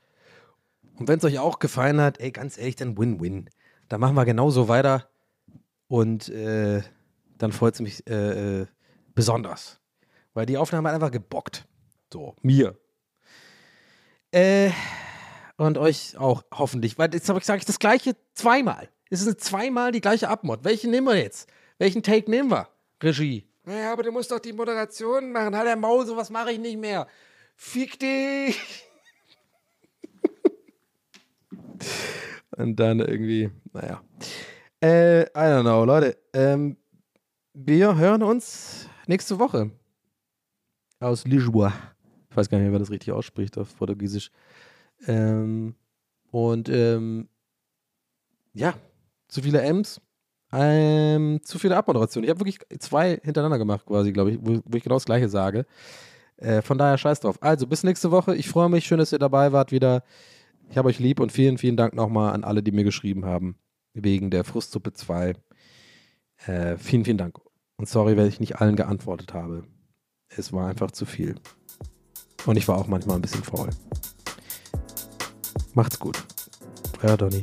Und 0.96 1.08
wenn 1.08 1.18
es 1.18 1.24
euch 1.24 1.38
auch 1.38 1.58
gefallen 1.58 2.00
hat, 2.00 2.20
ey, 2.20 2.30
ganz 2.30 2.58
ehrlich, 2.58 2.76
dann 2.76 2.98
Win-Win. 2.98 3.50
Dann 3.88 4.00
machen 4.00 4.16
wir 4.16 4.24
genauso 4.24 4.68
weiter. 4.68 5.08
Und 5.86 6.28
äh, 6.28 6.82
dann 7.38 7.52
freut 7.52 7.74
es 7.74 7.80
mich 7.80 8.06
äh, 8.08 8.60
äh, 8.60 8.66
besonders. 9.14 9.80
Weil 10.34 10.46
die 10.46 10.58
Aufnahme 10.58 10.88
hat 10.88 10.96
einfach 10.96 11.10
gebockt. 11.10 11.66
So, 12.12 12.34
mir. 12.42 12.76
Äh, 14.30 14.70
und 15.56 15.78
euch 15.78 16.16
auch 16.18 16.44
hoffentlich. 16.52 16.98
Weil 16.98 17.12
jetzt 17.14 17.26
sage 17.26 17.58
ich 17.58 17.64
das 17.64 17.78
gleiche 17.78 18.16
zweimal. 18.34 18.88
Es 19.10 19.22
ist 19.22 19.40
zweimal 19.40 19.92
die 19.92 20.00
gleiche 20.00 20.28
Abmod. 20.28 20.64
Welchen 20.64 20.90
nehmen 20.90 21.06
wir 21.06 21.16
jetzt? 21.16 21.48
Welchen 21.78 22.02
Take 22.02 22.30
nehmen 22.30 22.50
wir? 22.50 22.68
Regie. 23.02 23.47
Naja, 23.68 23.92
aber 23.92 24.02
du 24.02 24.10
musst 24.12 24.30
doch 24.30 24.38
die 24.38 24.54
Moderation 24.54 25.30
machen. 25.30 25.54
Halt 25.54 25.66
der 25.66 25.76
Maul, 25.76 26.06
sowas 26.06 26.30
mache 26.30 26.52
ich 26.52 26.58
nicht 26.58 26.78
mehr. 26.78 27.06
Fick 27.54 27.98
dich! 27.98 28.58
Und 32.56 32.76
dann 32.76 33.00
irgendwie, 33.00 33.50
naja. 33.74 34.02
Äh, 34.82 35.24
I 35.24 35.26
don't 35.34 35.60
know, 35.60 35.84
Leute. 35.84 36.16
Ähm, 36.32 36.78
wir 37.52 37.94
hören 37.94 38.22
uns 38.22 38.88
nächste 39.06 39.38
Woche 39.38 39.70
aus 40.98 41.26
Lisboa. 41.26 41.74
Ich 42.30 42.36
weiß 42.38 42.48
gar 42.48 42.58
nicht 42.58 42.72
wer 42.72 42.78
das 42.78 42.90
richtig 42.90 43.12
ausspricht 43.12 43.58
auf 43.58 43.76
Portugiesisch. 43.76 44.30
Ähm, 45.06 45.74
und 46.30 46.70
ähm, 46.70 47.28
ja, 48.54 48.72
zu 49.28 49.42
viele 49.42 49.60
M's. 49.60 50.00
Ähm, 50.52 51.40
zu 51.42 51.58
viele 51.58 51.76
Abmoderation. 51.76 52.24
Ich 52.24 52.30
habe 52.30 52.40
wirklich 52.40 52.58
zwei 52.78 53.20
hintereinander 53.22 53.58
gemacht, 53.58 53.84
quasi, 53.86 54.12
glaube 54.12 54.32
ich, 54.32 54.38
wo, 54.40 54.60
wo, 54.64 54.76
ich 54.76 54.82
genau 54.82 54.96
das 54.96 55.04
Gleiche 55.04 55.28
sage. 55.28 55.66
Äh, 56.38 56.62
von 56.62 56.78
daher 56.78 56.96
scheiß 56.96 57.20
drauf. 57.20 57.38
Also, 57.40 57.66
bis 57.66 57.82
nächste 57.82 58.10
Woche. 58.10 58.34
Ich 58.34 58.48
freue 58.48 58.68
mich. 58.68 58.86
Schön, 58.86 58.98
dass 58.98 59.12
ihr 59.12 59.18
dabei 59.18 59.52
wart 59.52 59.72
wieder. 59.72 60.02
Ich 60.70 60.78
habe 60.78 60.88
euch 60.88 60.98
lieb 60.98 61.20
und 61.20 61.32
vielen, 61.32 61.58
vielen 61.58 61.76
Dank 61.76 61.94
nochmal 61.94 62.34
an 62.34 62.44
alle, 62.44 62.62
die 62.62 62.72
mir 62.72 62.84
geschrieben 62.84 63.24
haben. 63.24 63.56
Wegen 63.94 64.30
der 64.30 64.44
Frustsuppe 64.44 64.92
2. 64.92 65.34
Äh, 66.46 66.76
vielen, 66.76 67.04
vielen 67.04 67.18
Dank. 67.18 67.38
Und 67.76 67.88
sorry, 67.88 68.16
wenn 68.16 68.26
ich 68.26 68.40
nicht 68.40 68.56
allen 68.56 68.76
geantwortet 68.76 69.34
habe. 69.34 69.64
Es 70.28 70.52
war 70.52 70.68
einfach 70.68 70.90
zu 70.90 71.06
viel. 71.06 71.36
Und 72.46 72.56
ich 72.56 72.68
war 72.68 72.76
auch 72.76 72.86
manchmal 72.86 73.16
ein 73.16 73.22
bisschen 73.22 73.42
faul. 73.42 73.70
Macht's 75.74 75.98
gut. 75.98 76.22
Euer 77.02 77.16
Donny. 77.16 77.42